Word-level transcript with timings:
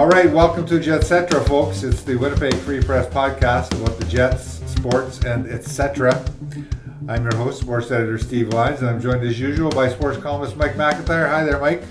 All 0.00 0.08
right, 0.08 0.32
welcome 0.32 0.64
to 0.68 0.80
Jetcetera, 0.80 1.44
folks. 1.44 1.82
It's 1.82 2.02
the 2.02 2.16
Winnipeg 2.16 2.54
Free 2.54 2.80
Press 2.82 3.06
podcast 3.12 3.78
about 3.78 3.98
the 3.98 4.06
Jets, 4.06 4.62
sports, 4.64 5.18
and 5.26 5.46
etc. 5.46 6.24
I'm 7.06 7.22
your 7.22 7.36
host, 7.36 7.60
sports 7.60 7.90
editor 7.90 8.16
Steve 8.16 8.48
Lyons, 8.48 8.80
and 8.80 8.88
I'm 8.88 8.98
joined 8.98 9.22
as 9.24 9.38
usual 9.38 9.68
by 9.68 9.90
sports 9.90 10.16
columnist 10.16 10.56
Mike 10.56 10.72
McIntyre. 10.72 11.28
Hi 11.28 11.44
there, 11.44 11.60
Mike. 11.60 11.82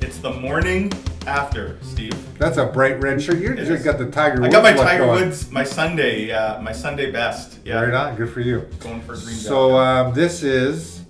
It's 0.00 0.16
the 0.16 0.32
morning 0.32 0.90
after, 1.26 1.76
Steve. 1.82 2.14
That's 2.38 2.56
a 2.56 2.64
bright 2.64 2.98
red 2.98 3.22
shirt. 3.22 3.36
You 3.36 3.54
just 3.54 3.84
got 3.84 3.98
the 3.98 4.10
Tiger 4.10 4.42
I 4.42 4.48
got 4.48 4.62
my 4.62 4.72
Tiger 4.72 5.04
going. 5.04 5.26
Woods, 5.26 5.50
my 5.50 5.62
Sunday, 5.62 6.32
uh, 6.32 6.62
my 6.62 6.72
Sunday 6.72 7.10
best. 7.10 7.58
Yeah, 7.66 7.82
Right 7.82 7.92
on, 7.92 8.16
good 8.16 8.30
for 8.30 8.40
you. 8.40 8.60
going 8.78 9.02
for 9.02 9.16
green. 9.16 9.36
So 9.36 9.76
um, 9.76 10.14
this 10.14 10.42
is 10.42 11.02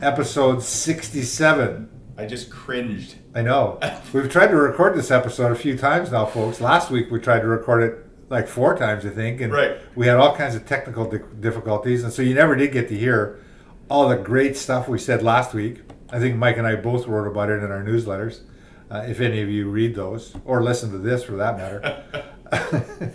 episode 0.00 0.64
67. 0.64 1.91
I 2.22 2.26
just 2.26 2.50
cringed. 2.50 3.16
I 3.34 3.42
know. 3.42 3.80
We've 4.12 4.30
tried 4.30 4.48
to 4.48 4.56
record 4.56 4.94
this 4.96 5.10
episode 5.10 5.50
a 5.50 5.56
few 5.56 5.76
times 5.76 6.12
now, 6.12 6.24
folks. 6.24 6.60
Last 6.60 6.88
week 6.88 7.10
we 7.10 7.18
tried 7.18 7.40
to 7.40 7.48
record 7.48 7.82
it 7.82 8.06
like 8.28 8.46
four 8.46 8.76
times, 8.78 9.04
I 9.04 9.08
think, 9.10 9.40
and 9.40 9.52
Right. 9.52 9.76
we 9.96 10.06
had 10.06 10.18
all 10.18 10.34
kinds 10.36 10.54
of 10.54 10.64
technical 10.64 11.10
di- 11.10 11.18
difficulties, 11.40 12.04
and 12.04 12.12
so 12.12 12.22
you 12.22 12.34
never 12.34 12.54
did 12.54 12.70
get 12.72 12.88
to 12.90 12.96
hear 12.96 13.40
all 13.90 14.08
the 14.08 14.16
great 14.16 14.56
stuff 14.56 14.88
we 14.88 14.98
said 14.98 15.22
last 15.24 15.52
week. 15.52 15.80
I 16.10 16.20
think 16.20 16.36
Mike 16.36 16.58
and 16.58 16.66
I 16.66 16.76
both 16.76 17.08
wrote 17.08 17.26
about 17.26 17.50
it 17.50 17.62
in 17.62 17.72
our 17.72 17.82
newsletters. 17.82 18.40
Uh, 18.88 19.04
if 19.08 19.20
any 19.20 19.42
of 19.42 19.48
you 19.50 19.68
read 19.68 19.94
those 19.96 20.36
or 20.44 20.62
listen 20.62 20.92
to 20.92 20.98
this, 20.98 21.24
for 21.24 21.32
that 21.32 21.56
matter. 21.56 22.04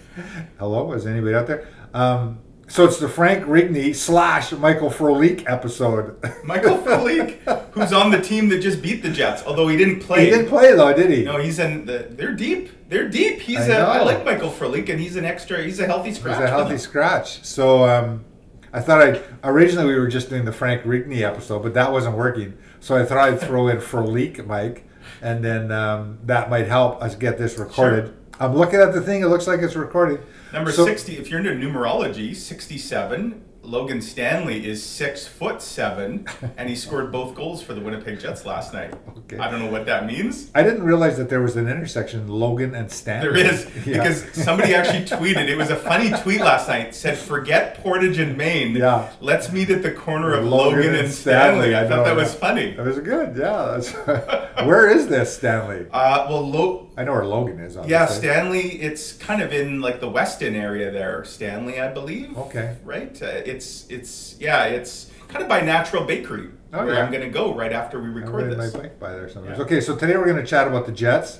Hello, 0.60 0.92
is 0.92 1.06
anybody 1.06 1.34
out 1.34 1.48
there? 1.48 1.66
Um, 1.94 2.40
so 2.68 2.84
it's 2.86 3.00
the 3.00 3.08
Frank 3.08 3.46
Rigney 3.46 3.96
slash 3.96 4.52
Michael 4.52 4.90
Frolik 4.90 5.50
episode. 5.50 6.22
Michael 6.44 6.78
Frolik, 6.78 7.40
who's 7.72 7.94
on 7.94 8.12
the 8.12 8.22
team 8.22 8.50
that 8.50 8.60
just 8.60 8.82
beat 8.82 9.02
the 9.02 9.10
Jets, 9.10 9.44
although 9.46 9.68
he 9.68 9.78
didn't 9.78 10.02
play. 10.02 10.26
he 10.26 10.32
didn't 10.32 10.48
play 10.48 10.76
though, 10.76 10.94
did 10.94 11.10
he? 11.10 11.24
No, 11.24 11.38
he's 11.38 11.60
in 11.60 11.86
the. 11.86 12.08
They're 12.10 12.34
deep. 12.34 12.90
They're 12.90 13.08
deep. 13.08 13.40
He's 13.40 13.60
I 13.60 13.68
a. 13.68 13.86
I 13.86 13.98
know. 14.00 14.06
like 14.06 14.26
Michael 14.26 14.50
Frolik, 14.50 14.90
and 14.90 15.00
he's 15.00 15.16
an 15.16 15.26
extra. 15.26 15.64
He's 15.64 15.80
a 15.80 15.86
healthy 15.86 16.14
scratch. 16.14 16.38
He's 16.40 16.46
a 16.46 16.50
healthy 16.50 16.78
scratch. 16.90 17.44
So 17.44 17.88
um, 17.88 18.26
I 18.74 18.82
thought 18.82 19.02
I 19.02 19.22
originally 19.44 19.88
we 19.94 20.00
were 20.00 20.08
just 20.08 20.30
doing 20.30 20.46
the 20.46 20.52
Frank 20.52 20.84
Rigney 20.84 21.22
episode, 21.22 21.64
but 21.64 21.74
that 21.74 21.92
wasn't 21.92 22.18
working. 22.18 22.58
So 22.80 22.96
I 22.98 23.06
thought 23.06 23.18
I'd 23.18 23.40
throw 23.40 23.70
in 23.70 23.78
Frolik, 23.78 24.46
Mike, 24.46 24.88
and 25.22 25.44
then 25.44 25.72
um, 25.72 26.20
that 26.26 26.50
might 26.50 26.68
help 26.68 27.02
us 27.02 27.16
get 27.16 27.38
this 27.38 27.58
recorded. 27.58 28.08
Sure. 28.08 28.14
I'm 28.40 28.56
looking 28.56 28.80
at 28.80 28.94
the 28.94 29.02
thing; 29.02 29.22
it 29.24 29.28
looks 29.28 29.48
like 29.48 29.62
it's 29.62 29.76
recorded. 29.76 30.22
Number 30.54 30.72
So- 30.72 30.86
sixty. 30.86 31.18
If 31.18 31.30
you're 31.30 31.40
into 31.40 31.52
numerology, 31.52 32.36
sixty-seven. 32.36 33.44
Logan 33.64 34.02
Stanley 34.02 34.66
is 34.66 34.82
six 34.82 35.28
foot 35.28 35.62
seven, 35.62 36.26
and 36.58 36.70
he 36.70 36.76
scored 36.76 37.12
both 37.12 37.36
goals 37.36 37.62
for 37.62 37.74
the 37.74 37.82
Winnipeg 37.82 38.18
Jets 38.18 38.46
last 38.46 38.72
night. 38.74 38.94
Okay. 39.18 39.38
I 39.40 39.52
don't 39.52 39.60
know 39.60 39.70
what 39.70 39.86
that 39.88 40.06
means. 40.06 40.50
I 40.56 40.64
didn't 40.64 40.84
realize 40.84 41.18
that 41.18 41.30
there 41.30 41.42
was 41.42 41.58
an 41.58 41.68
intersection, 41.68 42.30
Logan 42.30 42.74
and 42.74 42.90
Stanley. 42.90 43.44
There 43.44 43.54
is 43.54 43.68
Yeah. 43.86 43.98
because 43.98 44.24
somebody 44.42 44.74
actually 44.74 45.04
tweeted. 45.18 45.50
It 45.50 45.58
was 45.58 45.70
a 45.70 45.76
funny 45.76 46.12
tweet 46.22 46.40
last 46.40 46.70
night. 46.70 46.96
Said, 46.96 47.18
"Forget 47.18 47.84
Portage 47.84 48.20
and 48.20 48.38
Main. 48.38 48.74
Yeah. 48.74 49.12
Let's 49.20 49.52
meet 49.52 49.70
at 49.70 49.84
the 49.84 49.92
corner 49.92 50.32
of 50.34 50.46
Logan 50.46 50.78
Logan, 50.84 50.96
and 50.96 51.12
Stanley." 51.12 51.72
Stanley, 51.72 51.76
I 51.76 51.80
I 51.80 51.84
know, 51.84 51.90
thought 51.90 52.04
that 52.06 52.16
yeah. 52.16 52.24
was 52.24 52.34
funny. 52.36 52.72
that 52.76 52.86
was 52.86 53.00
good. 53.00 53.36
Yeah. 53.36 54.66
Where 54.66 54.90
is 54.90 55.08
this 55.10 55.36
Stanley? 55.36 55.88
Uh, 55.92 56.26
well, 56.30 56.50
Lo- 56.50 56.87
I 56.98 57.04
know 57.04 57.14
where 57.14 57.26
Logan 57.26 57.60
is. 57.60 57.78
Obviously. 57.78 57.92
yeah, 57.92 58.06
Stanley. 58.08 58.62
It's 58.82 59.14
kind 59.14 59.42
of 59.42 59.54
in 59.54 59.82
like 59.82 60.00
the 60.00 60.10
Weston 60.10 60.56
area 60.56 60.92
there. 60.92 61.24
Stanley, 61.26 61.80
I 61.80 61.90
believe. 61.90 62.36
Okay. 62.38 62.76
Right. 62.84 63.22
Uh, 63.22 63.28
it's 63.46 63.86
it's 63.90 64.36
yeah. 64.40 64.66
It's 64.66 65.12
kind 65.28 65.44
of 65.44 65.48
by 65.48 65.62
Natural 65.62 66.04
Bakery 66.04 66.50
Oh, 66.74 66.86
where 66.86 66.96
yeah. 66.96 67.04
I'm 67.04 67.12
going 67.12 67.24
to 67.24 67.30
go 67.30 67.54
right 67.54 67.72
after 67.72 68.02
we 68.02 68.10
record 68.10 68.52
this. 68.52 68.74
my 68.74 68.82
bike 68.82 69.00
by 69.00 69.14
there 69.14 69.30
sometimes. 69.30 69.58
Yeah. 69.58 69.64
Okay, 69.64 69.80
so 69.80 69.96
today 69.96 70.18
we're 70.18 70.26
going 70.26 70.38
to 70.38 70.46
chat 70.46 70.68
about 70.68 70.86
the 70.86 70.92
Jets 70.92 71.40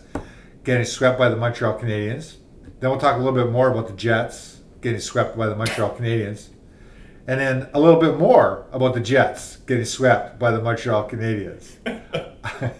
getting 0.64 0.86
swept 0.86 1.18
by 1.18 1.28
the 1.30 1.36
Montreal 1.36 1.78
Canadiens. 1.80 2.36
Then 2.80 2.90
we'll 2.90 3.00
talk 3.00 3.16
a 3.16 3.20
little 3.20 3.34
bit 3.34 3.52
more 3.52 3.70
about 3.72 3.88
the 3.88 3.94
Jets 3.94 4.62
getting 4.82 5.00
swept 5.02 5.38
by 5.38 5.48
the 5.48 5.56
Montreal 5.56 5.96
Canadiens. 5.96 6.50
And 7.28 7.42
then 7.42 7.68
a 7.74 7.80
little 7.80 8.00
bit 8.00 8.18
more 8.18 8.68
about 8.72 8.94
the 8.94 9.02
Jets 9.02 9.58
getting 9.58 9.84
swept 9.84 10.40
by 10.40 10.52
the 10.52 10.62
Montreal 10.62 11.10
Canadiens. 11.10 11.76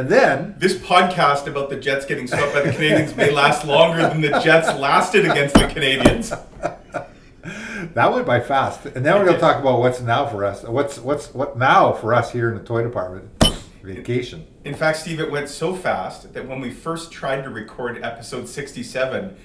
and 0.00 0.08
then, 0.08 0.54
This 0.56 0.74
podcast 0.74 1.46
about 1.46 1.68
the 1.68 1.76
Jets 1.76 2.06
getting 2.06 2.26
swept 2.26 2.54
by 2.54 2.62
the 2.62 2.72
Canadians 2.72 3.14
may 3.14 3.30
last 3.30 3.66
longer 3.66 4.00
than 4.00 4.22
the 4.22 4.40
Jets 4.40 4.66
lasted 4.78 5.26
against 5.26 5.54
the 5.54 5.66
Canadians. 5.66 6.30
that 7.94 8.10
went 8.10 8.26
by 8.26 8.40
fast. 8.40 8.86
And 8.86 9.04
then 9.04 9.18
we're 9.18 9.26
going 9.26 9.34
to 9.34 9.40
talk 9.40 9.60
about 9.60 9.80
what's 9.80 10.00
now 10.00 10.26
for 10.26 10.42
us. 10.46 10.62
What's 10.62 10.98
what's 10.98 11.34
what 11.34 11.58
now 11.58 11.92
for 11.92 12.14
us 12.14 12.32
here 12.32 12.48
in 12.48 12.56
the 12.56 12.64
toy 12.64 12.82
department? 12.82 13.28
Vacation. 13.82 14.46
In 14.64 14.74
fact, 14.74 14.98
Steve, 14.98 15.20
it 15.20 15.30
went 15.30 15.50
so 15.50 15.74
fast 15.74 16.32
that 16.32 16.48
when 16.48 16.60
we 16.60 16.70
first 16.70 17.12
tried 17.12 17.42
to 17.42 17.50
record 17.50 18.02
episode 18.02 18.48
67, 18.48 19.36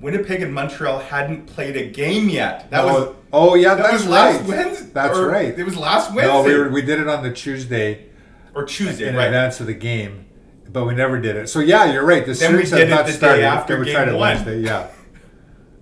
Winnipeg 0.00 0.40
and 0.40 0.54
Montreal 0.54 1.00
hadn't 1.00 1.46
played 1.46 1.76
a 1.76 1.88
game 1.88 2.28
yet. 2.28 2.70
That 2.70 2.84
was 2.84 3.16
oh, 3.32 3.56
yeah, 3.56 3.74
that 3.74 3.82
that's 3.82 3.92
was 3.94 4.06
last 4.06 4.40
right. 4.40 4.48
Wednesday. 4.48 4.90
That's 4.92 5.18
right. 5.18 5.58
It 5.58 5.64
was 5.64 5.76
last 5.76 6.14
Wednesday 6.14 6.32
No, 6.32 6.44
we, 6.44 6.54
were, 6.54 6.68
we 6.68 6.82
did 6.82 7.00
it 7.00 7.08
on 7.08 7.24
the 7.24 7.32
Tuesday. 7.32 8.09
Or 8.54 8.64
Tuesday, 8.64 9.08
in 9.08 9.16
right? 9.16 9.26
advance 9.26 9.60
of 9.60 9.66
the 9.66 9.74
game, 9.74 10.26
but 10.68 10.84
we 10.86 10.94
never 10.94 11.20
did 11.20 11.36
it. 11.36 11.48
So 11.48 11.60
yeah, 11.60 11.92
you're 11.92 12.04
right. 12.04 12.24
The 12.26 12.32
Then 12.34 12.52
we 12.56 12.64
series 12.66 12.70
did 12.70 12.78
has 12.78 12.86
it 12.88 12.90
not 12.90 13.06
the 13.06 13.12
day 13.12 13.18
started. 13.18 13.42
after 13.44 13.78
we 13.78 13.84
game 13.86 13.94
tried 13.94 14.08
it 14.08 14.12
one. 14.12 14.20
Wednesday. 14.20 14.60
Yeah. 14.60 14.88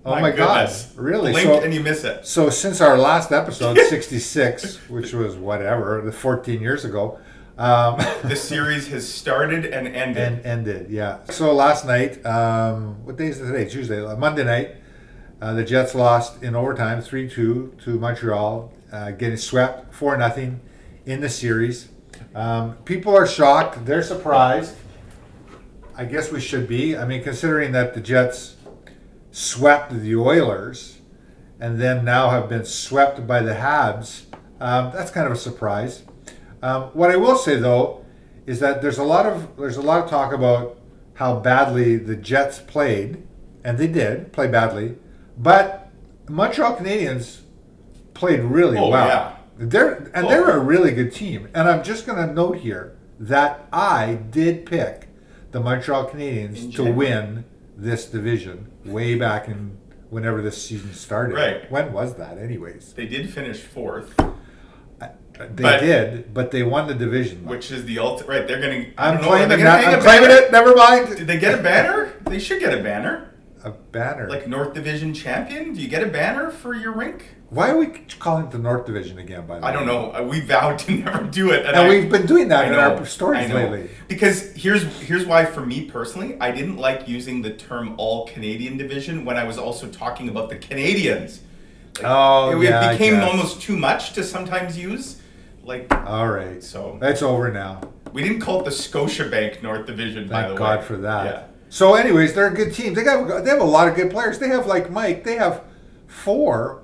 Oh 0.05 0.19
My 0.19 0.31
goodness. 0.31 0.93
God! 0.95 1.03
Really? 1.03 1.31
Blink 1.33 1.45
So, 1.47 1.61
and 1.61 1.73
you 1.73 1.81
miss 1.81 2.05
it. 2.05 2.25
so 2.25 2.49
since 2.49 2.79
our 2.79 2.97
last 2.97 3.33
episode, 3.33 3.77
66, 3.89 4.89
which 4.89 5.13
was 5.13 5.35
whatever, 5.35 6.01
the 6.03 6.11
14 6.11 6.61
years 6.61 6.85
ago, 6.85 7.19
um, 7.57 7.97
The 8.23 8.35
series 8.35 8.87
has 8.87 9.07
started 9.07 9.65
and 9.65 9.87
ended. 9.89 10.17
and 10.23 10.45
ended. 10.45 10.89
Yeah. 10.89 11.19
So 11.29 11.53
last 11.53 11.85
night, 11.85 12.25
um, 12.25 13.05
what 13.05 13.17
day 13.17 13.27
is 13.27 13.41
it 13.41 13.47
today? 13.51 13.69
Tuesday, 13.69 14.03
uh, 14.03 14.15
Monday 14.15 14.45
night. 14.45 14.77
Uh, 15.41 15.53
the 15.53 15.65
Jets 15.65 15.93
lost 15.93 16.41
in 16.41 16.55
overtime, 16.55 17.01
three 17.01 17.29
two 17.29 17.73
to 17.83 17.99
Montreal, 17.99 18.71
uh, 18.93 19.11
getting 19.11 19.37
swept 19.37 19.93
four 19.93 20.15
nothing 20.17 20.61
in 21.05 21.19
the 21.19 21.29
series. 21.29 21.89
Um, 22.39 22.75
people 22.85 23.13
are 23.17 23.27
shocked. 23.27 23.85
They're 23.85 24.01
surprised. 24.01 24.75
I 25.93 26.05
guess 26.05 26.31
we 26.31 26.39
should 26.39 26.69
be. 26.69 26.95
I 26.95 27.03
mean, 27.05 27.21
considering 27.21 27.73
that 27.73 27.93
the 27.93 27.99
Jets 27.99 28.55
swept 29.31 29.91
the 29.91 30.15
Oilers 30.15 30.99
and 31.59 31.81
then 31.81 32.05
now 32.05 32.29
have 32.29 32.47
been 32.47 32.63
swept 32.63 33.27
by 33.27 33.41
the 33.41 33.55
Habs, 33.55 34.23
um, 34.61 34.91
that's 34.93 35.11
kind 35.11 35.27
of 35.27 35.33
a 35.33 35.35
surprise. 35.35 36.03
Um, 36.63 36.83
what 36.93 37.11
I 37.11 37.17
will 37.17 37.35
say 37.35 37.57
though 37.57 38.05
is 38.45 38.61
that 38.61 38.81
there's 38.81 38.97
a 38.99 39.03
lot 39.03 39.25
of 39.25 39.57
there's 39.57 39.75
a 39.77 39.81
lot 39.81 40.01
of 40.03 40.09
talk 40.09 40.31
about 40.31 40.77
how 41.15 41.35
badly 41.39 41.97
the 41.97 42.15
Jets 42.15 42.59
played, 42.59 43.21
and 43.65 43.77
they 43.77 43.87
did 43.87 44.31
play 44.31 44.47
badly, 44.47 44.95
but 45.37 45.89
Montreal 46.29 46.77
Canadiens 46.77 47.41
played 48.13 48.39
really 48.39 48.77
Oh, 48.77 48.87
well. 48.89 49.07
yeah. 49.07 49.35
They're 49.59 50.09
and 50.15 50.25
Oh. 50.25 50.29
they're 50.29 50.49
a 50.51 50.59
really 50.59 50.91
good 50.91 51.11
team. 51.13 51.49
And 51.53 51.67
I'm 51.67 51.83
just 51.83 52.05
going 52.05 52.25
to 52.25 52.33
note 52.33 52.57
here 52.57 52.95
that 53.19 53.67
I 53.73 54.15
did 54.31 54.65
pick 54.65 55.09
the 55.51 55.59
Montreal 55.59 56.09
Canadiens 56.09 56.73
to 56.75 56.89
win 56.91 57.43
this 57.75 58.05
division 58.05 58.71
way 58.85 59.15
back 59.15 59.47
in 59.49 59.77
whenever 60.09 60.41
this 60.41 60.61
season 60.63 60.93
started. 60.93 61.35
Right. 61.35 61.69
When 61.69 61.91
was 61.91 62.15
that, 62.15 62.37
anyways? 62.37 62.93
they 62.93 63.05
did 63.05 63.29
finish 63.31 63.59
fourth, 63.59 64.15
They 65.55 65.63
But- 65.63 65.79
did, 65.79 66.33
but 66.33 66.51
they 66.51 66.63
won 66.63 66.87
the 66.87 66.93
division. 66.93 67.45
which 67.45 67.71
is 67.71 67.85
the 67.85 67.97
ultimate. 67.99 68.29
Right, 68.29 68.47
they're 68.47 68.59
going 68.59 68.85
to. 68.85 68.91
I'm 68.97 69.17
Are 69.17 69.23
claiming 69.23 69.57
gonna 69.59 69.69
I'm 69.69 70.01
claiming 70.01 70.27
banner? 70.29 70.41
it. 70.43 70.51
Never 70.51 70.75
mind. 70.75 71.15
Did 71.15 71.27
they 71.27 71.37
get 71.39 71.57
a 71.57 71.63
banner? 71.63 72.11
they 72.25 72.39
should 72.39 72.59
get 72.59 72.77
a 72.77 72.83
banner. 72.83 73.33
A 73.63 73.71
banner. 73.71 74.27
Like 74.29 74.47
North 74.49 74.73
Division 74.73 75.13
champion? 75.13 75.73
Do 75.73 75.81
you 75.81 75.87
get 75.87 76.03
a 76.03 76.07
banner 76.07 76.49
for 76.49 76.73
your 76.73 76.91
rink? 76.91 77.23
Why 77.49 77.71
are 77.71 77.77
we 77.77 77.87
calling 78.19 78.45
it 78.45 78.51
the 78.51 78.59
North 78.59 78.85
Division 78.85 79.17
again? 79.17 79.47
By 79.47 79.55
the 79.55 79.61
way, 79.65 79.67
I 79.69 79.71
don't 79.73 79.87
know. 79.87 80.11
Uh, 80.13 80.21
We 80.23 80.39
vowed 80.39 80.77
to 80.79 80.91
never 81.03 81.23
do 81.23 81.49
it, 81.51 81.65
And 81.65 81.75
I- 81.75 81.89
we've 81.89 82.09
been 82.09 82.27
doing 82.27 82.47
that 82.49 82.65
I 82.65 82.67
in 82.67 82.71
know, 82.73 82.79
our 82.97 83.05
stories 83.05 83.49
lately. 83.51 83.89
Because 84.07 84.51
here's 84.53 84.83
here's 85.01 85.25
why 85.25 85.45
for 85.45 85.65
me 85.65 85.85
personally, 85.85 86.37
I 86.39 86.51
didn't 86.51 86.77
like 86.77 87.07
using 87.07 87.41
the 87.41 87.51
term 87.51 87.95
all 87.97 88.27
Canadian 88.27 88.77
division 88.77 89.25
when 89.25 89.35
I 89.37 89.45
was 89.45 89.57
also 89.57 89.87
talking 89.87 90.29
about 90.29 90.49
the 90.49 90.57
Canadians. 90.57 91.41
Like, 91.97 92.05
Oh, 92.07 92.51
it, 92.61 92.63
yeah, 92.63 92.91
it 92.91 92.97
became 92.99 93.19
almost 93.21 93.61
too 93.61 93.75
much 93.77 94.13
to 94.13 94.23
sometimes 94.23 94.77
use. 94.77 95.19
Like 95.63 95.91
All 96.07 96.29
right, 96.29 96.63
So- 96.63 96.97
that's 97.01 97.21
over 97.23 97.51
now. 97.51 97.81
we 98.13 98.21
didn't 98.23 98.41
call 98.41 98.59
it 98.61 98.65
the 98.65 98.71
Scotiabank 98.71 99.63
North 99.63 99.85
Division. 99.87 100.27
by 100.27 100.41
Thank 100.43 100.53
the 100.53 100.57
God 100.59 100.79
way. 100.79 100.85
for 100.85 100.97
that. 100.97 101.25
Yeah. 101.25 101.43
So, 101.71 101.93
anyways, 101.95 102.33
they're 102.33 102.47
a 102.47 102.53
good 102.53 102.73
team. 102.73 102.93
They 102.95 103.03
got 103.03 103.43
they 103.43 103.49
have 103.49 103.59
a 103.61 103.63
lot 103.77 103.87
of 103.87 103.95
good 103.95 104.09
players. 104.11 104.37
They 104.39 104.47
have 104.49 104.65
like 104.67 104.91
Mike. 104.91 105.23
They 105.23 105.35
have 105.35 105.61
four. 106.07 106.81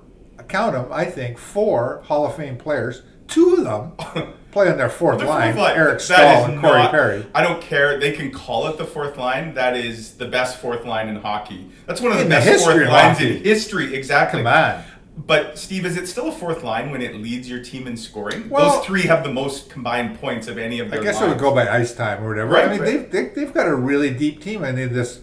Count 0.48 0.74
them. 0.74 0.88
I 0.92 1.06
think 1.06 1.38
four 1.38 2.02
Hall 2.06 2.26
of 2.26 2.36
Fame 2.36 2.58
players. 2.58 3.02
Two 3.28 3.56
of 3.56 3.64
them 3.64 4.34
play 4.52 4.70
on 4.70 4.78
their 4.78 4.90
fourth 4.90 5.18
The 5.20 5.26
line. 5.26 5.56
line, 5.58 5.76
Eric 5.76 6.00
Staal 6.00 6.46
and 6.46 6.62
Corey 6.62 6.74
not- 6.84 6.92
Perry. 6.92 7.26
I 7.34 7.42
don't 7.42 7.60
care. 7.62 8.00
They 8.00 8.12
can 8.12 8.30
call 8.32 8.68
it 8.68 8.78
the 8.78 8.86
fourth 8.86 9.18
line. 9.18 9.56
That 9.56 9.76
is 9.76 10.18
the 10.18 10.28
best 10.28 10.60
fourth 10.60 10.86
line 10.86 11.08
in 11.10 11.16
hockey. 11.16 11.72
That's 11.88 12.02
one 12.02 12.12
of 12.12 12.18
the 12.20 12.26
In 12.26 12.30
best 12.30 12.48
history 12.48 12.74
fourth 12.86 12.90
lines 12.90 13.18
hockey. 13.18 13.38
in 13.38 13.44
history. 13.44 13.96
Exactly. 13.96 14.42
Come 14.44 14.48
on. 14.54 14.84
But 15.18 15.58
Steve, 15.58 15.86
is 15.86 15.96
it 15.98 16.08
still 16.08 16.28
a 16.28 16.32
fourth 16.32 16.62
line 16.62 16.92
when 16.92 17.02
it 17.02 17.16
leads 17.16 17.50
your 17.50 17.64
team 17.64 17.88
in 17.88 17.98
scoring? 17.98 18.50
Well- 18.50 18.76
Those 18.78 18.86
three 18.86 19.02
have 19.04 19.24
the 19.24 19.32
most 19.32 19.70
combined 19.72 20.20
points 20.20 20.48
of 20.48 20.58
any 20.60 20.80
of 20.80 20.92
their. 20.92 21.00
I 21.00 21.04
guess 21.04 21.18
it 21.18 21.22
lines. 21.22 21.34
would 21.34 21.40
go 21.42 21.56
by 21.56 21.68
ice 21.68 21.96
time 21.96 22.24
or 22.24 22.28
whatever. 22.30 22.52
Right, 22.52 22.66
I 22.66 22.72
mean, 22.72 22.82
right. 22.82 23.12
they've, 23.12 23.34
they, 23.34 23.42
they've 23.46 23.54
got 23.54 23.66
a 23.68 23.74
really 23.76 24.12
deep 24.14 24.42
team. 24.44 24.64
I 24.64 24.72
mean, 24.72 24.94
this 24.94 25.22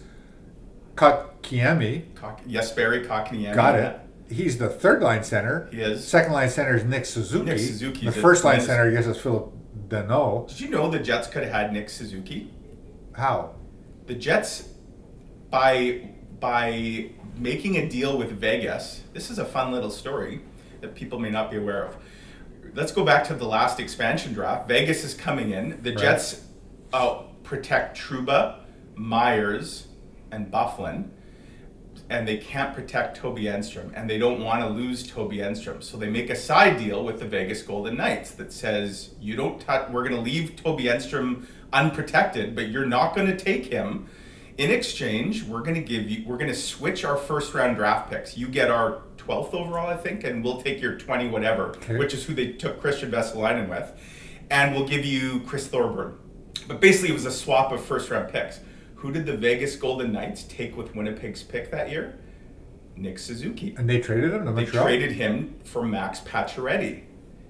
Kotkaniemi. 0.95 2.03
Kak- 2.19 2.41
yes, 2.45 2.71
Barry 2.71 3.05
Kotkaniemi. 3.05 3.53
Got 3.55 3.75
it. 3.79 3.99
He's 4.29 4.57
the 4.57 4.69
third 4.69 5.01
line 5.01 5.23
center. 5.23 5.67
He 5.71 5.81
is. 5.81 6.07
Second 6.07 6.33
line 6.33 6.49
center 6.49 6.75
is 6.75 6.83
Nick 6.83 7.05
Suzuki. 7.05 7.45
Nick 7.45 7.59
Suzuki's 7.59 8.13
The 8.15 8.21
first 8.21 8.43
line 8.43 8.61
center, 8.61 8.87
I 8.87 8.91
guess, 8.91 9.05
is 9.05 9.17
Phillip 9.19 9.51
Danault. 9.89 10.47
Did 10.49 10.59
you 10.61 10.69
know 10.69 10.89
the 10.89 10.99
Jets 10.99 11.27
could 11.27 11.43
have 11.43 11.51
had 11.51 11.73
Nick 11.73 11.89
Suzuki? 11.89 12.51
How? 13.15 13.55
The 14.07 14.15
Jets, 14.15 14.69
by 15.49 16.09
by 16.39 17.09
making 17.37 17.77
a 17.77 17.87
deal 17.87 18.17
with 18.17 18.31
Vegas, 18.31 19.01
this 19.13 19.29
is 19.29 19.39
a 19.39 19.45
fun 19.45 19.71
little 19.71 19.89
story 19.91 20.41
that 20.81 20.93
people 20.95 21.19
may 21.19 21.29
not 21.29 21.49
be 21.51 21.57
aware 21.57 21.85
of. 21.85 21.95
Let's 22.73 22.91
go 22.91 23.05
back 23.05 23.23
to 23.25 23.33
the 23.35 23.45
last 23.45 23.79
expansion 23.79 24.33
draft. 24.33 24.67
Vegas 24.67 25.03
is 25.03 25.13
coming 25.13 25.51
in. 25.51 25.79
The 25.83 25.91
Right. 25.91 25.99
Jets 25.99 26.45
uh, 26.91 27.23
protect 27.43 27.97
Trouba, 27.97 28.59
Myers, 28.95 29.87
and 30.31 30.51
Byfuglien, 30.51 31.09
and 32.13 32.27
they 32.27 32.37
can't 32.37 32.75
protect 32.75 33.17
Toby 33.17 33.45
Enstrom, 33.45 33.91
and 33.95 34.07
they 34.07 34.19
don't 34.19 34.39
want 34.39 34.61
to 34.61 34.69
lose 34.69 35.05
Toby 35.07 35.37
Enstrom. 35.37 35.81
So 35.81 35.97
they 35.97 36.07
make 36.09 36.29
a 36.29 36.35
side 36.35 36.77
deal 36.77 37.03
with 37.03 37.19
the 37.19 37.25
Vegas 37.25 37.63
Golden 37.63 37.97
Knights 37.97 38.31
that 38.31 38.53
says, 38.53 39.09
"You 39.19 39.35
don't 39.35 39.59
touch. 39.59 39.89
We're 39.89 40.07
going 40.07 40.15
to 40.15 40.21
leave 40.21 40.55
Toby 40.55 40.83
Enstrom 40.83 41.45
unprotected, 41.73 42.55
but 42.55 42.67
you're 42.69 42.85
not 42.85 43.15
going 43.15 43.27
to 43.27 43.35
take 43.35 43.65
him." 43.65 44.07
In 44.59 44.69
exchange, 44.69 45.43
we're 45.43 45.61
going 45.63 45.73
to 45.73 45.81
give 45.81 46.07
you. 46.07 46.23
We're 46.27 46.37
going 46.37 46.51
to 46.51 46.55
switch 46.55 47.03
our 47.03 47.17
first 47.17 47.51
round 47.55 47.77
draft 47.77 48.11
picks. 48.11 48.37
You 48.37 48.47
get 48.47 48.69
our 48.69 49.01
12th 49.17 49.55
overall, 49.55 49.89
I 49.89 49.97
think, 49.97 50.23
and 50.23 50.43
we'll 50.43 50.61
take 50.61 50.79
your 50.79 50.95
20 50.95 51.29
whatever, 51.29 51.69
Okay. 51.77 51.97
which 51.97 52.13
is 52.13 52.25
who 52.25 52.35
they 52.35 52.49
took 52.51 52.79
Kristian 52.79 53.09
Vesalainen 53.09 53.67
with, 53.67 53.91
and 54.51 54.75
we'll 54.75 54.87
give 54.87 55.03
you 55.03 55.41
Chris 55.47 55.65
Thorburn. 55.65 56.13
But 56.67 56.79
basically, 56.79 57.09
it 57.09 57.13
was 57.13 57.25
a 57.25 57.31
swap 57.31 57.71
of 57.71 57.83
first 57.83 58.11
round 58.11 58.31
picks. 58.31 58.59
Who 59.03 59.11
did 59.11 59.25
the 59.25 59.35
Vegas 59.35 59.75
Golden 59.75 60.13
Knights 60.13 60.43
take 60.43 60.77
with 60.77 60.95
Winnipeg's 60.95 61.43
pick 61.43 61.69
that 61.71 61.89
year? 61.89 62.17
Nick 62.95 63.19
Suzuki. 63.19 63.75
And 63.77 63.89
they 63.89 63.99
traded 63.99 64.31
him 64.31 64.45
to 64.45 64.51
They 64.53 64.61
Montreal. 64.61 64.85
traded 64.85 65.11
him 65.11 65.55
for 65.65 65.83
Max 65.83 66.21
Pacioretty. 66.21 67.03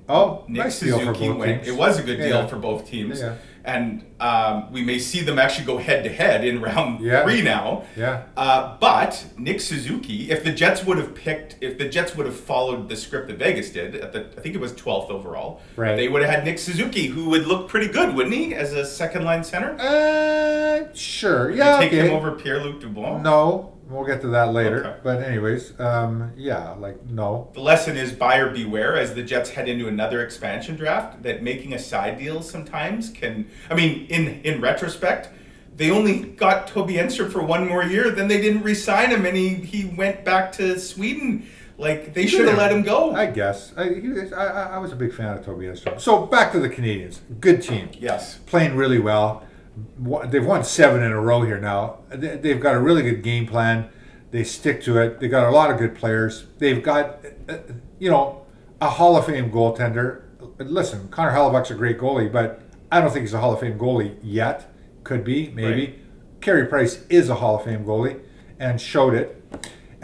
oh, 0.10 0.46
Nick 0.48 0.64
nice 0.64 0.80
deal 0.80 0.98
Suzuki 0.98 1.20
for 1.20 1.28
both 1.28 1.38
went. 1.38 1.64
teams. 1.64 1.68
It 1.76 1.78
was 1.80 2.00
a 2.00 2.02
good 2.04 2.18
deal 2.18 2.42
yeah. 2.42 2.48
for 2.48 2.56
both 2.56 2.88
teams. 2.88 3.20
Yeah. 3.20 3.36
And 3.66 4.06
um, 4.20 4.72
we 4.74 4.84
may 4.84 5.00
see 5.00 5.22
them 5.22 5.40
actually 5.40 5.66
go 5.66 5.78
head 5.78 6.04
to 6.04 6.10
head 6.12 6.44
in 6.44 6.62
round 6.62 7.00
Yeah. 7.04 7.24
three 7.24 7.42
now. 7.42 7.84
Yeah. 7.96 8.24
Uh, 8.36 8.78
but 8.80 9.26
Nick 9.38 9.62
Suzuki, 9.62 10.30
if 10.32 10.44
the 10.44 10.52
Jets 10.52 10.84
would 10.84 10.98
have 10.98 11.16
picked, 11.16 11.56
if 11.62 11.78
the 11.78 11.88
Jets 11.88 12.16
would 12.16 12.26
have 12.26 12.36
followed 12.38 12.90
the 12.90 12.96
script 12.98 13.28
that 13.28 13.38
Vegas 13.38 13.70
did, 13.70 13.96
at 13.96 14.12
the 14.12 14.26
I 14.38 14.42
think 14.42 14.56
it 14.56 14.60
was 14.62 14.74
12th 14.74 15.10
overall, 15.10 15.62
Right. 15.78 15.96
they 15.96 16.10
would 16.10 16.22
have 16.24 16.32
had 16.32 16.44
Nick 16.44 16.60
Suzuki, 16.60 17.08
who 17.08 17.30
would 17.30 17.46
look 17.48 17.70
pretty 17.70 17.88
good, 17.88 18.14
wouldn't 18.16 18.36
he, 18.36 18.54
as 18.54 18.74
a 18.74 18.86
second 18.86 19.24
line 19.24 19.44
center? 19.44 19.78
Uh, 19.80 20.94
sure. 20.94 21.48
Would 21.48 21.58
Yeah. 21.58 21.76
you 21.76 21.82
take 21.84 21.94
okay. 21.94 22.08
him 22.10 22.14
over 22.16 22.32
Pierre 22.34 22.62
Luc 22.62 22.82
Dubois? 22.82 23.22
No, 23.22 23.73
we'll 23.90 24.06
get 24.06 24.22
to 24.22 24.28
that 24.30 24.54
later. 24.54 24.86
Okay. 24.86 25.00
But 25.04 25.24
anyways, 25.24 25.80
um, 25.80 26.32
yeah, 26.36 26.72
like 26.74 27.04
no. 27.06 27.50
The 27.54 27.62
lesson 27.62 27.98
is 27.98 28.12
buyer 28.12 28.50
beware 28.50 28.96
as 28.96 29.14
the 29.16 29.24
Jets 29.24 29.50
head 29.52 29.68
into 29.68 29.88
another 29.88 30.24
expansion 30.24 30.76
draft. 30.76 31.24
That 31.24 31.44
making 31.44 31.74
a 31.74 31.80
side 31.80 32.18
deal 32.18 32.42
sometimes 32.42 33.10
can. 33.10 33.50
I 33.70 33.76
mean, 33.76 34.06
in 34.08 34.42
in 34.44 34.62
retrospect, 34.62 35.30
they 35.76 35.90
only 35.92 36.20
got 36.20 36.68
Toby 36.68 36.96
Enstrom 36.96 37.32
for 37.32 37.44
one 37.44 37.68
more 37.68 37.84
year. 37.84 38.10
Then 38.12 38.28
they 38.28 38.42
didn't 38.42 38.64
re-sign 38.64 39.10
him, 39.10 39.26
and 39.26 39.36
he 39.36 39.56
he 39.56 39.86
went 39.86 40.24
back 40.24 40.52
to 40.54 40.80
Sweden. 40.80 41.46
Like 41.78 42.14
they 42.14 42.28
should 42.28 42.48
have 42.48 42.58
let 42.60 42.72
him 42.72 42.84
go. 42.84 43.14
I 43.16 43.26
guess. 43.26 43.74
I, 43.76 43.86
he, 43.86 44.14
I, 44.32 44.46
I 44.46 44.64
I 44.76 44.78
was 44.78 44.92
a 44.92 44.96
big 44.96 45.12
fan 45.14 45.36
of 45.38 45.44
Toby 45.44 45.66
Enstrom. 45.66 46.00
So 46.00 46.26
back 46.28 46.52
to 46.52 46.60
the 46.60 46.70
Canadians. 46.70 47.22
Good 47.40 47.64
team. 47.64 47.90
yes. 48.00 48.38
Playing 48.46 48.76
really 48.76 49.00
well. 49.00 49.44
They've 50.28 50.46
won 50.46 50.64
seven 50.64 51.02
in 51.04 51.12
a 51.12 51.20
row 51.20 51.42
here 51.42 51.60
now. 51.60 52.00
They- 52.10 52.38
They've 52.38 52.60
got 52.60 52.76
a 52.76 52.80
really 52.80 53.02
good 53.02 53.24
game 53.24 53.48
plan. 53.48 53.90
They 54.32 54.44
stick 54.44 54.82
to 54.84 54.98
it. 55.00 55.20
They 55.20 55.28
got 55.28 55.48
a 55.48 55.52
lot 55.52 55.72
of 55.72 55.78
good 55.78 55.96
players. 55.96 56.46
They've 56.60 56.82
got, 56.84 57.24
you 58.00 58.10
know, 58.10 58.42
a 58.82 58.90
Hall 58.90 59.16
of 59.16 59.26
Fame 59.26 59.52
goaltender. 59.52 60.22
Listen, 60.60 61.08
Connor 61.10 61.32
Hellebuyck's 61.32 61.72
a 61.72 61.76
great 61.76 62.00
goalie, 62.00 62.32
but 62.32 62.62
I 62.92 63.00
don't 63.00 63.12
think 63.12 63.22
he's 63.24 63.34
a 63.34 63.40
Hall 63.40 63.54
of 63.54 63.60
Fame 63.60 63.78
goalie 63.78 64.16
yet. 64.24 64.72
Could 65.04 65.24
be, 65.24 65.52
maybe. 65.56 65.86
Right. 65.86 66.00
Carey 66.42 66.66
Price 66.66 67.06
is 67.10 67.30
a 67.30 67.36
Hall 67.36 67.56
of 67.58 67.64
Fame 67.64 67.86
goalie 67.86 68.20
and 68.60 68.80
showed 68.82 69.14
it. 69.14 69.40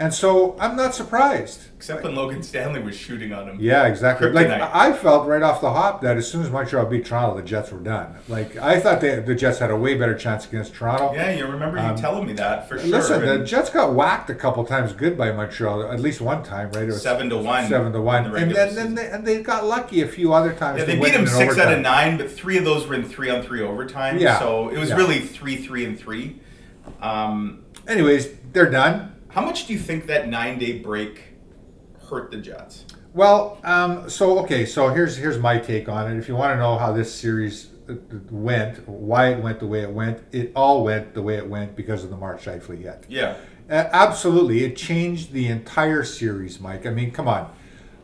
And 0.00 0.14
so 0.14 0.56
I'm 0.58 0.76
not 0.76 0.94
surprised. 0.94 1.60
Except 1.76 2.02
when 2.02 2.14
Logan 2.14 2.42
Stanley 2.42 2.80
was 2.80 2.96
shooting 2.96 3.34
on 3.34 3.46
him. 3.46 3.58
Yeah, 3.60 3.86
exactly. 3.86 4.30
Like 4.30 4.48
I 4.48 4.94
felt 4.94 5.26
right 5.28 5.42
off 5.42 5.60
the 5.60 5.70
hop 5.70 6.00
that 6.00 6.16
as 6.16 6.26
soon 6.26 6.40
as 6.40 6.50
Montreal 6.50 6.86
beat 6.86 7.04
Toronto, 7.04 7.36
the 7.36 7.46
Jets 7.46 7.70
were 7.70 7.80
done. 7.80 8.14
Like 8.26 8.56
I 8.56 8.80
thought 8.80 9.02
they, 9.02 9.20
the 9.20 9.34
Jets 9.34 9.58
had 9.58 9.70
a 9.70 9.76
way 9.76 9.96
better 9.96 10.14
chance 10.14 10.46
against 10.46 10.72
Toronto. 10.72 11.12
Yeah, 11.12 11.32
you 11.32 11.46
remember 11.46 11.76
you 11.76 11.84
Um, 11.84 11.96
telling 11.96 12.26
me 12.26 12.32
that 12.32 12.66
for 12.66 12.78
sure. 12.78 12.88
Listen, 12.88 13.26
the 13.26 13.44
Jets 13.44 13.68
got 13.68 13.92
whacked 13.92 14.30
a 14.30 14.34
couple 14.34 14.64
times 14.64 14.94
good 14.94 15.18
by 15.18 15.32
Montreal, 15.32 15.92
at 15.92 16.00
least 16.00 16.22
one 16.22 16.42
time, 16.42 16.70
right? 16.72 16.84
It 16.84 16.86
was 16.86 17.02
seven 17.02 17.28
to 17.28 17.36
one. 17.36 17.68
seven 17.68 17.92
to 17.92 18.00
one, 18.00 18.24
and 18.34 18.50
then, 18.52 18.74
then 18.74 18.94
they, 18.94 19.06
and 19.10 19.26
they 19.26 19.42
got 19.42 19.66
lucky 19.66 20.00
a 20.00 20.08
few 20.08 20.32
other 20.32 20.54
times. 20.54 20.78
Yeah, 20.78 20.86
they 20.86 20.98
beat 20.98 21.12
him 21.12 21.22
in 21.22 21.26
six 21.26 21.58
out 21.58 21.74
of 21.74 21.80
nine, 21.80 22.16
but 22.16 22.30
three 22.30 22.56
of 22.56 22.64
those 22.64 22.86
were 22.86 22.94
in 22.94 23.04
three 23.04 23.28
on 23.28 23.42
three 23.42 23.60
overtime. 23.60 24.18
Yeah, 24.18 24.38
So 24.38 24.70
it 24.70 24.78
was 24.78 24.88
yeah. 24.88 24.96
really 24.96 25.20
three, 25.20 25.56
three, 25.56 25.84
and 25.84 25.98
three. 25.98 26.40
Um, 27.02 27.64
Anyways, 27.86 28.28
they're 28.52 28.70
done. 28.70 29.16
How 29.30 29.44
much 29.44 29.66
do 29.66 29.72
you 29.72 29.78
think 29.78 30.06
that 30.06 30.28
nine 30.28 30.58
day 30.58 30.78
break 30.78 31.22
hurt 32.08 32.30
the 32.30 32.36
Jets? 32.36 32.84
Well, 33.14 33.58
um, 33.64 34.08
so 34.08 34.38
okay, 34.40 34.66
so 34.66 34.88
here's 34.88 35.16
here's 35.16 35.38
my 35.38 35.58
take 35.58 35.88
on 35.88 36.10
it. 36.10 36.18
If 36.18 36.28
you 36.28 36.36
want 36.36 36.52
to 36.52 36.56
know 36.56 36.78
how 36.78 36.92
this 36.92 37.12
series 37.12 37.70
uh, 37.88 37.94
went, 38.30 38.88
why 38.88 39.30
it 39.32 39.42
went 39.42 39.58
the 39.60 39.66
way 39.66 39.82
it 39.82 39.90
went, 39.90 40.22
it 40.32 40.52
all 40.54 40.84
went 40.84 41.14
the 41.14 41.22
way 41.22 41.36
it 41.36 41.48
went 41.48 41.74
because 41.74 42.04
of 42.04 42.10
the 42.10 42.16
Mark 42.16 42.40
Scheifele 42.40 42.80
hit. 42.80 43.06
Yeah. 43.08 43.36
Uh, 43.68 43.88
absolutely, 43.92 44.64
it 44.64 44.76
changed 44.76 45.32
the 45.32 45.46
entire 45.48 46.02
series, 46.04 46.60
Mike. 46.60 46.86
I 46.86 46.90
mean, 46.90 47.12
come 47.12 47.28
on. 47.28 47.52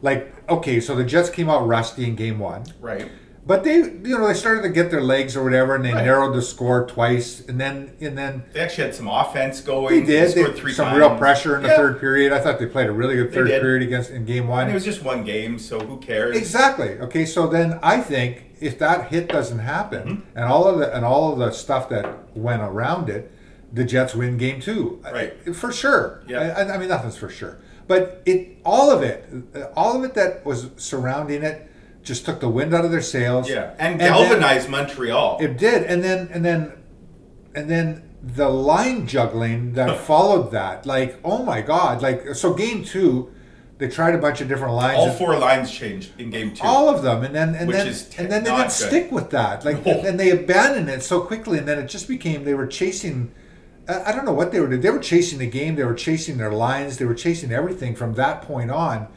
Like, 0.02 0.32
okay, 0.48 0.80
so 0.80 0.94
the 0.94 1.04
Jets 1.04 1.30
came 1.30 1.48
out 1.48 1.66
rusty 1.66 2.04
in 2.04 2.14
Game 2.14 2.38
One, 2.38 2.64
Right. 2.80 3.10
But 3.46 3.62
they, 3.62 3.76
you 3.76 4.18
know, 4.18 4.26
they 4.26 4.34
started 4.34 4.62
to 4.62 4.68
get 4.68 4.90
their 4.90 5.00
legs 5.02 5.36
or 5.36 5.44
whatever, 5.44 5.74
and 5.76 5.84
they 5.84 5.92
Right. 5.92 6.04
narrowed 6.04 6.34
the 6.34 6.42
score 6.42 6.84
twice, 6.86 7.42
and 7.48 7.60
then 7.60 7.92
and 8.00 8.18
then 8.18 8.42
They 8.52 8.60
actually 8.60 8.84
had 8.84 8.94
some 8.94 9.06
offense 9.08 9.60
going. 9.60 10.00
they 10.00 10.04
did. 10.06 10.28
They, 10.34 10.42
scored 10.42 10.56
three 10.56 10.72
some 10.72 10.86
times. 10.86 10.98
real 10.98 11.16
pressure 11.16 11.56
in 11.56 11.62
the 11.62 11.68
Yeah. 11.68 11.76
third 11.76 12.00
period. 12.00 12.32
I 12.32 12.38
thought 12.40 12.58
they 12.58 12.66
played 12.66 12.88
a 12.88 12.92
really 12.92 13.14
good 13.16 13.32
third 13.32 13.48
period 13.48 13.82
against 13.82 14.10
in 14.10 14.24
Game 14.24 14.48
One. 14.48 14.62
And 14.62 14.70
it 14.72 14.74
was 14.74 14.84
just 14.84 15.04
one 15.04 15.22
game, 15.24 15.58
so 15.58 15.78
who 15.80 15.98
cares? 15.98 16.36
Exactly. 16.36 16.98
Okay, 17.00 17.24
so 17.24 17.46
then 17.46 17.78
I 17.82 18.00
think 18.00 18.42
if 18.60 18.78
that 18.80 19.08
hit 19.08 19.28
doesn't 19.28 19.60
happen, 19.60 20.02
Mm-hmm. 20.08 20.36
and 20.38 20.44
all 20.46 20.66
of 20.66 20.78
the 20.78 20.94
and 20.94 21.04
all 21.04 21.32
of 21.32 21.38
the 21.38 21.50
stuff 21.52 21.88
that 21.90 22.06
went 22.34 22.62
around 22.62 23.08
it, 23.08 23.30
the 23.72 23.84
Jets 23.84 24.14
win 24.14 24.36
Game 24.38 24.60
Two, 24.60 25.00
Right. 25.12 25.34
I- 25.46 25.52
for 25.52 25.70
sure. 25.72 26.20
Yeah. 26.26 26.54
I, 26.56 26.74
I 26.74 26.78
mean, 26.78 26.88
nothing's 26.88 27.16
for 27.16 27.28
sure, 27.28 27.58
but 27.86 28.22
it 28.26 28.56
all 28.64 28.90
of 28.90 29.02
it, 29.02 29.24
all 29.76 29.96
of 29.96 30.02
it 30.04 30.14
that 30.14 30.44
was 30.44 30.70
surrounding 30.76 31.42
it, 31.42 31.68
just 32.06 32.24
took 32.24 32.40
the 32.40 32.48
wind 32.48 32.72
out 32.72 32.84
of 32.86 32.90
their 32.90 33.02
sails. 33.02 33.50
Yeah. 33.50 33.74
And 33.78 34.00
then 34.00 34.10
galvanized 34.12 34.68
Montreal. 34.70 35.38
it 35.40 35.58
did, 35.58 35.82
and 35.84 36.02
then 36.02 36.28
and 36.32 36.42
then 36.44 36.72
and 37.54 37.68
then 37.68 38.02
the 38.22 38.48
line 38.48 39.06
juggling 39.06 39.74
that 39.74 39.98
followed 40.10 40.52
that, 40.52 40.86
like 40.86 41.18
oh 41.24 41.42
my 41.42 41.60
god, 41.60 42.00
like 42.02 42.34
so 42.34 42.54
Game 42.54 42.82
Two. 42.84 43.32
They 43.78 43.88
tried 43.88 44.14
a 44.14 44.18
bunch 44.18 44.40
of 44.40 44.48
different 44.48 44.72
lines. 44.72 44.96
All 44.96 45.08
and- 45.10 45.18
four 45.18 45.36
lines 45.38 45.70
changed 45.70 46.18
in 46.18 46.30
game 46.30 46.54
two. 46.54 46.64
all 46.66 46.88
of 46.88 47.02
them, 47.02 47.22
and 47.24 47.34
then 47.34 47.54
and 47.54 47.68
Which 47.68 47.76
then 47.76 47.92
t- 47.92 48.16
and 48.22 48.32
then 48.32 48.42
they 48.42 48.48
didn't 48.50 48.62
good. 48.68 48.70
stick 48.72 49.12
with 49.12 49.28
that. 49.32 49.66
Like, 49.66 49.84
No. 49.84 49.92
and 50.00 50.18
they 50.18 50.30
abandoned 50.30 50.88
it 50.88 51.02
so 51.02 51.20
quickly, 51.20 51.58
and 51.58 51.68
then 51.68 51.78
it 51.78 51.86
just 51.86 52.08
became 52.08 52.44
they 52.44 52.54
were 52.54 52.66
chasing. 52.66 53.32
I 53.86 54.04
I 54.04 54.12
don't 54.12 54.24
know 54.24 54.32
what 54.32 54.50
they 54.50 54.60
were 54.60 54.66
doing. 54.66 54.80
They 54.80 54.88
were 54.88 54.98
chasing 55.12 55.38
the 55.38 55.46
game. 55.60 55.74
They 55.76 55.84
were 55.84 55.92
chasing 56.08 56.38
their 56.38 56.52
lines. 56.52 56.96
They 56.96 57.04
were 57.04 57.14
chasing 57.26 57.52
everything 57.52 57.94
from 57.94 58.14
that 58.14 58.40
point 58.40 58.70
on. 58.70 59.08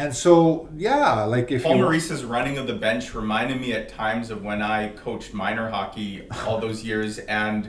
And 0.00 0.16
so, 0.16 0.66
yeah, 0.78 1.24
like 1.24 1.52
if 1.52 1.62
Paul 1.62 1.76
you 1.76 1.82
Maurice's 1.82 2.24
running 2.24 2.56
of 2.56 2.66
the 2.66 2.72
bench 2.72 3.14
reminded 3.14 3.60
me 3.60 3.74
at 3.74 3.90
times 3.90 4.30
of 4.30 4.42
when 4.42 4.62
I 4.62 4.88
coached 4.88 5.34
minor 5.34 5.68
hockey 5.68 6.26
all 6.46 6.58
those 6.58 6.82
years, 6.82 7.18
and 7.18 7.68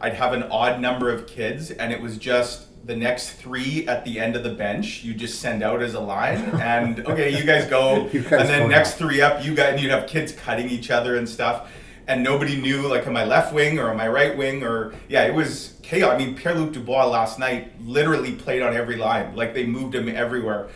I'd 0.00 0.14
have 0.14 0.32
an 0.32 0.44
odd 0.44 0.80
number 0.80 1.12
of 1.12 1.26
kids, 1.26 1.72
and 1.72 1.92
it 1.92 2.00
was 2.00 2.18
just 2.18 2.68
the 2.86 2.94
next 2.94 3.30
three 3.32 3.84
at 3.88 4.04
the 4.04 4.20
end 4.20 4.36
of 4.36 4.44
the 4.44 4.54
bench 4.54 5.02
you 5.02 5.12
just 5.12 5.40
send 5.40 5.64
out 5.64 5.82
as 5.82 5.94
a 5.94 6.00
line, 6.00 6.38
and 6.60 7.04
okay, 7.04 7.36
you 7.36 7.44
guys 7.44 7.66
go, 7.68 8.08
You 8.12 8.22
guys 8.22 8.32
and 8.42 8.48
then 8.48 8.68
next 8.70 9.00
now. 9.00 9.08
three 9.08 9.20
up, 9.20 9.44
you 9.44 9.52
guys, 9.52 9.72
and 9.72 9.80
you'd 9.80 9.90
have 9.90 10.06
kids 10.06 10.30
cutting 10.30 10.70
each 10.70 10.92
other 10.92 11.16
and 11.16 11.28
stuff. 11.28 11.68
And 12.06 12.22
nobody 12.22 12.60
knew, 12.60 12.86
like, 12.88 13.08
am 13.08 13.16
I 13.16 13.24
left 13.24 13.52
wing 13.52 13.80
or 13.80 13.90
am 13.90 13.98
I 14.00 14.06
right 14.06 14.36
wing? 14.36 14.62
Or, 14.62 14.92
yeah, 15.08 15.24
it 15.24 15.34
was 15.34 15.78
chaos. 15.82 16.12
I 16.12 16.18
mean, 16.18 16.34
Pierre 16.36 16.54
Luc 16.54 16.72
Dubois 16.72 17.06
last 17.06 17.38
night 17.40 17.80
literally 17.80 18.32
played 18.32 18.60
on 18.62 18.74
every 18.74 18.96
line. 18.96 19.34
Like, 19.36 19.54
they 19.54 19.64
moved 19.66 19.94
him 19.94 20.08
everywhere. 20.08 20.68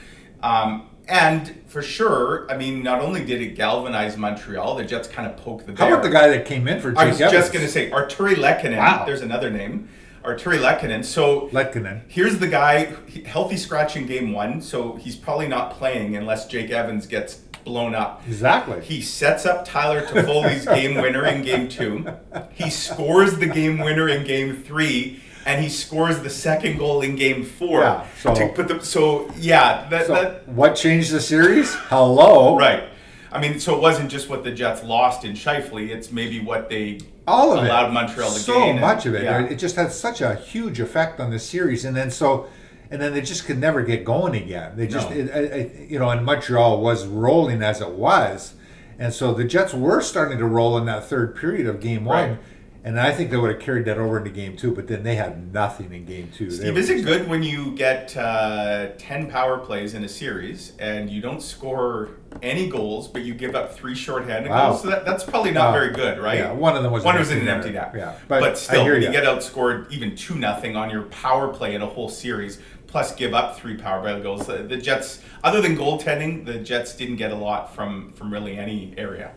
Um, 0.42 0.88
and 1.08 1.62
for 1.66 1.82
sure, 1.82 2.50
I 2.50 2.56
mean, 2.56 2.82
not 2.82 3.00
only 3.00 3.24
did 3.24 3.40
it 3.40 3.54
galvanize 3.54 4.16
Montreal, 4.16 4.74
the 4.76 4.84
Jets 4.84 5.06
kind 5.08 5.28
of 5.28 5.36
poked 5.36 5.66
the 5.66 5.72
bear. 5.72 5.86
how 5.86 5.92
about 5.92 6.02
the 6.02 6.10
guy 6.10 6.28
that 6.28 6.46
came 6.46 6.66
in 6.66 6.80
for 6.80 6.90
Jake 6.90 6.98
I 6.98 7.06
was 7.08 7.20
Evans? 7.20 7.32
just 7.40 7.52
going 7.52 7.64
to 7.64 7.70
say, 7.70 7.90
Artturi 7.90 8.34
Lehkonen. 8.34 8.78
Wow. 8.78 9.04
There's 9.04 9.22
another 9.22 9.50
name. 9.50 9.88
Artturi 10.24 10.58
Lehkonen. 10.58 11.04
So 11.04 11.48
Lehkonen. 11.52 12.00
here's 12.08 12.38
the 12.38 12.48
guy, 12.48 12.92
healthy 13.24 13.56
scratch 13.56 13.96
in 13.96 14.06
game 14.06 14.32
one, 14.32 14.60
so 14.60 14.96
he's 14.96 15.14
probably 15.14 15.46
not 15.46 15.70
playing 15.72 16.16
unless 16.16 16.48
Jake 16.48 16.70
Evans 16.70 17.06
gets 17.06 17.36
blown 17.64 17.94
up. 17.94 18.22
Exactly. 18.26 18.80
He 18.80 19.00
sets 19.02 19.46
up 19.46 19.64
Tyler 19.64 20.02
Toffoli's 20.02 20.64
game 20.66 21.00
winner 21.00 21.24
in 21.26 21.42
game 21.42 21.68
two. 21.68 22.04
He 22.52 22.70
scores 22.70 23.38
the 23.38 23.46
game 23.46 23.78
winner 23.78 24.08
in 24.08 24.24
game 24.24 24.56
three. 24.64 25.20
And 25.46 25.62
he 25.62 25.68
scores 25.70 26.18
the 26.18 26.28
second 26.28 26.76
goal 26.78 27.02
in 27.02 27.14
game 27.14 27.44
four. 27.44 27.80
Yeah, 27.80 28.04
so- 28.20 28.34
to 28.34 28.48
put 28.48 28.66
the 28.68 28.80
so 28.84 29.30
yeah 29.38 29.88
that, 29.90 30.06
So 30.06 30.14
that 30.14 30.48
what 30.48 30.74
changed 30.74 31.12
the 31.12 31.20
series? 31.20 31.72
Hello. 31.88 32.58
right. 32.58 32.84
I 33.30 33.40
mean, 33.40 33.60
so 33.60 33.74
it 33.76 33.80
wasn't 33.80 34.10
just 34.10 34.28
what 34.28 34.44
the 34.44 34.50
Jets 34.50 34.82
lost 34.82 35.24
in 35.24 35.32
Scheifele; 35.34 35.88
it's 35.90 36.10
maybe 36.10 36.40
what 36.40 36.68
they 36.68 36.98
all 37.28 37.52
of 37.56 37.64
allowed 37.64 37.90
it. 37.90 37.92
Montreal 37.92 38.30
to 38.30 38.38
so 38.38 38.54
gain. 38.58 38.70
and- 38.72 38.80
much 38.80 39.06
of 39.06 39.14
it. 39.14 39.22
yeah. 39.24 39.44
It 39.44 39.56
just 39.56 39.76
had 39.76 39.92
such 39.92 40.20
a 40.20 40.34
huge 40.34 40.80
effect 40.80 41.20
on 41.20 41.30
the 41.30 41.38
series, 41.38 41.84
and 41.84 41.94
then 41.96 42.10
so, 42.10 42.46
and 42.90 43.00
then 43.00 43.12
they 43.14 43.20
just 43.20 43.44
could 43.44 43.58
never 43.58 43.82
get 43.82 44.04
going 44.04 44.34
again. 44.34 44.72
They 44.76 44.86
just, 44.88 45.10
No. 45.10 45.16
it, 45.16 45.26
it, 45.28 45.52
it- 45.52 45.90
you 45.90 45.98
know, 46.00 46.08
and 46.10 46.24
Montreal 46.24 46.80
was 46.80 47.06
rolling 47.06 47.62
as 47.62 47.80
it 47.80 47.90
was, 47.90 48.54
and 48.98 49.12
so 49.12 49.32
the 49.34 49.44
Jets 49.44 49.74
were 49.74 50.00
starting 50.00 50.38
to 50.38 50.46
roll 50.46 50.76
in 50.78 50.86
that 50.86 51.04
third 51.04 51.36
period 51.36 51.66
of 51.68 51.78
Game 51.80 52.04
One. 52.04 52.30
Right. 52.30 52.38
And 52.86 53.00
I 53.00 53.10
think 53.10 53.32
they 53.32 53.36
would 53.36 53.50
have 53.50 53.60
carried 53.60 53.84
that 53.86 53.98
over 53.98 54.16
into 54.18 54.30
game 54.30 54.56
two, 54.56 54.72
but 54.72 54.86
then 54.86 55.02
they 55.02 55.16
had 55.16 55.52
nothing 55.52 55.92
in 55.92 56.04
game 56.04 56.30
two. 56.32 56.52
Steve, 56.52 56.78
is 56.78 56.88
it 56.88 57.04
good 57.04 57.26
when 57.26 57.42
you 57.42 57.72
get 57.72 58.16
uh, 58.16 58.90
10 58.96 59.28
power 59.28 59.58
plays 59.58 59.94
in 59.94 60.04
a 60.04 60.08
series 60.08 60.72
and 60.78 61.10
you 61.10 61.20
don't 61.20 61.42
score 61.42 62.10
any 62.42 62.68
goals, 62.68 63.08
but 63.08 63.22
you 63.22 63.34
give 63.34 63.56
up 63.56 63.74
three 63.74 63.96
shorthanded 63.96 64.52
Wow. 64.52 64.68
goals? 64.70 64.82
So 64.82 64.88
that, 64.90 65.04
that's 65.04 65.24
probably 65.24 65.50
not 65.50 65.72
Wow. 65.72 65.80
very 65.80 65.94
good, 65.94 66.20
right? 66.20 66.38
Yeah, 66.38 66.52
one 66.52 66.76
of 66.76 66.84
them 66.84 66.92
was 66.92 67.02
One 67.02 67.18
was 67.18 67.32
in 67.32 67.38
an 67.38 67.48
empty 67.48 67.72
net. 67.72 67.90
Yeah, 67.92 68.14
but, 68.28 68.38
but 68.38 68.56
still, 68.56 68.84
when 68.84 69.02
you 69.02 69.10
get 69.10 69.24
outscored 69.24 69.90
even 69.90 70.14
2 70.14 70.36
nothing 70.36 70.76
on 70.76 70.88
your 70.88 71.02
power 71.06 71.48
play 71.52 71.74
in 71.74 71.82
a 71.82 71.86
whole 71.86 72.08
series, 72.08 72.60
plus 72.86 73.12
give 73.16 73.34
up 73.34 73.58
three 73.58 73.76
power 73.76 74.00
play 74.00 74.22
goals, 74.22 74.46
the, 74.46 74.58
the 74.58 74.76
Jets, 74.76 75.22
other 75.42 75.60
than 75.60 75.76
goaltending, 75.76 76.46
the 76.46 76.60
Jets 76.60 76.94
didn't 76.94 77.16
get 77.16 77.32
a 77.32 77.36
lot 77.36 77.74
from, 77.74 78.12
from 78.12 78.32
really 78.32 78.56
any 78.56 78.94
area. 78.96 79.32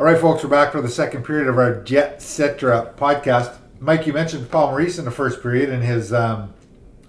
All 0.00 0.06
right, 0.06 0.18
folks, 0.18 0.42
we're 0.42 0.48
back 0.48 0.72
for 0.72 0.80
the 0.80 0.88
second 0.88 1.26
period 1.26 1.46
of 1.46 1.58
our 1.58 1.82
Jetcetera 1.82 2.94
podcast. 2.96 3.58
Mike, 3.80 4.06
you 4.06 4.14
mentioned 4.14 4.50
Paul 4.50 4.68
Maurice 4.70 4.98
in 4.98 5.04
the 5.04 5.10
first 5.10 5.42
period 5.42 5.68
and 5.68 5.84
his 5.84 6.10
um, 6.10 6.54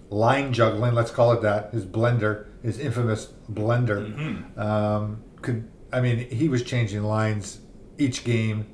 line 0.09 0.51
juggling, 0.51 0.93
let's 0.93 1.09
call 1.09 1.31
it 1.31 1.41
that, 1.41 1.71
his 1.71 1.85
blender, 1.85 2.47
his 2.61 2.79
infamous 2.79 3.31
blender. 3.49 4.57
Um, 4.59 5.23
could 5.41 5.71
I 5.93 6.01
mean, 6.01 6.29
he 6.29 6.49
was 6.49 6.63
changing 6.63 7.01
lines 7.03 7.61
each 7.97 8.25
game, 8.25 8.67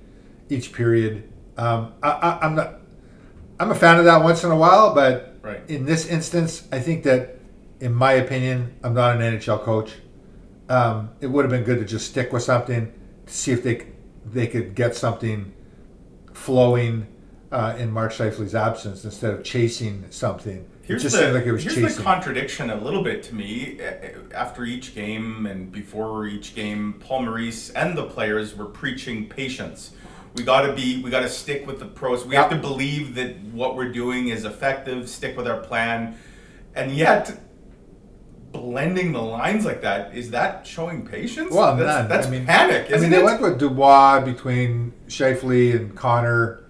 each 0.49 0.73
period. 0.73 1.31
Um, 1.55 1.93
I, 2.01 2.09
I, 2.09 2.39
I'm 2.41 2.55
not. 2.55 2.79
I'm 3.59 3.69
a 3.69 3.75
fan 3.75 3.99
of 3.99 4.05
that 4.05 4.23
once 4.23 4.43
in 4.43 4.49
a 4.49 4.57
while, 4.57 4.95
but 4.95 5.35
Right. 5.43 5.61
in 5.69 5.85
this 5.85 6.07
instance, 6.07 6.67
I 6.71 6.79
think 6.79 7.03
that, 7.03 7.37
in 7.81 7.93
my 7.93 8.13
opinion, 8.13 8.77
I'm 8.83 8.95
not 8.95 9.15
an 9.15 9.21
NHL 9.21 9.61
coach. 9.61 9.93
Um, 10.69 11.11
it 11.21 11.27
would 11.27 11.45
have 11.45 11.51
been 11.51 11.65
good 11.65 11.77
to 11.77 11.85
just 11.85 12.09
stick 12.09 12.33
with 12.33 12.41
something 12.41 12.91
to 13.27 13.31
see 13.31 13.51
if 13.51 13.61
they 13.63 13.85
they 14.31 14.47
could 14.47 14.75
get 14.75 14.95
something 14.95 15.53
flowing 16.33 17.07
uh, 17.51 17.75
in 17.77 17.91
Mark 17.91 18.11
Scheifele's 18.11 18.55
absence 18.55 19.05
instead 19.05 19.33
of 19.33 19.43
chasing 19.43 20.05
something. 20.09 20.67
Here's 20.83 21.01
it 21.01 21.05
just 21.05 21.15
the, 21.15 21.23
seemed 21.23 21.33
like 21.33 21.45
it 21.45 21.51
was 21.51 21.63
here's 21.63 21.75
chasing. 21.75 21.97
the 21.97 22.03
contradiction 22.03 22.69
a 22.69 22.75
little 22.75 23.03
bit 23.03 23.23
to 23.23 23.35
me. 23.35 23.79
Uh, 23.81 24.33
After 24.33 24.65
each 24.65 24.95
game 24.95 25.45
and 25.45 25.71
before 25.71 26.27
each 26.27 26.55
game, 26.55 26.93
Paul 26.99 27.23
Maurice 27.23 27.71
and 27.71 27.97
the 27.97 28.05
players 28.05 28.55
were 28.55 28.65
preaching 28.65 29.27
patience. 29.27 29.91
We 30.35 30.43
got 30.43 30.61
to 30.61 30.73
be, 30.73 31.01
we 31.01 31.09
got 31.09 31.21
to 31.21 31.29
stick 31.29 31.65
with 31.65 31.79
the 31.79 31.85
pros. 31.85 32.25
We 32.25 32.35
have 32.35 32.49
to 32.51 32.55
believe 32.55 33.15
that 33.15 33.37
what 33.45 33.75
we're 33.75 33.91
doing 33.91 34.27
is 34.27 34.45
effective. 34.45 35.09
Stick 35.09 35.35
with 35.35 35.47
our 35.47 35.59
plan, 35.59 36.15
and 36.75 36.91
yet 36.91 37.37
blending 38.51 39.11
the 39.11 39.21
lines 39.21 39.65
like 39.65 39.81
that 39.81 40.15
is 40.15 40.31
that 40.31 40.65
showing 40.65 41.05
patience? 41.05 41.51
Well, 41.51 41.75
that's, 41.75 41.87
none. 41.87 42.07
that's 42.09 42.27
I 42.27 42.29
mean, 42.29 42.45
panic. 42.45 42.91
I 42.93 42.97
mean, 42.97 43.09
they 43.09 43.19
it? 43.19 43.23
went 43.25 43.41
with 43.41 43.59
Dubois 43.59 44.21
between 44.21 44.93
Scheifele 45.07 45.75
and 45.75 45.95
Connor 45.95 46.63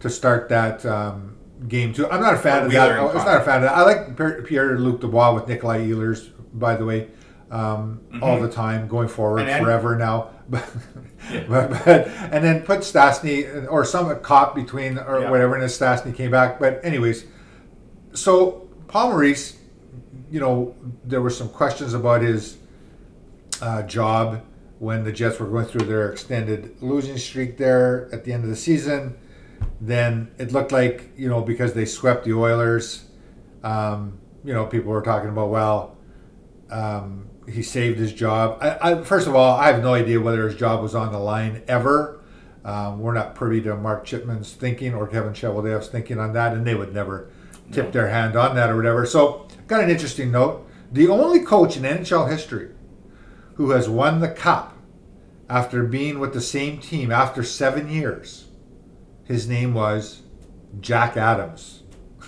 to 0.00 0.10
start 0.10 0.48
that 0.50 0.84
um, 0.86 1.36
game 1.68 1.92
too. 1.92 2.08
I'm 2.10 2.20
not 2.20 2.34
a 2.34 2.38
fan 2.38 2.62
Oh, 2.62 2.66
of 2.66 2.68
Wheeler 2.72 2.88
that. 2.88 2.98
and 3.10 3.18
I 3.18 3.24
not 3.24 3.40
a 3.40 3.44
fan 3.44 3.56
of 3.56 3.62
that. 3.62 3.72
I 3.76 3.82
like 3.82 4.46
Pierre 4.46 4.78
Luc 4.78 5.00
Dubois 5.00 5.32
with 5.34 5.48
Nikolai 5.48 5.86
Ehlers, 5.86 6.30
by 6.52 6.76
the 6.76 6.84
way, 6.84 7.08
um, 7.50 8.00
all 8.22 8.38
the 8.40 8.50
time 8.50 8.86
going 8.86 9.08
forward 9.08 9.40
Mm-hmm. 9.40 9.48
And- 9.48 9.56
and- 9.56 9.64
forever 9.64 9.96
now. 9.96 10.30
But, 10.46 10.68
but, 11.48 11.70
but 11.70 12.06
and 12.30 12.44
then 12.44 12.64
put 12.64 12.80
Stastny 12.80 13.66
or 13.70 13.82
some 13.86 14.14
cop 14.20 14.54
between 14.54 14.98
or 14.98 15.20
Yeah. 15.20 15.30
whatever, 15.30 15.54
and 15.54 15.62
then 15.62 15.70
Stastny 15.70 16.14
came 16.14 16.30
back. 16.30 16.60
But 16.60 16.80
anyways, 16.84 17.24
so 18.12 18.68
Paul 18.88 19.08
Maurice, 19.08 19.56
you 20.34 20.40
know, 20.40 20.74
there 21.04 21.22
were 21.22 21.30
some 21.30 21.48
questions 21.48 21.94
about 21.94 22.20
his 22.20 22.56
uh, 23.62 23.82
job 23.82 24.42
when 24.80 25.04
the 25.04 25.12
Jets 25.12 25.38
were 25.38 25.46
going 25.46 25.64
through 25.64 25.86
their 25.86 26.10
extended 26.10 26.74
losing 26.82 27.16
streak 27.18 27.56
there 27.56 28.08
at 28.12 28.24
the 28.24 28.32
end 28.32 28.42
of 28.42 28.50
the 28.50 28.56
season. 28.56 29.16
Then 29.80 30.32
it 30.36 30.50
looked 30.50 30.72
like, 30.72 31.12
you 31.16 31.28
know, 31.28 31.40
because 31.40 31.74
they 31.74 31.84
swept 31.84 32.24
the 32.24 32.32
Oilers, 32.32 33.04
um, 33.62 34.18
you 34.44 34.52
know, 34.52 34.66
people 34.66 34.90
were 34.90 35.02
talking 35.02 35.28
about, 35.28 35.50
well, 35.50 35.96
um, 36.68 37.28
he 37.48 37.62
saved 37.62 38.00
his 38.00 38.12
job. 38.12 38.58
I, 38.60 38.90
I, 38.90 39.02
first 39.04 39.28
of 39.28 39.36
all, 39.36 39.56
I 39.56 39.68
have 39.68 39.84
no 39.84 39.94
idea 39.94 40.20
whether 40.20 40.48
his 40.48 40.56
job 40.56 40.82
was 40.82 40.96
on 40.96 41.12
the 41.12 41.20
line 41.20 41.62
ever. 41.68 42.20
Um, 42.64 42.98
we're 42.98 43.14
not 43.14 43.36
privy 43.36 43.60
to 43.62 43.76
Mark 43.76 44.04
Chipman's 44.04 44.52
thinking 44.52 44.94
or 44.94 45.06
Kevin 45.06 45.32
Cheveldayoff's 45.32 45.86
thinking 45.86 46.18
on 46.18 46.32
that, 46.32 46.54
and 46.54 46.66
they 46.66 46.74
would 46.74 46.92
never 46.92 47.30
tip 47.70 47.92
their 47.92 48.08
hand 48.08 48.36
on 48.36 48.54
that 48.56 48.70
or 48.70 48.76
whatever. 48.76 49.06
So, 49.06 49.43
got 49.66 49.82
an 49.82 49.90
interesting 49.90 50.30
note. 50.30 50.66
The 50.92 51.08
only 51.08 51.40
coach 51.40 51.76
in 51.76 51.82
NHL 51.82 52.30
history 52.30 52.70
who 53.54 53.70
has 53.70 53.88
won 53.88 54.20
the 54.20 54.28
cup 54.28 54.76
after 55.48 55.84
being 55.84 56.18
with 56.18 56.32
the 56.32 56.40
same 56.40 56.78
team 56.78 57.10
after 57.10 57.42
seven 57.42 57.88
years, 57.90 58.46
his 59.24 59.48
name 59.48 59.74
was 59.74 60.22
Jack 60.80 61.16
Adams. 61.16 61.82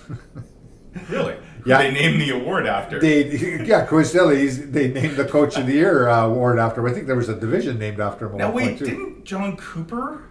really. 1.08 1.36
Yeah. 1.64 1.78
They 1.78 1.90
named 1.92 2.20
the 2.20 2.30
award 2.30 2.66
after. 2.66 3.00
They, 3.00 3.64
yeah, 3.64 3.84
coincidentally, 3.86 4.38
he's, 4.40 4.70
they 4.70 4.88
named 4.88 5.16
the 5.16 5.24
Coach 5.24 5.56
of 5.56 5.66
the 5.66 5.72
Year 5.72 6.08
uh, 6.08 6.26
award 6.26 6.58
after 6.60 6.80
him. 6.80 6.86
I 6.90 6.94
think 6.94 7.06
there 7.08 7.16
was 7.16 7.28
a 7.28 7.38
division 7.38 7.78
named 7.78 7.98
after 8.00 8.26
him. 8.30 8.36
Now 8.36 8.52
wait, 8.52 8.78
didn't 8.78 9.24
Jon 9.24 9.56
Cooper 9.56 10.28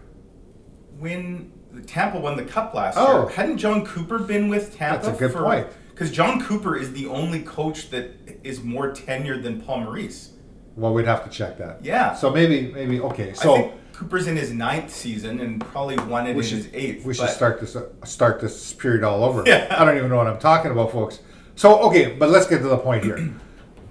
win? 0.97 1.51
Tampa 1.87 2.17
won 2.19 2.37
the 2.37 2.45
cup 2.45 2.73
last 2.73 2.95
Oh. 2.97 3.23
year. 3.23 3.29
Hadn't 3.35 3.57
Jon 3.57 3.85
Cooper 3.85 4.19
been 4.19 4.47
with 4.47 4.75
Tampa? 4.77 5.05
That's 5.05 5.17
a 5.17 5.19
good 5.19 5.33
point. 5.35 5.67
Because 5.95 6.11
Jon 6.11 6.43
Cooper 6.43 6.75
is 6.75 6.91
the 6.91 7.07
only 7.07 7.41
coach 7.41 7.89
that 7.91 8.11
is 8.43 8.61
more 8.61 8.91
tenured 8.93 9.43
than 9.43 9.61
Paul 9.61 9.79
Maurice. 9.79 10.33
Well, 10.75 10.93
we'd 10.93 11.05
have 11.07 11.23
to 11.23 11.29
check 11.29 11.57
that. 11.57 11.83
Yeah. 11.83 12.13
So 12.13 12.29
maybe, 12.29 12.69
maybe 12.73 12.99
okay. 12.99 13.29
I 13.29 13.33
So 13.33 13.55
think 13.55 13.73
Cooper's 13.93 14.27
in 14.27 14.35
his 14.35 14.51
ninth 14.51 14.93
season 14.93 15.39
and 15.39 15.61
probably 15.61 15.95
won 15.97 16.27
it 16.27 16.35
in 16.35 16.43
should 16.43 16.57
his 16.57 16.69
eighth. 16.73 17.05
we 17.05 17.13
should 17.13 17.29
start 17.29 17.61
this 17.61 17.77
uh, 17.77 17.87
start 18.03 18.41
this 18.41 18.73
period 18.73 19.05
all 19.05 19.23
over. 19.23 19.43
Yeah. 19.45 19.73
I 19.79 19.85
don't 19.85 19.95
even 19.95 20.09
know 20.09 20.17
what 20.17 20.27
I'm 20.27 20.37
talking 20.37 20.71
about, 20.71 20.91
folks. 20.91 21.19
So 21.55 21.79
okay, 21.83 22.11
but 22.13 22.29
let's 22.29 22.45
get 22.45 22.57
to 22.57 22.67
the 22.67 22.77
point 22.77 23.03
here. 23.03 23.33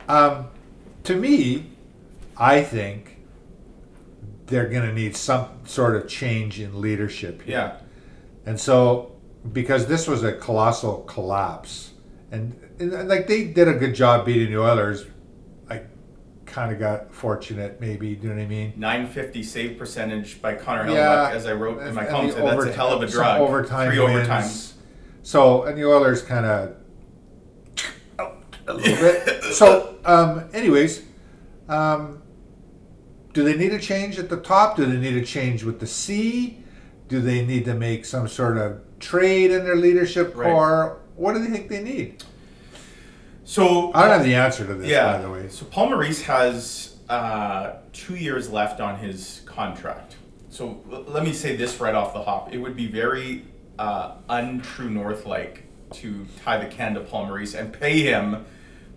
Um, 0.07 0.49
to 1.05 1.17
me, 1.17 1.71
I 2.37 2.63
think 2.63 3.17
they're 4.45 4.69
going 4.69 4.87
to 4.87 4.93
need 4.93 5.17
some 5.17 5.49
sort 5.65 5.97
of 5.97 6.07
change 6.07 6.61
in 6.61 6.83
leadership 6.83 7.41
here. 7.41 7.57
Yeah. 7.57 7.77
And 8.45 8.61
so, 8.61 9.13
because 9.51 9.87
this 9.87 10.07
was 10.07 10.23
a 10.25 10.35
colossal 10.35 11.05
collapse, 11.05 11.93
and, 12.31 12.59
and 12.79 13.09
like 13.09 13.27
they 13.27 13.45
did 13.45 13.69
a 13.69 13.75
good 13.75 13.95
job 13.95 14.27
beating 14.27 14.51
the 14.53 14.61
Oilers, 14.61 15.05
I 15.71 15.83
kind 16.47 16.73
of 16.73 16.79
got 16.79 17.13
fortunate, 17.15 17.81
maybe. 17.81 18.15
Do 18.15 18.23
you 18.25 18.29
know 18.31 18.37
what 18.41 18.45
I 18.45 18.49
mean? 18.49 18.73
950 18.77 19.43
save 19.43 19.79
percentage 19.79 20.41
by 20.43 20.55
Connor 20.55 20.91
Yeah. 20.91 20.97
Hellebuyck, 21.31 21.31
as 21.33 21.47
I 21.47 21.53
wrote 21.53 21.83
in 21.83 21.95
my 21.95 22.05
column. 22.07 22.31
said, 22.31 22.45
That's 22.45 22.65
a 22.67 22.73
hell 22.73 22.93
of 22.93 23.03
a 23.03 23.07
drug. 23.07 23.41
Overtime 23.41 23.91
Three 23.91 24.01
wins. 24.01 24.29
overtimes. 24.29 24.73
So, 25.23 25.63
and 25.65 25.79
the 25.79 25.85
Oilers 25.85 26.23
kind 26.23 26.45
of 26.47 26.77
a 28.67 28.73
little 28.73 28.97
bit. 28.97 29.45
So, 29.55 29.97
um, 30.05 30.49
anyways, 30.53 31.03
um, 31.69 32.23
do 33.33 33.43
they 33.45 33.57
need 33.57 33.73
a 33.73 33.79
change 33.79 34.19
at 34.19 34.29
the 34.29 34.37
top? 34.39 34.77
Do 34.77 34.85
they 34.87 34.97
need 34.97 35.17
a 35.21 35.25
change 35.25 35.65
with 35.65 35.81
the 35.81 35.87
C? 35.87 36.59
Do 37.09 37.21
they 37.21 37.45
need 37.45 37.65
to 37.67 37.75
make 37.75 38.05
some 38.05 38.27
sort 38.29 38.57
of 38.57 38.81
trade 39.01 39.51
in 39.51 39.65
their 39.65 39.77
leadership 39.77 40.35
Right. 40.37 40.51
core? 40.51 41.01
What 41.17 41.35
do 41.35 41.41
they 41.41 41.51
think 41.51 41.69
they 41.69 41.83
need? 41.83 42.23
So 43.45 43.93
I 43.93 44.03
don't 44.03 44.11
have 44.11 44.25
the 44.25 44.35
answer 44.35 44.67
to 44.67 44.75
this, 44.75 44.89
yeah. 44.89 45.17
by 45.17 45.23
the 45.23 45.31
way. 45.31 45.49
So 45.49 45.67
Paul 45.67 45.91
Maurice 45.91 46.23
has 46.23 46.97
uh, 47.09 47.75
two 47.93 48.17
years 48.17 48.51
left 48.51 48.81
on 48.81 48.99
his 48.99 49.43
contract. 49.45 50.17
So 50.49 50.83
l- 50.91 51.05
let 51.09 51.25
me 51.25 51.33
say 51.33 51.55
this 51.57 51.79
right 51.79 51.95
off 51.95 52.15
the 52.15 52.23
hop: 52.23 52.53
it 52.53 52.59
would 52.59 52.75
be 52.75 52.87
very 52.87 53.45
uh, 53.79 54.17
untrue 54.29 54.89
North 54.89 55.27
like 55.27 55.65
to 55.93 56.27
tie 56.43 56.57
the 56.57 56.67
can 56.67 56.95
to 56.95 57.01
Paul 57.01 57.27
Maurice 57.27 57.55
and 57.55 57.73
pay 57.73 58.01
him 58.01 58.45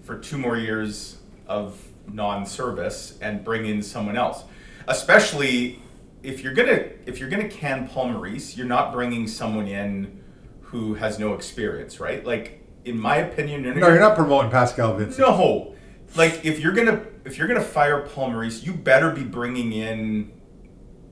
for 0.01 0.17
two 0.17 0.38
more 0.38 0.57
years 0.57 1.17
of 1.47 1.83
non-service 2.07 3.17
and 3.21 3.43
bring 3.43 3.65
in 3.65 3.83
someone 3.83 4.17
else, 4.17 4.43
especially 4.88 5.81
if 6.24 6.41
you're 6.41 6.53
gonna 6.53 6.86
if 7.05 7.19
you're 7.19 7.29
gonna 7.29 7.50
can 7.50 7.88
Paul 7.88 8.09
Maurice, 8.12 8.55
you're 8.55 8.65
not 8.65 8.93
bringing 8.93 9.27
someone 9.27 9.67
in 9.67 10.24
who 10.67 10.95
has 10.95 11.17
no 11.19 11.33
experience, 11.33 12.00
right? 12.00 12.25
Like 12.25 12.63
in 12.86 13.00
my 13.00 13.17
opinion, 13.17 13.63
you're 13.63 13.75
No, 13.75 13.88
you're 13.89 14.00
not 14.00 14.15
promoting 14.15 14.51
Pascal 14.51 14.95
Vincent. 14.95 15.19
no, 15.27 15.75
like 16.15 16.45
if 16.45 16.59
you're 16.59 16.74
gonna 16.74 17.01
if 17.25 17.38
you're 17.38 17.47
gonna 17.47 17.62
fire 17.62 18.01
Paul 18.01 18.31
Maurice, 18.31 18.63
you 18.63 18.74
better 18.74 19.12
be 19.12 19.24
bringing 19.24 19.74
in 19.74 20.31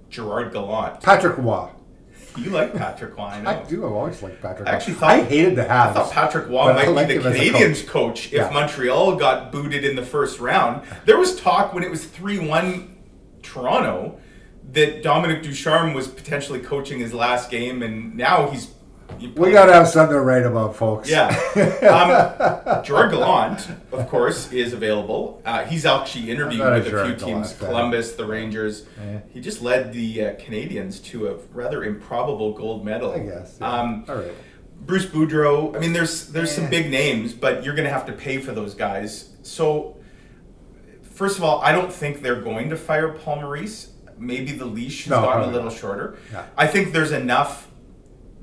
Gerard 0.10 0.54
Gallant. 0.54 1.02
Patrick 1.02 1.38
Roy. 1.38 1.70
You 2.38 2.50
like 2.50 2.74
Patrick 2.76 3.16
Roy, 3.18 3.24
I 3.26 3.42
know. 3.42 3.50
I 3.50 3.64
do. 3.64 3.86
I've 3.86 3.94
always 3.94 4.22
liked 4.22 4.42
Patrick. 4.42 4.68
I 4.68 4.74
actually 4.74 4.96
Roy. 4.96 5.00
thought- 5.00 5.10
I 5.12 5.24
hated 5.24 5.56
the 5.56 5.64
I 5.72 5.94
thought 5.94 6.12
Patrick 6.12 6.48
Roy 6.50 6.74
might 6.74 6.90
liked 6.90 7.08
be 7.10 7.18
the 7.18 7.22
him 7.22 7.28
as 7.28 7.36
a 7.36 7.46
Canadians 7.46 7.82
coach, 7.84 8.26
if 8.28 8.34
Yeah. 8.34 8.50
Montreal 8.50 9.16
got 9.16 9.54
booted 9.54 9.86
in 9.86 9.96
the 9.96 10.04
first 10.04 10.40
round. 10.42 10.82
There 11.06 11.18
was 11.18 11.40
talk 11.40 11.74
when 11.74 11.82
it 11.84 11.90
was 11.90 12.04
3 12.04 12.40
1 12.40 12.94
Toronto 13.42 14.18
that 14.74 15.02
Dominic 15.02 15.44
Ducharme 15.44 15.94
was 15.94 16.08
potentially 16.10 16.60
coaching 16.60 17.00
his 17.00 17.14
last 17.14 17.50
game, 17.50 17.82
and 17.84 18.16
now 18.18 18.50
he's. 18.50 18.68
We 19.36 19.52
got 19.52 19.68
to 19.68 19.74
have 19.74 19.88
something 19.88 20.16
to 20.16 20.22
write 20.22 20.46
about, 20.46 20.76
folks. 20.76 21.10
Yeah. 21.10 21.30
Um, 21.86 22.84
Gerard 22.84 23.12
Gallant, 23.12 23.68
of 23.92 24.08
course, 24.10 24.52
is 24.52 24.74
available. 24.74 25.42
Uh, 25.46 25.64
he's 25.66 25.86
actually 25.86 26.30
interviewed 26.32 26.62
I'm 26.62 26.74
a 26.74 26.84
with 26.84 26.88
a 26.88 27.06
few 27.06 27.16
teams 27.16 27.54
Gallant. 27.54 27.60
Columbus, 27.60 28.14
the 28.16 28.26
Rangers. 28.26 28.86
Yeah. 29.00 29.20
He 29.32 29.40
just 29.42 29.62
led 29.62 29.94
the 29.94 30.26
uh, 30.26 30.34
Canadians 30.36 31.00
to 31.02 31.28
a 31.28 31.36
rather 31.54 31.84
improbable 31.84 32.54
gold 32.54 32.84
medal. 32.84 33.12
I 33.14 33.20
guess. 33.20 33.58
yeah. 33.62 33.72
Um, 33.72 34.06
All 34.10 34.16
right. 34.16 34.34
Bruce 34.82 35.06
Boudreau. 35.06 35.76
I 35.76 35.80
mean, 35.80 35.94
there's 35.94 36.28
there's 36.28 36.52
some 36.52 36.70
big 36.70 36.90
names, 36.92 37.34
but 37.34 37.64
you're 37.64 37.76
going 37.76 37.88
to 37.88 37.94
have 37.94 38.06
to 38.08 38.14
pay 38.14 38.40
for 38.40 38.52
those 38.52 38.74
guys. 38.76 39.30
So, 39.44 39.98
first 41.04 41.38
of 41.38 41.44
all, 41.44 41.62
I 41.62 41.72
don't 41.72 41.92
think 41.94 42.22
they're 42.22 42.42
going 42.42 42.70
to 42.70 42.78
fire 42.78 43.10
Paul 43.14 43.38
Maurice. 43.38 43.92
Maybe 44.18 44.52
the 44.52 44.66
leash 44.66 45.06
has 45.06 45.12
No, 45.12 45.22
gotten 45.22 45.50
a 45.50 45.52
little 45.52 45.70
not. 45.70 45.78
shorter. 45.80 46.18
Yeah. 46.32 46.46
I 46.58 46.68
think 46.68 46.92
there's 46.94 47.12
enough. 47.12 47.70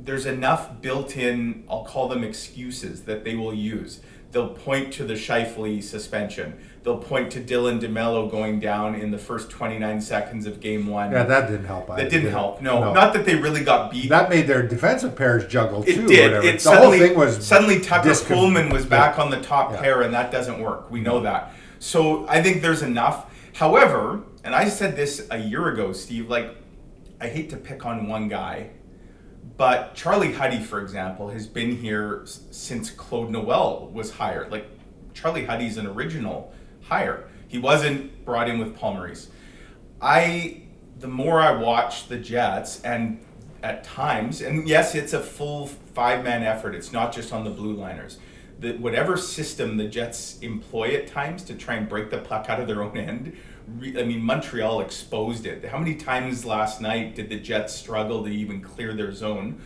There's 0.05 0.27
enough 0.27 0.81
built-in. 0.81 1.65
I'll 1.69 1.85
call 1.85 2.09
them 2.09 2.25
excuses 2.25 3.03
that 3.03 3.25
they 3.25 3.35
will 3.35 3.55
use. 3.55 4.01
They'll 4.33 4.49
point 4.49 4.93
to 4.95 5.05
the 5.05 5.13
Scheifele 5.15 5.83
suspension. 5.83 6.59
They'll 6.83 6.99
point 6.99 7.31
to 7.33 7.41
Dylan 7.41 7.81
DeMelo 7.81 8.31
going 8.31 8.59
down 8.61 8.95
in 8.95 9.11
the 9.11 9.19
first 9.19 9.51
29 9.51 10.01
seconds 10.01 10.47
of 10.47 10.59
Game 10.59 10.87
One. 10.87 11.13
Yeah, 11.13 11.25
that 11.25 11.49
didn't 11.49 11.67
help. 11.67 11.91
either, 11.91 12.03
that 12.03 12.11
didn't 12.11 12.25
did 12.25 12.33
help. 12.33 12.63
No, 12.63 12.93
not 12.95 13.13
that 13.13 13.25
they 13.27 13.35
really 13.37 13.63
got 13.63 13.91
beat. 13.93 14.09
That 14.09 14.31
made 14.31 14.47
their 14.47 14.67
defensive 14.67 15.15
pairs 15.15 15.47
juggle 15.47 15.83
It 15.87 15.95
too. 15.95 16.09
did. 16.09 16.31
Whatever. 16.33 16.47
It 16.47 16.53
the 16.55 16.59
suddenly, 16.61 16.99
whole 16.99 17.07
thing 17.09 17.19
was 17.19 17.47
suddenly 17.47 17.81
Tucker 17.81 18.09
discon- 18.09 18.37
Poolman 18.37 18.73
was 18.73 18.87
back 18.87 19.19
on 19.19 19.31
the 19.31 19.41
top 19.41 19.73
Yeah. 19.73 19.81
pair, 19.81 20.03
and 20.03 20.13
that 20.15 20.33
doesn't 20.33 20.59
work. 20.61 20.91
We 20.91 21.01
know 21.01 21.21
that. 21.21 21.53
So 21.79 22.27
I 22.29 22.43
think 22.43 22.63
there's 22.63 22.83
enough. 22.83 23.27
However, 23.55 24.23
and 24.43 24.55
I 24.55 24.69
said 24.69 24.97
this 24.97 25.27
a 25.31 25.39
year 25.39 25.69
ago, 25.69 25.93
Steve. 25.93 26.29
Like, 26.31 26.57
I 27.21 27.29
hate 27.29 27.51
to 27.51 27.57
pick 27.57 27.85
on 27.87 28.09
one 28.09 28.29
guy, 28.29 28.71
but 29.57 29.95
Charlie 29.95 30.33
Huddy, 30.33 30.61
for 30.61 30.81
example, 30.81 31.31
has 31.31 31.47
been 31.47 31.77
here 31.77 32.23
since 32.25 32.91
Claude 32.91 33.31
Noel 33.31 33.91
was 33.93 34.13
hired. 34.13 34.51
Like, 34.51 34.67
Charlie 35.15 35.45
Huddy's 35.45 35.77
an 35.77 35.87
original 35.87 36.53
hire. 36.83 37.29
He 37.49 37.59
wasn't 37.59 38.25
brought 38.25 38.49
in 38.49 38.59
with 38.59 38.77
Paul 38.77 38.95
Maurice. 38.95 39.29
I 40.01 40.63
the 40.99 41.09
more 41.09 41.41
I 41.41 41.53
watch 41.53 42.09
the 42.09 42.17
Jets 42.17 42.81
and 42.83 43.21
at 43.63 43.85
times, 43.85 44.41
and 44.41 44.69
yes, 44.69 44.95
it's 44.95 45.13
a 45.13 45.21
full 45.21 45.67
five 45.67 46.25
man 46.25 46.43
effort. 46.43 46.75
It's 46.75 46.93
not 46.93 47.13
just 47.13 47.33
on 47.33 47.45
the 47.45 47.51
blue 47.51 47.75
liners. 47.75 48.19
The, 48.59 48.73
whatever 48.75 49.17
system 49.17 49.77
the 49.77 49.89
Jets 49.89 50.39
employ 50.41 50.95
at 50.95 51.09
times 51.09 51.43
to 51.45 51.55
try 51.55 51.75
and 51.75 51.89
break 51.89 52.11
the 52.11 52.19
puck 52.19 52.49
out 52.49 52.61
of 52.61 52.67
their 52.67 52.83
own 52.83 52.97
end, 52.97 53.37
re, 53.79 53.99
I 54.00 54.05
mean, 54.05 54.23
Montreal 54.23 54.81
exposed 54.81 55.47
it. 55.47 55.64
How 55.64 55.79
many 55.79 55.95
times 55.95 56.45
last 56.45 56.81
night 56.81 57.14
did 57.14 57.29
the 57.29 57.38
Jets 57.38 57.75
struggle 57.75 58.25
to 58.25 58.31
even 58.31 58.61
clear 58.61 58.95
their 58.95 59.12
zone? 59.12 59.61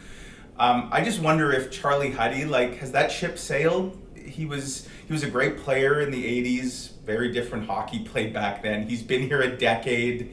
Um, 0.59 0.89
I 0.91 1.05
just 1.05 1.21
wonder 1.21 1.53
if 1.53 1.71
Charlie 1.71 2.13
Huddy, 2.13 2.45
like, 2.45 2.77
has 2.79 2.93
that 2.93 3.13
ship 3.13 3.39
sailed? 3.39 4.01
He 4.15 4.47
was 4.47 4.89
he 5.07 5.13
was 5.13 5.23
a 5.23 5.31
great 5.31 5.59
player 5.59 6.01
in 6.01 6.11
the 6.11 6.25
'80s. 6.25 6.93
Very 7.05 7.33
different 7.33 7.67
hockey 7.67 8.01
played 8.01 8.33
back 8.33 8.63
then. 8.63 8.89
He's 8.89 9.03
been 9.03 9.23
here 9.23 9.43
a 9.43 9.57
decade. 9.57 10.33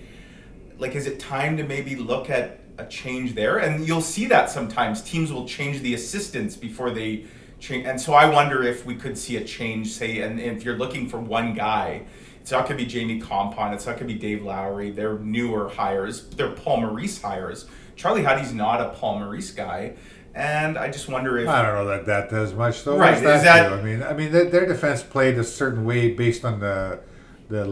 Like, 0.79 0.95
is 0.95 1.05
it 1.05 1.19
time 1.19 1.57
to 1.57 1.63
maybe 1.63 1.95
look 1.95 2.29
at 2.29 2.61
a 2.77 2.85
change 2.85 3.35
there? 3.35 3.59
And 3.59 3.87
you'll 3.87 4.01
see 4.01 4.25
that 4.27 4.49
sometimes 4.49 5.01
teams 5.01 5.31
will 5.31 5.47
change 5.47 5.81
the 5.81 5.93
assistants 5.93 6.55
before 6.55 6.89
they 6.89 7.25
change. 7.59 7.85
And 7.85 8.01
so 8.01 8.13
I 8.13 8.25
wonder 8.25 8.63
if 8.63 8.85
we 8.85 8.95
could 8.95 9.17
see 9.17 9.37
a 9.37 9.43
change. 9.43 9.91
Say, 9.91 10.21
and 10.21 10.39
if 10.39 10.63
you're 10.63 10.77
looking 10.77 11.07
for 11.07 11.19
one 11.19 11.53
guy, 11.53 12.03
it's 12.43 12.51
not 12.51 12.67
going 12.67 12.77
to 12.77 12.83
be 12.83 12.89
Jamie 12.89 13.21
Kompon. 13.21 13.73
It's 13.73 13.85
not 13.85 13.95
going 13.97 14.05
to 14.09 14.13
be 14.13 14.19
Dave 14.19 14.43
Lowry. 14.43 14.91
They're 14.91 15.17
newer 15.17 15.69
hires. 15.69 16.27
They're 16.27 16.51
Paul 16.51 16.81
Maurice 16.81 17.21
hires. 17.21 17.67
Charlie 17.95 18.21
Huddy's 18.23 18.53
not 18.53 18.81
a 18.81 18.89
Paul 18.89 19.19
Maurice 19.19 19.51
guy. 19.51 19.93
And 20.35 20.77
I 20.77 20.91
just 20.91 21.07
wonder 21.07 21.37
if 21.37 21.47
I 21.47 21.61
don't 21.61 21.73
know 21.73 21.85
that 21.85 22.05
that 22.07 22.29
does 22.29 22.53
much 22.53 22.83
though. 22.83 22.97
Right, 22.97 23.23
that 23.23 23.37
is 23.37 23.43
that- 23.43 23.71
I 23.71 23.81
mean, 23.81 24.03
I 24.03 24.11
mean, 24.11 24.33
their, 24.33 24.65
defense 24.65 25.01
played 25.03 25.37
a 25.37 25.43
certain 25.45 25.85
way 25.85 26.11
based 26.11 26.43
on 26.43 26.59
the 26.59 26.99
the 27.47 27.63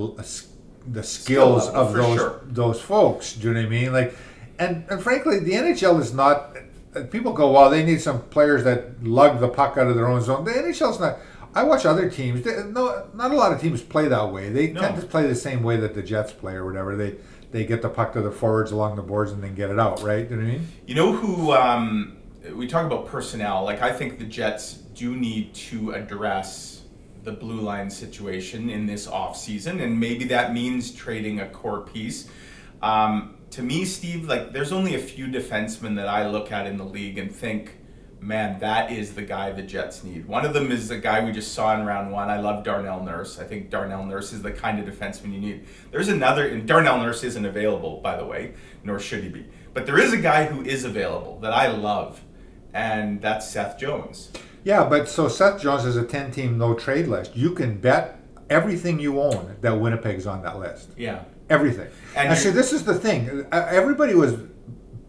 the 0.87 1.03
skills 1.03 1.65
level, 1.67 1.81
of 1.81 1.93
those 1.93 2.17
sure. 2.17 2.41
those 2.45 2.79
folks. 2.79 3.33
Do 3.33 3.49
you 3.49 3.53
know 3.53 3.59
what 3.59 3.65
I 3.65 3.69
mean? 3.69 3.91
Like, 3.91 4.15
and 4.57 4.85
and 4.89 5.03
frankly, 5.03 5.39
the 5.39 5.51
NHL 5.51 5.99
is 5.99 6.13
not. 6.13 6.55
uh, 6.95 7.03
People 7.11 7.33
go, 7.33 7.51
well, 7.51 7.69
they 7.69 7.83
need 7.83 7.99
some 7.99 8.21
players 8.29 8.63
that 8.63 9.03
lug 9.03 9.41
the 9.41 9.49
puck 9.49 9.77
out 9.77 9.87
of 9.87 9.95
their 9.95 10.07
own 10.07 10.21
zone. 10.21 10.45
The 10.45 10.51
NHL's 10.51 10.99
not. 10.99 11.17
I 11.53 11.63
watch 11.63 11.85
other 11.85 12.09
teams. 12.09 12.43
They, 12.43 12.63
no, 12.63 13.07
not 13.13 13.31
a 13.31 13.35
lot 13.35 13.51
of 13.51 13.59
teams 13.59 13.81
play 13.81 14.07
that 14.07 14.31
way. 14.31 14.49
They 14.49 14.71
No. 14.71 14.81
tend 14.81 15.01
to 15.01 15.05
play 15.07 15.27
the 15.27 15.35
same 15.35 15.63
way 15.63 15.77
that 15.77 15.93
the 15.93 16.01
Jets 16.01 16.31
play 16.31 16.53
or 16.53 16.65
whatever. 16.65 16.95
They 16.95 17.15
they 17.51 17.65
get 17.65 17.81
the 17.81 17.89
puck 17.89 18.13
to 18.13 18.21
the 18.21 18.31
forwards 18.31 18.71
along 18.71 18.95
the 18.95 19.01
boards 19.01 19.33
and 19.33 19.43
then 19.43 19.55
get 19.55 19.69
it 19.69 19.79
out. 19.79 20.01
Right? 20.01 20.27
Do 20.27 20.35
you 20.35 20.41
know 20.41 20.47
what 20.47 20.53
I 20.53 20.57
mean? 20.59 20.67
You 20.87 20.95
know 20.95 21.11
who 21.13 21.51
um, 21.51 22.17
we 22.55 22.67
talk 22.67 22.85
about 22.85 23.07
personnel. 23.07 23.63
Like 23.63 23.81
I 23.81 23.91
think 23.91 24.19
the 24.19 24.25
Jets 24.25 24.73
do 24.73 25.15
need 25.15 25.53
to 25.53 25.91
address 25.91 26.83
the 27.23 27.31
blue 27.31 27.61
line 27.61 27.89
situation 27.89 28.69
in 28.69 28.85
this 28.87 29.05
offseason, 29.07 29.81
and 29.83 29.99
maybe 29.99 30.25
that 30.25 30.53
means 30.53 30.91
trading 30.91 31.39
a 31.41 31.47
core 31.49 31.81
piece. 31.81 32.27
Um, 32.81 33.35
to 33.51 33.61
me, 33.61 33.85
Steve, 33.85 34.27
like 34.27 34.53
there's 34.53 34.71
only 34.71 34.95
a 34.95 34.99
few 34.99 35.27
defensemen 35.27 35.95
that 35.97 36.07
I 36.07 36.27
look 36.29 36.51
at 36.51 36.65
in 36.65 36.77
the 36.77 36.85
league 36.85 37.17
and 37.17 37.31
think, 37.31 37.77
man, 38.21 38.59
that 38.59 38.91
is 38.91 39.15
the 39.15 39.23
guy 39.23 39.51
the 39.51 39.63
Jets 39.63 40.03
need. 40.03 40.27
One 40.27 40.45
of 40.45 40.53
them 40.53 40.71
is 40.71 40.87
the 40.87 40.97
guy 40.97 41.25
we 41.25 41.31
just 41.31 41.53
saw 41.53 41.73
in 41.77 41.85
round 41.85 42.11
one. 42.11 42.29
I 42.29 42.39
love 42.39 42.63
Darnell 42.63 43.03
Nurse. 43.03 43.39
I 43.39 43.43
think 43.43 43.69
Darnell 43.69 44.05
Nurse 44.05 44.31
is 44.31 44.43
the 44.43 44.51
kind 44.51 44.79
of 44.79 44.85
defenseman 44.85 45.33
you 45.33 45.39
need. 45.39 45.65
There's 45.91 46.07
another, 46.07 46.47
and 46.47 46.67
Darnell 46.67 46.99
Nurse 46.99 47.23
isn't 47.23 47.45
available, 47.45 47.99
by 48.01 48.15
the 48.15 48.25
way, 48.25 48.53
nor 48.83 48.99
should 48.99 49.23
he 49.23 49.29
be. 49.29 49.45
But 49.73 49.85
there 49.85 49.97
is 49.97 50.13
a 50.13 50.17
guy 50.17 50.45
who 50.45 50.63
is 50.63 50.83
available 50.85 51.39
that 51.39 51.51
I 51.51 51.67
love, 51.67 52.21
and 52.73 53.21
that's 53.21 53.49
Seth 53.49 53.79
Jones. 53.79 54.31
Yeah, 54.63 54.85
but 54.85 55.09
so 55.09 55.27
Seth 55.27 55.61
Jones 55.61 55.85
is 55.85 55.97
a 55.97 56.05
10 56.05 56.31
team 56.31 56.57
no 56.57 56.75
trade 56.75 57.07
list. 57.07 57.35
You 57.35 57.51
can 57.51 57.79
bet 57.79 58.19
everything 58.49 58.99
you 58.99 59.19
own 59.19 59.57
that 59.61 59.71
Winnipeg's 59.79 60.27
on 60.27 60.43
that 60.43 60.59
list. 60.59 60.91
Yeah. 60.95 61.23
Everything. 61.49 61.87
And 62.15 62.29
And, 62.29 62.37
see, 62.37 62.51
this 62.51 62.71
is 62.71 62.83
the 62.83 62.93
thing. 62.93 63.47
Uh, 63.51 63.67
Everybody 63.69 64.13
was 64.13 64.35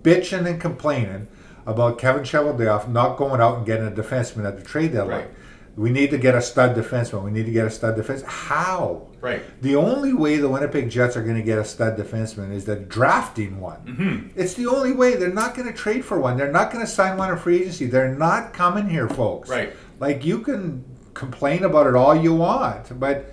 bitching 0.03 0.47
and 0.47 0.61
complaining 0.61 1.29
about 1.67 1.99
Kevin 1.99 2.23
Cheveldayoff 2.23 2.89
not 2.89 3.17
going 3.17 3.41
out 3.41 3.59
and 3.59 3.67
getting 3.67 3.87
a 3.87 3.91
defenseman 3.91 4.47
at 4.47 4.57
the 4.59 4.65
trade 4.65 4.93
deadline. 4.93 5.21
Right. 5.21 5.31
We 5.75 5.91
need 5.91 6.11
to 6.11 6.19
get 6.19 6.35
a 6.35 6.43
stud 6.43 6.77
defenseman. 6.77 7.25
We 7.25 7.31
need 7.31 7.47
to 7.47 7.53
get 7.53 7.67
a 7.67 7.71
stud 7.71 7.97
defense. 7.97 8.23
How? 8.27 9.09
Right. 9.23 9.43
The 9.63 9.77
only 9.77 10.13
way 10.13 10.37
the 10.37 10.49
Winnipeg 10.49 10.91
Jets 10.91 11.17
are 11.17 11.23
going 11.23 11.37
to 11.37 11.43
get 11.43 11.59
a 11.59 11.65
stud 11.65 11.97
defenseman 11.97 12.53
is 12.53 12.67
that 12.67 12.91
drafting 12.91 13.59
one. 13.59 13.79
Mm-hmm. 13.87 14.39
It's 14.39 14.53
the 14.55 14.67
only 14.67 14.93
way. 14.93 15.15
They're 15.15 15.33
not 15.33 15.55
going 15.55 15.69
to 15.69 15.75
trade 15.75 16.05
for 16.05 16.21
one. 16.21 16.37
They're 16.37 16.53
not 16.53 16.73
going 16.73 16.85
to 16.85 16.91
sign 16.91 17.17
one 17.17 17.31
in 17.31 17.39
free 17.39 17.63
agency. 17.63 17.87
They're 17.87 18.15
not 18.15 18.53
coming 18.53 18.89
here, 18.89 19.09
folks. 19.09 19.49
Right. 19.49 19.73
Like 19.99 20.27
you 20.27 20.41
can 20.41 20.85
complain 21.15 21.65
about 21.65 21.87
it 21.87 21.95
all 21.95 22.15
you 22.15 22.35
want, 22.35 22.99
but 23.01 23.33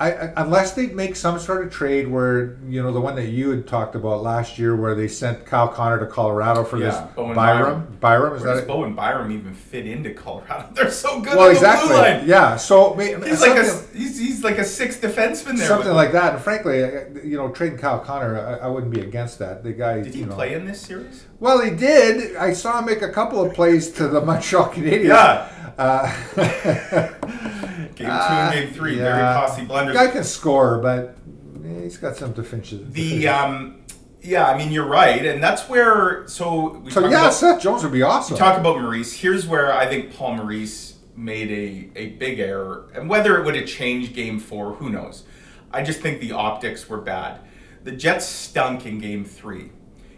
I, 0.00 0.10
unless 0.36 0.72
they 0.72 0.86
make 0.88 1.14
some 1.16 1.38
sort 1.38 1.64
of 1.66 1.72
trade 1.72 2.08
where 2.08 2.56
you 2.66 2.82
know 2.82 2.92
the 2.92 3.00
one 3.00 3.14
that 3.16 3.28
you 3.28 3.50
had 3.50 3.66
talked 3.66 3.94
about 3.94 4.22
last 4.22 4.58
year, 4.58 4.74
where 4.74 4.94
they 4.94 5.06
sent 5.08 5.44
Kyle 5.46 5.68
Connor 5.68 6.00
to 6.00 6.06
Colorado 6.06 6.64
for 6.64 6.78
Yeah, 6.78 6.90
this 6.90 7.14
Bowen 7.14 7.34
Byram. 7.36 7.98
Byram, 8.00 8.34
is 8.34 8.42
Where 8.42 8.50
does 8.54 8.60
that 8.62 8.64
it? 8.64 8.68
Bowen 8.68 8.94
Byram 8.94 9.30
even 9.30 9.54
fit 9.54 9.86
into 9.86 10.12
Colorado? 10.14 10.68
They're 10.74 10.90
so 10.90 11.20
good 11.20 11.36
Well, 11.36 11.50
exactly. 11.50 11.88
blue 11.88 11.96
line. 11.98 12.28
Yeah. 12.28 12.56
So 12.56 12.94
He's 12.94 13.40
like 13.40 13.56
a 13.58 13.64
he's, 13.96 14.18
he's 14.18 14.42
like 14.42 14.58
a 14.58 14.64
sixth 14.64 15.00
defenseman 15.00 15.56
there. 15.58 15.68
something 15.68 15.92
like 15.92 16.12
that. 16.12 16.34
And 16.34 16.42
frankly, 16.42 16.78
you 17.24 17.36
know, 17.36 17.50
trading 17.50 17.78
Kyle 17.78 18.00
Connor, 18.00 18.38
I, 18.38 18.66
I 18.66 18.68
wouldn't 18.68 18.92
be 18.92 19.00
against 19.00 19.38
that. 19.38 19.62
The 19.62 19.72
guy, 19.72 20.00
Did 20.02 20.14
he 20.14 20.24
know, 20.24 20.34
play 20.34 20.54
in 20.54 20.64
this 20.66 20.80
series? 20.80 21.24
Well, 21.38 21.60
he 21.60 21.70
did. 21.70 22.36
I 22.36 22.52
saw 22.52 22.78
him 22.78 22.86
make 22.86 23.02
a 23.02 23.10
couple 23.10 23.40
of 23.42 23.52
plays 23.54 23.90
to 23.92 24.08
the 24.08 24.20
Montreal 24.24 24.70
Canadiens. 24.70 25.04
Yeah. 25.08 25.48
Uh, 25.78 27.08
Game 27.94 28.06
two 28.06 28.12
Ah, 28.12 28.50
and 28.50 28.54
game 28.66 28.74
three, 28.74 28.96
yeah. 28.96 29.02
very 29.04 29.22
costly 29.34 29.64
blunders. 29.64 29.94
guy 29.96 30.08
can 30.08 30.24
score, 30.24 30.78
but 30.78 31.16
eh, 31.64 31.82
he's 31.82 31.96
got 31.98 32.16
some 32.16 32.32
deficiencies. 32.32 32.92
The 32.92 33.28
um, 33.28 33.82
yeah, 34.20 34.46
I 34.46 34.56
mean 34.56 34.70
you're 34.72 34.86
right, 34.86 35.24
and 35.24 35.42
that's 35.42 35.68
where 35.68 36.26
so 36.28 36.78
we 36.84 36.90
so 36.90 37.00
yeah, 37.00 37.08
about 37.08 37.34
Seth 37.34 37.60
Jones 37.62 37.82
would 37.82 37.92
be 37.92 38.02
awesome. 38.02 38.34
we 38.34 38.38
talk 38.38 38.58
about 38.58 38.80
Maurice. 38.80 39.12
Here's 39.12 39.46
where 39.46 39.72
I 39.72 39.86
think 39.86 40.14
Paul 40.14 40.36
Maurice 40.36 40.96
made 41.16 41.50
a 41.50 41.98
a 41.98 42.06
big 42.16 42.38
error, 42.38 42.90
and 42.94 43.08
whether 43.08 43.38
it 43.38 43.44
would 43.44 43.56
have 43.56 43.66
changed 43.66 44.14
Game 44.14 44.38
Four, 44.38 44.74
who 44.74 44.88
knows? 44.90 45.24
I 45.72 45.82
just 45.82 46.00
think 46.00 46.20
the 46.20 46.32
optics 46.32 46.88
were 46.88 47.00
bad. 47.00 47.40
The 47.84 47.92
Jets 47.92 48.26
stunk 48.26 48.86
in 48.86 48.98
Game 48.98 49.24
Three. 49.24 49.70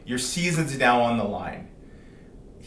Your 0.04 0.18
season's 0.18 0.76
now 0.78 1.00
on 1.00 1.16
the 1.16 1.24
line. 1.24 1.68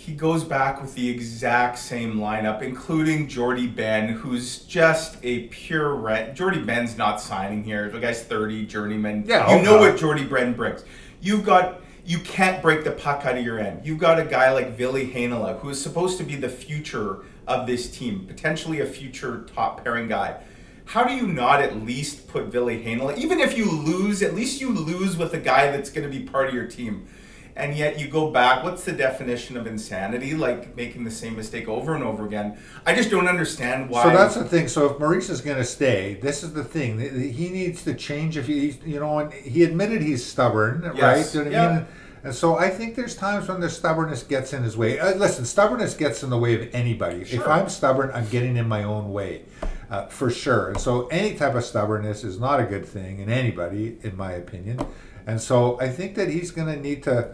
He 0.07 0.13
goes 0.13 0.45
back 0.45 0.81
with 0.81 0.95
the 0.95 1.09
exact 1.09 1.77
same 1.77 2.15
lineup, 2.15 2.61
including 2.61 3.27
Jordie 3.27 3.67
Benn, 3.67 4.07
who's 4.07 4.59
just 4.59 5.17
a 5.21 5.47
pure 5.47 5.95
rent. 5.95 6.33
Jordie 6.33 6.61
Benn's 6.61 6.97
not 6.97 7.19
signing 7.19 7.61
here. 7.61 7.89
The 7.89 7.99
guy's 7.99 8.23
30, 8.23 8.67
journeyman. 8.67 9.25
Yeah, 9.27 9.53
you 9.53 9.61
know 9.61 9.73
God. 9.73 9.81
what 9.81 9.97
Jordie 9.97 10.23
Benn 10.23 10.53
brings. 10.53 10.85
You've 11.19 11.43
got 11.43 11.81
you 12.05 12.19
can't 12.19 12.61
break 12.61 12.85
the 12.85 12.91
puck 12.91 13.25
out 13.25 13.37
of 13.37 13.43
your 13.43 13.59
end. 13.59 13.85
You've 13.85 13.99
got 13.99 14.17
a 14.17 14.23
guy 14.23 14.53
like 14.53 14.77
Ville 14.77 14.93
Heinola, 14.93 15.59
who 15.59 15.67
is 15.67 15.83
supposed 15.83 16.17
to 16.19 16.23
be 16.23 16.37
the 16.37 16.47
future 16.47 17.25
of 17.45 17.67
this 17.67 17.91
team, 17.91 18.25
potentially 18.27 18.79
a 18.79 18.85
future 18.85 19.45
top 19.53 19.83
pairing 19.83 20.07
guy. 20.07 20.41
How 20.85 21.03
do 21.03 21.13
you 21.13 21.27
not 21.27 21.59
at 21.59 21.83
least 21.83 22.29
put 22.29 22.45
Ville 22.45 22.67
Heinola, 22.67 23.17
even 23.17 23.41
if 23.41 23.57
you 23.57 23.69
lose, 23.69 24.21
at 24.21 24.35
least 24.35 24.61
you 24.61 24.71
lose 24.71 25.17
with 25.17 25.33
a 25.33 25.37
guy 25.37 25.69
that's 25.69 25.89
going 25.89 26.09
to 26.09 26.17
be 26.17 26.23
part 26.23 26.47
of 26.47 26.53
your 26.53 26.65
team 26.65 27.09
and 27.57 27.75
yet 27.75 27.99
you 27.99 28.07
go 28.07 28.31
back 28.31 28.63
what's 28.63 28.83
the 28.83 28.91
definition 28.91 29.57
of 29.57 29.67
insanity 29.67 30.33
like 30.33 30.75
making 30.77 31.03
the 31.03 31.11
same 31.11 31.35
mistake 31.35 31.67
over 31.67 31.95
and 31.95 32.03
over 32.03 32.25
again 32.25 32.57
i 32.85 32.93
just 32.93 33.09
don't 33.09 33.27
understand 33.27 33.89
why 33.89 34.03
so 34.03 34.09
that's 34.09 34.35
the 34.35 34.45
thing 34.45 34.67
so 34.67 34.85
if 34.85 34.99
maurice 34.99 35.29
is 35.29 35.41
going 35.41 35.57
to 35.57 35.65
stay 35.65 36.17
this 36.21 36.43
is 36.43 36.53
the 36.53 36.63
thing 36.63 36.99
he 37.31 37.49
needs 37.49 37.83
to 37.83 37.93
change 37.93 38.37
if 38.37 38.47
he 38.47 38.77
you 38.85 38.99
know 38.99 39.19
and 39.19 39.33
he 39.33 39.63
admitted 39.63 40.01
he's 40.01 40.25
stubborn 40.25 40.81
yes. 40.95 41.01
right 41.01 41.33
you 41.33 41.39
know 41.39 41.45
what 41.45 41.51
yeah. 41.51 41.69
i 41.69 41.75
mean 41.75 41.87
and 42.23 42.35
so 42.35 42.57
I 42.57 42.69
think 42.69 42.95
there's 42.95 43.15
times 43.15 43.47
when 43.47 43.61
the 43.61 43.69
stubbornness 43.69 44.23
gets 44.23 44.51
in 44.51 44.61
his 44.61 44.75
way. 44.75 44.99
Uh, 44.99 45.15
listen, 45.15 45.45
stubbornness 45.45 45.93
gets 45.93 46.23
in 46.23 46.29
the 46.29 46.37
way 46.37 46.55
of 46.55 46.73
anybody. 46.73 47.23
Sure. 47.23 47.39
If 47.39 47.47
I'm 47.47 47.69
stubborn, 47.69 48.11
I'm 48.13 48.27
getting 48.27 48.57
in 48.57 48.67
my 48.67 48.83
own 48.83 49.13
way, 49.13 49.43
uh, 49.89 50.07
for 50.07 50.29
sure. 50.29 50.69
And 50.69 50.79
so 50.79 51.07
any 51.07 51.35
type 51.35 51.55
of 51.55 51.63
stubbornness 51.63 52.25
is 52.25 52.37
not 52.37 52.59
a 52.59 52.63
good 52.63 52.85
thing 52.85 53.19
in 53.19 53.29
anybody, 53.29 53.97
in 54.01 54.17
my 54.17 54.33
opinion. 54.33 54.85
And 55.25 55.39
so 55.39 55.79
I 55.79 55.89
think 55.89 56.15
that 56.15 56.29
he's 56.29 56.51
going 56.51 56.67
to 56.67 56.81
need 56.81 57.03
to 57.03 57.33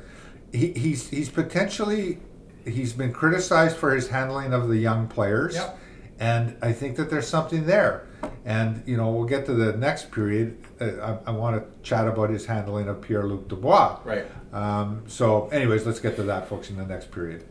he, 0.53 0.71
he's 0.73 1.09
he's 1.09 1.29
potentially 1.29 2.19
he's 2.63 2.93
been 2.93 3.11
criticized 3.11 3.75
for 3.75 3.93
his 3.93 4.07
handling 4.07 4.53
of 4.53 4.69
the 4.69 4.77
young 4.77 5.07
players. 5.07 5.55
Yep. 5.55 5.79
And 6.19 6.55
I 6.61 6.71
think 6.71 6.95
that 6.97 7.09
there's 7.09 7.27
something 7.27 7.65
there. 7.65 8.07
And, 8.45 8.83
you 8.85 8.95
know, 8.95 9.09
we'll 9.11 9.25
get 9.25 9.45
to 9.47 9.53
the 9.53 9.75
next 9.75 10.11
period. 10.11 10.57
Uh, 10.79 11.17
I, 11.25 11.31
I 11.31 11.31
want 11.31 11.57
to 11.57 11.65
chat 11.81 12.07
about 12.07 12.29
his 12.29 12.45
handling 12.45 12.87
of 12.87 13.01
Pierre 13.01 13.23
Luc 13.23 13.49
Dubois. 13.49 13.99
Right. 14.05 14.25
Um, 14.53 15.03
so, 15.07 15.49
anyways, 15.49 15.85
let's 15.85 15.99
get 15.99 16.15
to 16.17 16.23
that, 16.23 16.47
folks, 16.47 16.69
in 16.69 16.77
the 16.77 16.85
next 16.85 17.11
period. 17.11 17.43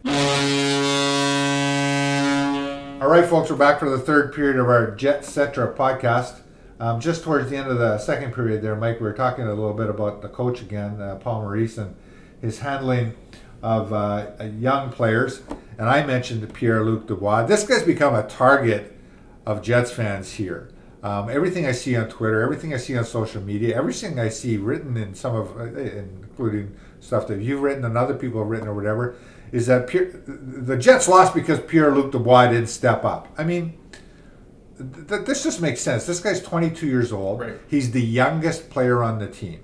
All 3.02 3.08
right, 3.08 3.26
folks, 3.26 3.50
we're 3.50 3.56
back 3.56 3.80
for 3.80 3.90
the 3.90 3.98
third 3.98 4.32
period 4.32 4.56
of 4.56 4.68
our 4.68 4.92
Jetcetera 4.92 5.74
podcast. 5.74 6.40
Um, 6.78 7.00
just 7.00 7.24
towards 7.24 7.50
the 7.50 7.56
end 7.56 7.68
of 7.68 7.78
the 7.78 7.98
second 7.98 8.32
period 8.32 8.62
there, 8.62 8.76
Mike, 8.76 9.00
we 9.00 9.06
were 9.06 9.12
talking 9.12 9.44
a 9.44 9.54
little 9.54 9.74
bit 9.74 9.90
about 9.90 10.22
the 10.22 10.28
coach 10.28 10.62
again, 10.62 11.02
uh, 11.02 11.16
Paul 11.16 11.42
Maurice, 11.42 11.78
and 11.78 11.94
his 12.42 12.58
handling 12.58 13.14
of 13.62 13.92
uh, 13.92 14.32
young 14.58 14.90
players. 14.90 15.40
And 15.78 15.88
I 15.88 16.04
mentioned 16.04 16.52
Pierre 16.52 16.84
Luc 16.84 17.06
Dubois. 17.06 17.46
This 17.46 17.64
guy's 17.64 17.84
become 17.84 18.14
a 18.14 18.24
target 18.24 18.98
of 19.46 19.62
Jets 19.62 19.90
fans 19.90 20.32
here. 20.34 20.68
Um, 21.02 21.30
everything 21.30 21.66
I 21.66 21.72
see 21.72 21.96
on 21.96 22.08
Twitter, 22.08 22.42
everything 22.42 22.74
I 22.74 22.76
see 22.76 22.96
on 22.96 23.04
social 23.04 23.42
media, 23.42 23.76
everything 23.76 24.20
I 24.20 24.28
see 24.28 24.56
written 24.56 24.96
in 24.96 25.14
some 25.14 25.34
of, 25.34 25.56
uh, 25.58 25.64
including 25.64 26.76
stuff 27.00 27.26
that 27.28 27.40
you've 27.40 27.62
written 27.62 27.84
and 27.84 27.96
other 27.96 28.14
people 28.14 28.40
have 28.40 28.48
written 28.48 28.68
or 28.68 28.74
whatever, 28.74 29.16
is 29.50 29.66
that 29.66 29.88
Pierre, 29.88 30.12
the 30.26 30.76
Jets 30.76 31.08
lost 31.08 31.34
because 31.34 31.60
Pierre 31.60 31.92
Luc 31.92 32.12
Dubois 32.12 32.48
didn't 32.48 32.68
step 32.68 33.04
up. 33.04 33.28
I 33.36 33.42
mean, 33.42 33.76
th- 34.78 35.24
this 35.24 35.42
just 35.42 35.60
makes 35.60 35.80
sense. 35.80 36.06
This 36.06 36.20
guy's 36.20 36.40
22 36.40 36.86
years 36.86 37.12
old. 37.12 37.40
Right. 37.40 37.54
He's 37.68 37.90
the 37.90 38.00
youngest 38.00 38.70
player 38.70 39.02
on 39.02 39.18
the 39.18 39.26
team 39.26 39.60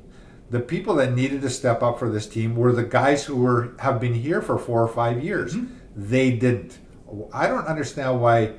the 0.50 0.60
people 0.60 0.94
that 0.96 1.12
needed 1.12 1.42
to 1.42 1.50
step 1.50 1.82
up 1.82 1.98
for 1.98 2.10
this 2.10 2.26
team 2.26 2.56
were 2.56 2.72
the 2.72 2.84
guys 2.84 3.24
who 3.24 3.36
were 3.36 3.74
have 3.80 4.00
been 4.00 4.14
here 4.14 4.40
for 4.40 4.58
four 4.58 4.82
or 4.82 4.88
five 4.88 5.22
years. 5.22 5.54
Mm-hmm. 5.54 5.74
They 5.96 6.30
didn't. 6.30 6.78
I 7.32 7.46
don't 7.46 7.66
understand 7.66 8.20
why, 8.20 8.52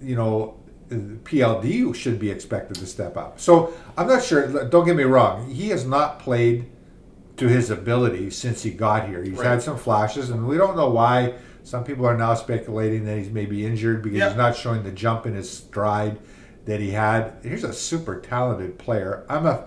you 0.00 0.14
know, 0.14 0.60
PLD 0.88 1.94
should 1.94 2.18
be 2.18 2.30
expected 2.30 2.76
to 2.76 2.86
step 2.86 3.16
up. 3.16 3.40
So 3.40 3.74
I'm 3.96 4.06
not 4.06 4.22
sure. 4.22 4.68
Don't 4.68 4.84
get 4.84 4.96
me 4.96 5.04
wrong. 5.04 5.50
He 5.50 5.70
has 5.70 5.84
not 5.84 6.20
played 6.20 6.70
to 7.36 7.48
his 7.48 7.70
ability 7.70 8.30
since 8.30 8.62
he 8.62 8.70
got 8.70 9.08
here. 9.08 9.22
He's 9.22 9.38
right. 9.38 9.48
had 9.48 9.62
some 9.62 9.76
flashes, 9.76 10.30
and 10.30 10.46
we 10.46 10.56
don't 10.56 10.76
know 10.76 10.90
why. 10.90 11.34
Some 11.64 11.82
people 11.82 12.06
are 12.06 12.16
now 12.16 12.34
speculating 12.34 13.04
that 13.06 13.18
he's 13.18 13.30
maybe 13.30 13.66
injured 13.66 14.00
because 14.00 14.22
he's 14.22 14.36
not 14.36 14.56
showing 14.56 14.84
the 14.84 14.92
jump 14.92 15.26
in 15.26 15.34
his 15.34 15.50
stride 15.50 16.18
that 16.64 16.78
he 16.78 16.90
had. 16.90 17.32
He's 17.42 17.64
a 17.64 17.72
super 17.72 18.20
talented 18.20 18.78
player. 18.78 19.26
I'm 19.28 19.46
a 19.46 19.66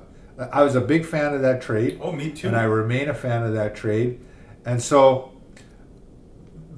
I 0.52 0.64
was 0.64 0.76
a 0.76 0.82
big 0.82 1.06
fan 1.06 1.34
of 1.34 1.42
that 1.42 1.62
trade. 1.62 2.00
Oh, 2.02 2.12
me 2.12 2.32
too. 2.32 2.48
And 2.48 2.56
I 2.56 2.64
remain 2.64 3.10
a 3.10 3.14
fan 3.14 3.44
of 3.44 3.54
that 3.54 3.76
trade. 3.76 4.20
And 4.66 4.82
so, 4.82 5.32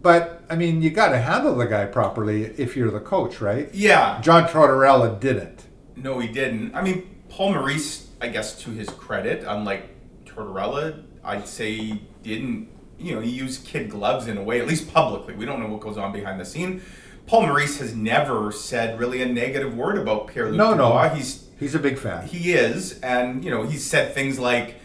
but 0.02 0.44
I 0.50 0.56
mean, 0.56 0.82
you 0.82 0.90
got 0.90 1.10
to 1.10 1.20
handle 1.20 1.56
the 1.56 1.66
guy 1.66 1.86
properly 1.86 2.44
if 2.58 2.76
you're 2.76 2.92
the 2.92 3.00
coach, 3.00 3.40
right? 3.42 3.70
Yeah. 3.74 4.20
John 4.22 4.48
Tortorella 4.48 5.20
didn't. 5.20 5.66
No, 5.96 6.20
he 6.20 6.28
didn't. 6.28 6.74
I 6.76 6.82
mean, 6.82 7.22
Paul 7.30 7.54
Maurice, 7.54 8.08
I 8.20 8.28
guess 8.30 8.60
to 8.64 8.72
his 8.72 8.90
credit, 8.90 9.44
unlike 9.48 9.90
Tortorella, 10.26 11.04
I'd 11.24 11.48
say 11.48 11.74
he 11.74 12.02
didn't. 12.24 12.70
You 12.98 13.16
know, 13.16 13.22
he 13.22 13.32
used 13.32 13.66
kid 13.66 13.90
gloves 13.90 14.28
in 14.28 14.38
a 14.38 14.44
way, 14.44 14.60
at 14.60 14.68
least 14.68 14.94
publicly. 14.94 15.34
We 15.34 15.46
don't 15.46 15.60
know 15.60 15.68
what 15.68 15.82
goes 15.82 15.98
on 15.98 16.12
behind 16.12 16.40
the 16.40 16.46
scene. 16.46 16.82
Paul 17.26 17.48
Maurice 17.48 17.80
has 17.80 17.96
never 17.96 18.52
said 18.52 19.00
really 19.00 19.22
a 19.22 19.26
negative 19.28 19.76
word 19.76 19.98
about 19.98 20.28
Pierre 20.28 20.48
Luc 20.48 20.56
No, 20.58 20.72
Dubois. 20.74 21.08
no. 21.10 21.16
He's 21.16 21.48
He's 21.62 21.76
a 21.76 21.80
big 21.80 22.00
fan. 22.00 22.28
He 22.28 22.54
is, 22.54 23.00
and 23.02 23.46
you 23.46 23.52
know, 23.52 23.62
he's 23.62 23.86
said 23.86 24.16
things 24.16 24.40
like, 24.40 24.78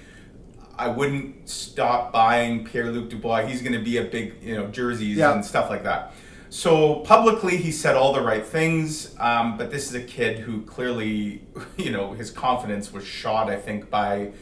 "I 0.77 0.89
wouldn't 0.89 1.49
stop 1.49 2.13
buying 2.13 2.67
Pierre 2.67 2.91
Luc 2.91 3.09
Dubois. 3.09 3.47
He's 3.47 3.63
going 3.63 3.73
to 3.73 3.83
be 3.83 3.97
a 3.97 4.05
big, 4.05 4.35
you 4.43 4.55
know, 4.55 4.67
jerseys 4.67 5.17
yeah. 5.17 5.33
and 5.33 5.43
stuff 5.43 5.71
like 5.71 5.85
that." 5.85 6.13
So 6.51 6.97
publicly, 6.97 7.57
he 7.57 7.73
said 7.73 7.97
all 7.97 8.13
the 8.13 8.21
right 8.21 8.45
things, 8.45 9.17
um, 9.19 9.57
but 9.57 9.71
this 9.71 9.89
is 9.89 9.95
a 9.95 10.03
kid 10.03 10.41
who 10.41 10.61
clearly, 10.63 11.47
you 11.79 11.91
know, 11.91 12.13
his 12.13 12.31
confidence 12.31 12.93
was 12.93 13.07
shot. 13.07 13.49
I 13.49 13.57
think 13.57 13.89
by 13.89 14.33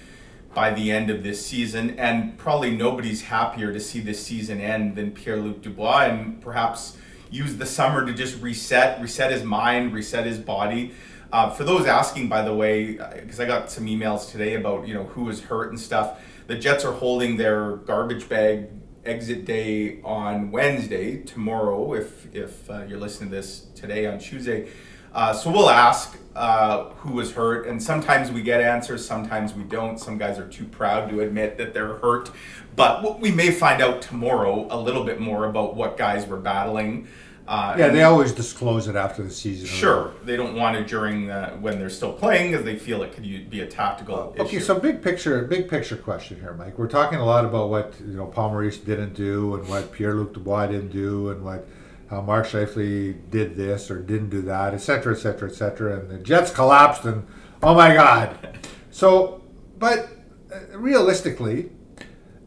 by 0.52 0.74
the 0.74 0.90
end 0.90 1.10
of 1.10 1.22
this 1.22 1.46
season, 1.46 1.96
and 2.00 2.36
probably 2.36 2.76
nobody's 2.76 3.22
happier 3.22 3.72
to 3.72 3.78
see 3.78 4.00
this 4.00 4.20
season 4.20 4.60
end 4.60 4.96
than 4.96 5.12
Pierre 5.12 5.36
Luc 5.36 5.62
Dubois, 5.62 6.06
and 6.06 6.40
perhaps 6.40 6.96
use 7.30 7.56
the 7.58 7.66
summer 7.66 8.04
to 8.04 8.12
just 8.12 8.42
reset, 8.42 9.00
reset 9.00 9.30
his 9.30 9.44
mind, 9.44 9.92
reset 9.92 10.26
his 10.26 10.38
body. 10.38 10.92
Uh, 11.32 11.50
for 11.50 11.64
those 11.64 11.86
asking, 11.86 12.28
by 12.28 12.42
the 12.42 12.54
way, 12.54 12.92
because 12.92 13.40
I 13.40 13.46
got 13.46 13.70
some 13.70 13.86
emails 13.86 14.30
today 14.30 14.54
about 14.54 14.86
you 14.86 14.94
know 14.94 15.04
who 15.04 15.24
was 15.24 15.42
hurt 15.42 15.70
and 15.70 15.80
stuff. 15.80 16.20
The 16.46 16.56
Jets 16.56 16.84
are 16.84 16.92
holding 16.92 17.36
their 17.36 17.76
garbage 17.76 18.28
bag 18.28 18.68
exit 19.04 19.44
day 19.44 20.00
on 20.02 20.50
Wednesday 20.50 21.22
tomorrow. 21.22 21.94
If 21.94 22.34
if 22.34 22.70
uh, 22.70 22.84
you're 22.88 22.98
listening 22.98 23.30
to 23.30 23.36
this 23.36 23.66
today 23.74 24.06
on 24.06 24.18
Tuesday, 24.18 24.68
uh, 25.14 25.32
so 25.32 25.50
we'll 25.50 25.70
ask 25.70 26.18
uh, 26.34 26.90
who 26.96 27.12
was 27.12 27.32
hurt, 27.32 27.66
and 27.68 27.80
sometimes 27.80 28.32
we 28.32 28.42
get 28.42 28.60
answers, 28.60 29.06
sometimes 29.06 29.54
we 29.54 29.62
don't. 29.62 29.98
Some 29.98 30.18
guys 30.18 30.38
are 30.38 30.48
too 30.48 30.64
proud 30.64 31.08
to 31.10 31.20
admit 31.20 31.56
that 31.58 31.72
they're 31.72 31.94
hurt, 31.94 32.30
but 32.74 33.20
we 33.20 33.30
may 33.30 33.52
find 33.52 33.80
out 33.80 34.02
tomorrow 34.02 34.66
a 34.70 34.78
little 34.78 35.04
bit 35.04 35.20
more 35.20 35.46
about 35.46 35.76
what 35.76 35.96
guys 35.96 36.26
were 36.26 36.38
battling. 36.40 37.06
Uh, 37.46 37.76
yeah, 37.78 37.88
they 37.88 38.02
always 38.02 38.32
disclose 38.32 38.88
it 38.88 38.96
after 38.96 39.22
the 39.22 39.30
season. 39.30 39.66
Sure, 39.66 40.14
they 40.24 40.34
don't 40.34 40.54
want 40.54 40.76
it 40.76 40.86
during 40.86 41.30
uh, 41.30 41.54
when 41.56 41.78
they're 41.78 41.90
still 41.90 42.12
playing 42.12 42.50
because 42.50 42.64
they 42.64 42.76
feel 42.76 43.02
it 43.02 43.12
could 43.12 43.50
be 43.50 43.60
a 43.60 43.66
tactical. 43.66 44.34
okay, 44.38 44.58
so 44.58 44.80
big 44.80 45.02
picture, 45.02 45.42
big 45.42 45.68
picture 45.68 45.96
question 45.96 46.40
here, 46.40 46.54
Mike. 46.54 46.78
We're 46.78 46.88
talking 46.88 47.18
a 47.18 47.24
lot 47.24 47.44
about 47.44 47.68
what 47.68 47.94
you 48.00 48.16
know 48.16 48.26
Paul 48.26 48.50
Maurice 48.50 48.78
didn't 48.78 49.12
do 49.12 49.56
and 49.56 49.68
what 49.68 49.92
Pierre 49.92 50.14
Luc 50.14 50.32
Dubois 50.32 50.68
didn't 50.68 50.88
do 50.88 51.30
and 51.30 51.44
what 51.44 51.66
how 52.08 52.22
Mark 52.22 52.46
Scheifele 52.46 53.14
did 53.30 53.56
this 53.56 53.90
or 53.90 54.00
didn't 54.00 54.30
do 54.30 54.40
that, 54.42 54.72
etc., 54.72 55.14
etc., 55.14 55.50
etc. 55.50 56.00
And 56.00 56.10
the 56.10 56.18
Jets 56.18 56.50
collapsed, 56.50 57.04
and 57.04 57.26
oh 57.62 57.74
my 57.74 57.92
God! 57.92 58.58
So, 58.90 59.42
but 59.78 60.08
uh, 60.50 60.78
realistically, 60.78 61.72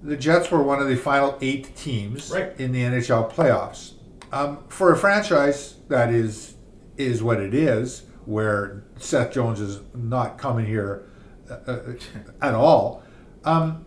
the 0.01 0.17
Jets 0.17 0.49
were 0.49 0.63
one 0.63 0.81
of 0.81 0.87
the 0.87 0.95
final 0.95 1.37
eight 1.39 1.75
teams 1.75 2.31
right. 2.31 2.59
in 2.59 2.71
the 2.71 2.81
NHL 2.81 3.31
playoffs 3.31 3.93
um, 4.31 4.63
for 4.67 4.91
a 4.91 4.97
franchise 4.97 5.75
that 5.87 6.13
is 6.13 6.55
is 6.97 7.21
what 7.21 7.39
it 7.39 7.53
is, 7.53 8.03
where 8.25 8.83
Seth 8.97 9.31
Jones 9.31 9.59
is 9.59 9.81
not 9.93 10.37
coming 10.37 10.65
here 10.65 11.09
uh, 11.49 11.53
uh, 11.67 11.93
at 12.41 12.55
all. 12.55 13.03
Um, 13.43 13.85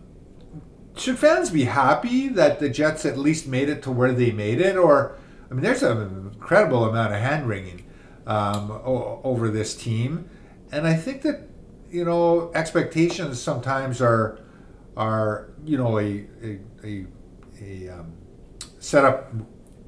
should 0.95 1.19
fans 1.19 1.49
be 1.49 1.65
happy 1.65 2.27
that 2.29 2.59
the 2.59 2.69
Jets 2.69 3.05
at 3.05 3.17
least 3.17 3.47
made 3.47 3.69
it 3.69 3.81
to 3.83 3.91
where 3.91 4.13
they 4.13 4.31
made 4.31 4.59
it? 4.59 4.75
Or, 4.75 5.17
I 5.49 5.53
mean, 5.53 5.63
there's 5.63 5.83
an 5.83 6.31
incredible 6.33 6.85
amount 6.85 7.13
of 7.13 7.19
hand 7.19 7.47
wringing 7.47 7.85
um, 8.27 8.71
o- 8.71 9.21
over 9.23 9.49
this 9.49 9.75
team, 9.75 10.29
and 10.71 10.87
I 10.87 10.93
think 10.95 11.21
that 11.23 11.47
you 11.89 12.05
know 12.05 12.51
expectations 12.55 13.41
sometimes 13.41 14.01
are 14.01 14.39
are 14.95 15.49
you 15.65 15.77
know 15.77 15.99
a 15.99 16.25
a 16.43 16.59
a, 16.83 17.05
a 17.61 17.89
um, 17.89 18.13
set 18.79 19.05
up 19.05 19.33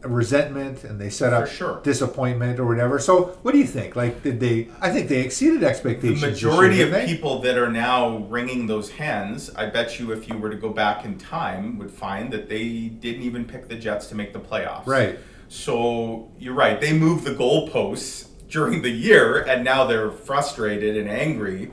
resentment 0.03 0.83
and 0.83 0.99
they 0.99 1.09
set 1.09 1.33
up 1.33 1.47
sure. 1.47 1.79
disappointment 1.83 2.59
or 2.59 2.65
whatever. 2.65 2.99
So, 2.99 3.37
what 3.41 3.51
do 3.51 3.57
you 3.57 3.67
think? 3.67 3.95
Like, 3.95 4.23
did 4.23 4.39
they? 4.39 4.69
I 4.81 4.89
think 4.91 5.09
they 5.09 5.21
exceeded 5.21 5.63
expectations. 5.63 6.21
The 6.21 6.27
majority 6.27 6.77
year, 6.77 6.95
of 6.95 7.05
people 7.05 7.39
that 7.39 7.57
are 7.57 7.71
now 7.71 8.17
wringing 8.17 8.67
those 8.67 8.91
hands, 8.91 9.49
I 9.55 9.67
bet 9.67 9.99
you, 9.99 10.11
if 10.11 10.27
you 10.27 10.37
were 10.37 10.49
to 10.49 10.57
go 10.57 10.69
back 10.69 11.05
in 11.05 11.17
time, 11.17 11.77
would 11.79 11.91
find 11.91 12.31
that 12.33 12.49
they 12.49 12.87
didn't 12.87 13.23
even 13.23 13.45
pick 13.45 13.67
the 13.67 13.75
Jets 13.75 14.07
to 14.07 14.15
make 14.15 14.33
the 14.33 14.39
playoffs. 14.39 14.85
Right. 14.85 15.19
So 15.49 16.31
you're 16.39 16.55
right. 16.55 16.79
They 16.79 16.93
moved 16.93 17.25
the 17.25 17.35
goalposts 17.35 18.27
during 18.49 18.81
the 18.81 18.89
year, 18.89 19.41
and 19.41 19.63
now 19.63 19.85
they're 19.85 20.11
frustrated 20.11 20.97
and 20.97 21.09
angry 21.09 21.71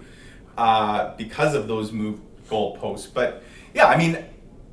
uh, 0.56 1.16
because 1.16 1.54
of 1.54 1.68
those 1.68 1.92
moved 1.92 2.22
goalposts. 2.48 3.12
But 3.12 3.42
yeah, 3.74 3.86
I 3.86 3.96
mean 3.96 4.24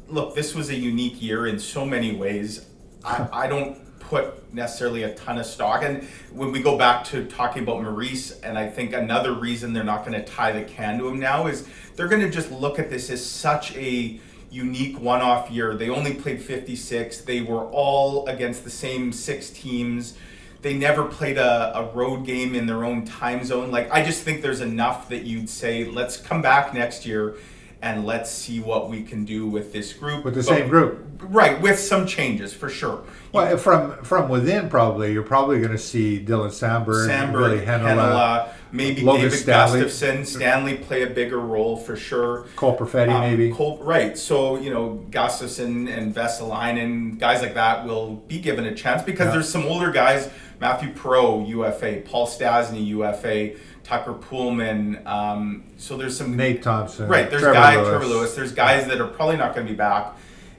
look, 0.09 0.35
this 0.35 0.55
was 0.55 0.69
a 0.69 0.75
unique 0.75 1.21
year 1.21 1.47
in 1.47 1.59
so 1.59 1.85
many 1.85 2.15
ways. 2.15 2.65
I, 3.03 3.27
I 3.31 3.47
don't 3.47 3.77
put 3.99 4.53
necessarily 4.53 5.03
a 5.03 5.13
ton 5.15 5.37
of 5.37 5.45
stock. 5.45 5.83
And 5.83 6.03
when 6.31 6.51
we 6.51 6.61
go 6.61 6.77
back 6.77 7.03
to 7.05 7.25
talking 7.25 7.63
about 7.63 7.81
Maurice, 7.81 8.39
and 8.41 8.57
I 8.57 8.67
think 8.69 8.93
another 8.93 9.33
reason 9.33 9.73
they're 9.73 9.83
not 9.83 10.05
going 10.05 10.13
to 10.13 10.23
tie 10.23 10.51
the 10.51 10.63
can 10.63 10.97
to 10.99 11.07
him 11.09 11.19
now 11.19 11.47
is 11.47 11.67
they're 11.95 12.07
going 12.07 12.21
to 12.21 12.29
just 12.29 12.51
look 12.51 12.79
at 12.79 12.89
this 12.89 13.09
as 13.09 13.25
such 13.25 13.75
a 13.75 14.19
unique 14.49 14.99
one 14.99 15.21
off 15.21 15.51
year. 15.51 15.75
They 15.75 15.89
only 15.89 16.13
played 16.13 16.41
56, 16.41 17.21
they 17.21 17.41
were 17.41 17.65
all 17.65 18.25
against 18.27 18.63
the 18.63 18.69
same 18.69 19.11
six 19.11 19.49
teams. 19.49 20.17
They 20.61 20.73
never 20.73 21.05
played 21.05 21.37
a, 21.37 21.77
a 21.77 21.91
road 21.93 22.25
game 22.25 22.55
in 22.55 22.65
their 22.65 22.83
own 22.83 23.05
time 23.05 23.43
zone. 23.43 23.71
Like, 23.71 23.91
I 23.91 24.03
just 24.03 24.23
think 24.23 24.41
there's 24.41 24.61
enough 24.61 25.09
that 25.09 25.23
you'd 25.23 25.49
say, 25.49 25.85
let's 25.85 26.17
come 26.17 26.41
back 26.41 26.73
next 26.73 27.05
year 27.05 27.35
and 27.81 28.05
let's 28.05 28.31
see 28.31 28.59
what 28.59 28.89
we 28.89 29.03
can 29.03 29.23
do 29.25 29.47
with 29.47 29.71
this 29.73 29.93
group. 29.93 30.25
With 30.25 30.33
the 30.35 30.39
But- 30.41 30.45
same 30.47 30.67
group. 30.67 31.03
Right, 31.19 31.59
with 31.59 31.79
some 31.79 32.05
changes 32.05 32.53
for 32.53 32.69
sure. 32.69 32.99
Well, 33.31 33.57
from 33.57 33.93
from 34.03 34.29
within, 34.29 34.69
probably 34.69 35.13
you're 35.13 35.23
probably 35.23 35.57
going 35.59 35.71
to 35.71 35.77
see 35.79 36.23
Dylan 36.23 36.51
Samberg, 36.51 37.07
Heinola, 37.09 37.65
Heinola, 37.65 38.49
maybe 38.71 39.01
Logan 39.01 39.23
David 39.23 39.37
Stanley. 39.39 39.81
Gustafsson, 39.81 40.25
Stanley 40.27 40.75
play 40.75 41.01
a 41.01 41.07
bigger 41.07 41.39
role 41.39 41.75
for 41.75 41.95
sure. 41.95 42.45
Cole 42.55 42.77
Perfetti, 42.77 43.09
Um, 43.09 43.21
maybe. 43.21 43.51
Col- 43.51 43.79
right. 43.81 44.15
So, 44.15 44.57
you 44.59 44.69
know, 44.69 45.03
Gustafsson 45.09 45.89
and 45.89 46.13
Vesalainen, 46.13 47.17
guys 47.19 47.41
like 47.41 47.55
that 47.55 47.85
will 47.87 48.23
be 48.27 48.37
given 48.39 48.65
a 48.65 48.73
chance 48.75 49.01
because 49.01 49.27
Yeah. 49.27 49.31
there's 49.33 49.49
some 49.49 49.65
older 49.65 49.91
guys, 49.91 50.29
Mathieu 50.61 50.89
Perreault, 50.91 51.47
UFA, 51.47 52.01
Paul 52.05 52.27
Stastny, 52.27 52.85
UFA, 52.87 53.51
Tucker 53.87 54.13
Poolman. 54.13 55.05
Um, 55.05 55.63
so 55.77 55.95
there's 55.95 56.17
some 56.17 56.35
Nate 56.35 56.61
Thompson, 56.61 57.07
Right, 57.07 57.29
there's 57.29 57.41
Trevor 57.41 57.53
guys, 57.55 57.77
Lewis. 57.77 57.89
Trevor 57.89 58.05
Lewis, 58.05 58.35
there's 58.35 58.51
guys 58.51 58.85
that 58.87 58.99
are 58.99 59.07
probably 59.07 59.37
not 59.37 59.55
going 59.55 59.65
to 59.65 59.71
be 59.71 59.77
back. 59.77 60.13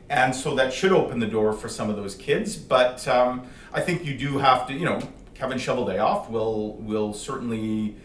And 0.09 0.35
so 0.35 0.55
that 0.55 0.73
should 0.73 0.93
open 0.93 1.19
the 1.19 1.27
door 1.27 1.53
for 1.53 1.69
some 1.69 1.91
of 1.91 1.97
those 1.97 2.14
kids. 2.14 2.57
But 2.57 3.07
um, 3.07 3.47
I 3.71 3.83
think 3.83 4.07
you 4.07 4.17
do 4.17 4.38
have 4.38 4.67
to, 4.69 4.73
you 4.73 4.87
know, 4.87 5.01
Kevin 5.35 5.59
Cheveldayoff 5.59 6.31
will 6.31 6.75
will 6.77 7.12
certainly. 7.12 7.97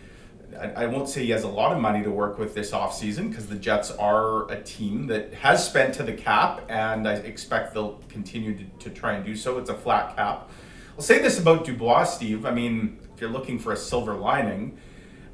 I, 0.60 0.84
I 0.84 0.86
won't 0.86 1.08
say 1.10 1.24
he 1.24 1.32
has 1.32 1.44
a 1.44 1.48
lot 1.48 1.72
of 1.72 1.80
money 1.80 2.04
to 2.04 2.12
work 2.12 2.38
with 2.38 2.54
this 2.54 2.72
offseason 2.72 3.30
because 3.30 3.48
the 3.48 3.56
Jets 3.56 3.90
are 3.92 4.52
a 4.52 4.62
team 4.62 5.08
that 5.08 5.34
has 5.36 5.66
spent 5.66 5.96
to 5.96 6.04
the 6.04 6.14
cap, 6.14 6.64
and 6.70 7.08
I 7.08 7.14
expect 7.14 7.74
they'll 7.74 8.00
continue 8.10 8.56
to, 8.58 8.66
to 8.80 8.90
try 8.92 9.14
and 9.14 9.26
do 9.26 9.36
so. 9.36 9.58
It's 9.58 9.72
a 9.72 9.74
flat 9.74 10.16
cap. 10.16 10.52
I'll 10.96 11.02
say 11.02 11.20
this 11.20 11.40
about 11.40 11.66
Dubois, 11.66 12.04
Steve. 12.04 12.46
I 12.46 12.52
mean, 12.52 13.00
if 13.16 13.22
you're 13.22 13.32
looking 13.32 13.58
for 13.58 13.72
a 13.72 13.78
silver 13.78 14.14
lining, 14.14 14.78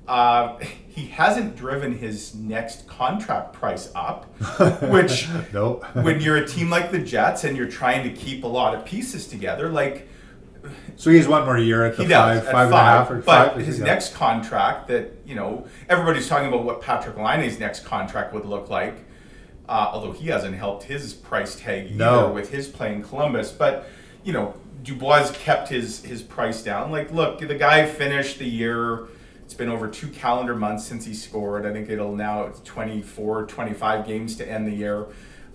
uh, 0.09 0.57
he 0.87 1.05
hasn't 1.07 1.55
driven 1.55 1.93
his 1.97 2.33
next 2.35 2.87
contract 2.87 3.53
price 3.53 3.91
up, 3.95 4.25
which 4.81 5.27
Nope. 5.53 5.85
when 5.93 6.19
you're 6.19 6.37
a 6.37 6.47
team 6.47 6.69
like 6.69 6.91
the 6.91 6.99
Jets 6.99 7.43
and 7.43 7.55
you're 7.55 7.69
trying 7.69 8.03
to 8.03 8.09
keep 8.09 8.43
a 8.43 8.47
lot 8.47 8.73
of 8.75 8.83
pieces 8.85 9.27
together, 9.27 9.69
like 9.69 10.07
So 10.97 11.11
he's 11.11 11.27
one 11.27 11.45
more 11.45 11.57
year 11.57 11.85
at 11.85 11.95
the 11.95 12.03
he 12.03 12.09
five, 12.09 12.41
does 12.43 12.51
five 12.51 12.71
and 12.71 13.09
a 13.11 13.13
or 13.13 13.21
but 13.21 13.53
five. 13.53 13.65
his 13.65 13.77
he? 13.77 13.83
next 13.83 14.15
contract 14.15 14.87
that 14.87 15.13
you 15.25 15.35
know 15.35 15.65
everybody's 15.87 16.27
talking 16.27 16.47
about 16.47 16.63
what 16.65 16.81
Patrik 16.81 17.15
Laine's 17.17 17.59
next 17.59 17.85
contract 17.85 18.33
would 18.33 18.45
look 18.45 18.69
like, 18.69 18.95
uh, 19.69 19.89
although 19.93 20.11
he 20.11 20.27
hasn't 20.29 20.55
helped 20.55 20.83
his 20.83 21.13
price 21.13 21.55
tag 21.55 21.85
either 21.85 21.95
No. 21.97 22.29
with 22.31 22.49
his 22.51 22.67
playing 22.67 23.03
Columbus. 23.03 23.51
But 23.51 23.87
you 24.23 24.33
know 24.33 24.55
Dubois 24.83 25.31
kept 25.33 25.69
his 25.69 26.03
his 26.03 26.23
price 26.23 26.63
down. 26.63 26.91
Like, 26.91 27.11
look, 27.13 27.39
the 27.39 27.55
guy 27.55 27.85
finished 27.85 28.39
the 28.39 28.47
year. 28.49 29.07
It's 29.49 29.55
been 29.55 29.69
over 29.69 29.87
two 29.87 30.09
calendar 30.09 30.53
months 30.55 30.85
since 30.85 31.05
he 31.07 31.15
scored. 31.15 31.65
I 31.65 31.73
think 31.73 31.89
it'll 31.89 32.15
now 32.15 32.43
it's 32.43 32.59
24, 32.59 33.47
25 33.47 34.05
games 34.05 34.35
to 34.35 34.47
end 34.47 34.67
the 34.67 34.71
year. 34.71 35.07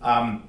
Um, 0.03 0.49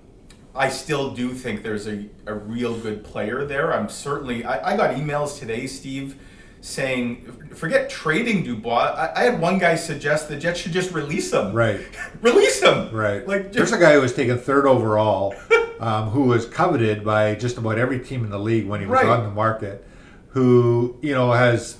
I 0.55 0.69
still 0.69 1.12
do 1.12 1.31
think 1.31 1.62
there's 1.62 1.86
a, 1.88 2.08
a 2.25 2.34
real 2.34 2.75
good 2.75 3.03
player 3.03 3.45
there. 3.45 3.71
I'm 3.71 3.88
certainly, 3.88 4.43
I, 4.43 4.73
I 4.73 4.75
got 4.75 4.95
emails 4.95 5.38
today, 5.38 5.67
Steve, 5.67 6.19
saying, 6.62 7.51
forget 7.53 7.88
trading 7.88 8.43
Dubois. 8.43 8.79
I, 8.79 9.21
I 9.21 9.23
had 9.25 9.39
one 9.39 9.60
guy 9.60 9.75
suggest 9.75 10.27
the 10.27 10.38
Jets 10.38 10.62
should 10.62 10.71
just 10.71 10.91
release 10.91 11.31
him. 11.31 11.53
Right. 11.53 11.81
release 12.23 12.60
him. 12.63 12.89
Right. 12.91 13.27
Like, 13.27 13.51
There's 13.53 13.71
a 13.71 13.77
guy 13.77 13.93
who 13.93 14.01
was 14.01 14.15
taken 14.15 14.39
third 14.39 14.65
overall, 14.65 15.36
um, 15.79 16.10
who 16.10 16.23
was 16.23 16.47
coveted 16.47 17.05
by 17.05 17.36
just 17.36 17.60
about 17.60 17.77
every 17.77 17.99
team 17.99 18.23
in 18.23 18.31
the 18.31 18.39
league 18.39 18.65
when 18.65 18.79
he 18.79 18.88
was 18.88 18.95
Right. 18.95 19.05
on 19.05 19.23
the 19.23 19.29
market, 19.29 19.86
who 20.29 20.97
you 21.03 21.13
know 21.13 21.31
has 21.31 21.77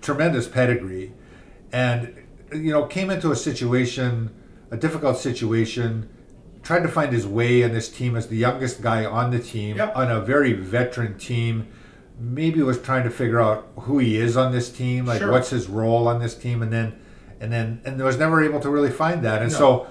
tremendous 0.00 0.48
pedigree, 0.48 1.12
and 1.72 2.14
you 2.52 2.70
know 2.72 2.84
came 2.84 3.10
into 3.10 3.30
a 3.30 3.36
situation, 3.36 4.30
a 4.70 4.76
difficult 4.76 5.16
situation, 5.18 6.08
tried 6.62 6.80
to 6.82 6.88
find 6.88 7.12
his 7.12 7.26
way 7.26 7.62
in 7.62 7.72
this 7.72 7.88
team 7.88 8.16
as 8.16 8.28
the 8.28 8.36
youngest 8.36 8.82
guy 8.82 9.04
on 9.04 9.30
the 9.30 9.38
team 9.38 9.76
Yep. 9.76 9.96
on 9.96 10.10
a 10.10 10.20
very 10.20 10.52
veteran 10.52 11.18
team. 11.18 11.68
Maybe 12.18 12.60
was 12.62 12.78
trying 12.80 13.04
to 13.04 13.10
figure 13.10 13.40
out 13.40 13.68
who 13.76 13.98
he 13.98 14.18
is 14.18 14.36
on 14.36 14.52
this 14.52 14.70
team, 14.70 15.06
like 15.06 15.20
Sure. 15.20 15.30
what's 15.30 15.48
his 15.50 15.68
role 15.68 16.06
on 16.06 16.20
this 16.20 16.34
team, 16.34 16.60
and 16.62 16.70
then 16.72 16.94
and 17.40 17.50
then 17.50 17.80
and 17.84 17.98
was 18.02 18.18
never 18.18 18.42
able 18.44 18.60
to 18.60 18.68
really 18.68 18.90
find 18.90 19.22
that, 19.24 19.42
and 19.42 19.52
No. 19.52 19.58
so. 19.58 19.86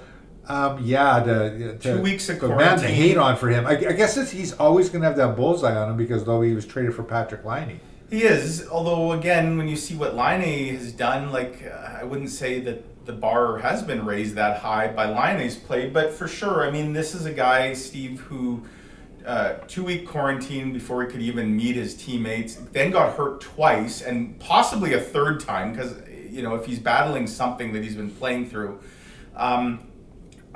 Um, 0.47 0.79
yeah, 0.83 1.19
the, 1.19 1.77
the 1.79 1.93
Two 1.95 2.01
weeks 2.01 2.27
of 2.27 2.39
the 2.39 2.47
man 2.49 2.79
to 2.79 2.87
hate 2.87 3.17
on 3.17 3.35
for 3.35 3.49
him. 3.49 3.67
I, 3.67 3.73
I 3.73 3.91
guess 3.91 4.17
it's, 4.17 4.31
he's 4.31 4.51
always 4.53 4.89
going 4.89 5.03
to 5.03 5.07
have 5.07 5.15
that 5.17 5.35
bullseye 5.35 5.75
on 5.75 5.91
him 5.91 5.95
because 5.97 6.23
though 6.23 6.41
he 6.41 6.55
was 6.55 6.65
traded 6.65 6.95
for 6.95 7.03
Patrik 7.03 7.45
Laine. 7.45 7.79
He 8.09 8.23
is. 8.23 8.67
Although, 8.67 9.11
again, 9.11 9.57
when 9.57 9.67
you 9.67 9.75
see 9.75 9.95
what 9.95 10.15
Laine 10.15 10.75
has 10.75 10.91
done, 10.91 11.31
like, 11.31 11.63
uh, 11.63 11.99
I 11.99 12.03
wouldn't 12.03 12.31
say 12.31 12.59
that 12.61 13.05
the 13.05 13.13
bar 13.13 13.57
has 13.59 13.83
been 13.83 14.05
raised 14.05 14.35
that 14.35 14.59
high 14.59 14.87
by 14.87 15.05
Laine's 15.05 15.55
play, 15.55 15.89
but 15.89 16.11
for 16.11 16.27
sure, 16.27 16.67
I 16.67 16.71
mean, 16.71 16.93
this 16.93 17.13
is 17.13 17.25
a 17.25 17.33
guy, 17.33 17.73
Steve, 17.73 18.19
who. 18.21 18.65
Uh, 19.25 19.59
two 19.67 19.83
week 19.83 20.07
quarantine 20.07 20.71
before 20.71 21.03
he 21.03 21.11
could 21.11 21.21
even 21.21 21.55
meet 21.55 21.75
his 21.75 21.93
teammates, 21.93 22.55
then 22.71 22.89
got 22.89 23.15
hurt 23.15 23.41
twice 23.41 24.01
and 24.01 24.39
possibly 24.39 24.93
a 24.93 24.99
third 24.99 25.41
time 25.41 25.73
because, 25.73 25.93
you 26.31 26.41
know, 26.41 26.55
if 26.55 26.65
he's 26.65 26.79
battling 26.79 27.27
something 27.27 27.73
that 27.73 27.83
he's 27.83 27.95
been 27.97 28.09
playing 28.09 28.49
through, 28.49 28.79
um, 29.35 29.85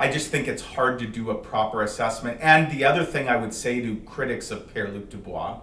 I 0.00 0.10
just 0.10 0.30
think 0.30 0.48
it's 0.48 0.62
hard 0.62 0.98
to 1.00 1.06
do 1.06 1.30
a 1.30 1.34
proper 1.34 1.82
assessment. 1.82 2.38
And 2.40 2.72
the 2.72 2.86
other 2.86 3.04
thing 3.04 3.28
I 3.28 3.36
would 3.36 3.52
say 3.52 3.80
to 3.80 3.96
critics 4.06 4.50
of 4.50 4.72
Pierre 4.72 4.88
Luc 4.88 5.10
Dubois 5.10 5.60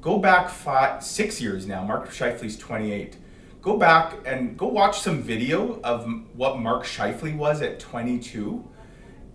go 0.00 0.18
back 0.18 0.48
five, 0.50 1.02
six 1.02 1.40
years 1.40 1.66
now. 1.66 1.84
Mark 1.84 2.08
Scheifele's 2.10 2.56
28. 2.56 3.16
Go 3.62 3.76
back 3.76 4.14
and 4.24 4.56
go 4.56 4.66
watch 4.68 5.00
some 5.00 5.22
video 5.22 5.80
of 5.82 6.06
what 6.34 6.58
Mark 6.60 6.84
Scheifele 6.84 7.36
was 7.36 7.60
at 7.60 7.80
22 7.80 8.64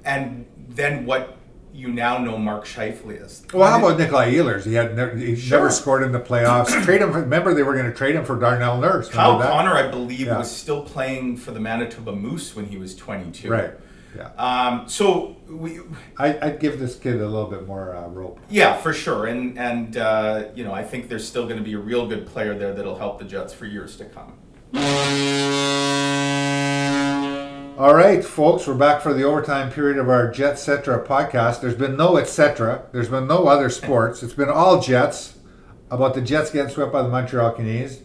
and 0.05 0.45
then 0.69 1.05
what 1.05 1.37
you 1.73 1.87
now 1.89 2.17
know 2.19 2.37
Mark 2.37 2.65
Scheifele 2.65 3.21
is. 3.25 3.43
Well, 3.53 3.69
how 3.69 3.79
about 3.85 3.97
Nikolai 3.99 4.31
Ehlers? 4.33 4.63
He 4.65 4.75
had 4.75 4.95
never, 4.95 5.15
he 5.17 5.35
Sure. 5.35 5.57
never 5.59 5.71
scored 5.71 6.03
in 6.03 6.11
the 6.11 6.19
playoffs. 6.19 6.67
trade 6.85 7.01
him. 7.01 7.11
For, 7.11 7.21
remember, 7.21 7.53
they 7.53 7.63
were 7.63 7.73
going 7.73 7.85
to 7.87 7.93
trade 7.93 8.15
him 8.15 8.23
for 8.25 8.39
Darnell 8.39 8.79
Nurse. 8.79 9.09
Kyle 9.09 9.39
that? 9.39 9.49
Connor, 9.51 9.73
I 9.73 9.89
believe, 9.89 10.21
Yeah. 10.27 10.37
was 10.37 10.55
still 10.55 10.83
playing 10.83 11.37
for 11.37 11.51
the 11.51 11.59
Manitoba 11.59 12.15
Moose 12.15 12.55
when 12.55 12.65
he 12.65 12.77
was 12.77 12.95
22. 12.95 13.49
Right. 13.49 13.71
Yeah. 14.15 14.29
Um, 14.37 14.87
so 14.87 15.35
we, 15.47 15.79
I, 16.17 16.37
I'd 16.39 16.59
give 16.59 16.79
this 16.79 16.97
kid 16.97 17.15
a 17.15 17.27
little 17.27 17.49
bit 17.49 17.65
more 17.65 17.95
uh, 17.95 18.07
rope. 18.07 18.39
Yeah, 18.49 18.77
for 18.77 18.93
sure, 18.93 19.25
and 19.25 19.57
and 19.57 19.97
uh, 19.97 20.45
you 20.55 20.63
know 20.63 20.73
I 20.73 20.83
think 20.83 21.09
there's 21.09 21.27
still 21.27 21.45
going 21.45 21.57
to 21.57 21.63
be 21.63 21.73
a 21.73 21.79
real 21.79 22.07
good 22.07 22.27
player 22.27 22.57
there 22.57 22.73
that'll 22.73 22.97
help 22.97 23.19
the 23.19 23.25
Jets 23.25 23.53
for 23.53 23.65
years 23.65 23.97
to 23.97 24.05
come. 24.05 24.33
All 27.75 27.95
right, 27.95 28.23
folks, 28.23 28.67
we're 28.67 28.75
back 28.75 29.01
for 29.01 29.15
the 29.15 29.23
overtime 29.23 29.71
period 29.71 29.97
of 29.97 30.07
our 30.07 30.29
Jetcetera 30.29 31.05
podcast. 31.05 31.59
There's 31.59 31.75
been 31.75 31.97
no 31.97 32.17
etc. 32.17 32.83
There's 32.91 33.09
been 33.09 33.25
no 33.27 33.47
other 33.47 33.69
sports. 33.69 34.21
It's 34.21 34.33
been 34.33 34.49
all 34.49 34.79
Jets. 34.79 35.39
About 35.89 36.13
the 36.13 36.21
Jets 36.21 36.49
getting 36.51 36.71
swept 36.71 36.91
by 36.91 37.01
the 37.01 37.09
Montreal 37.09 37.53
Canadiens. 37.53 38.01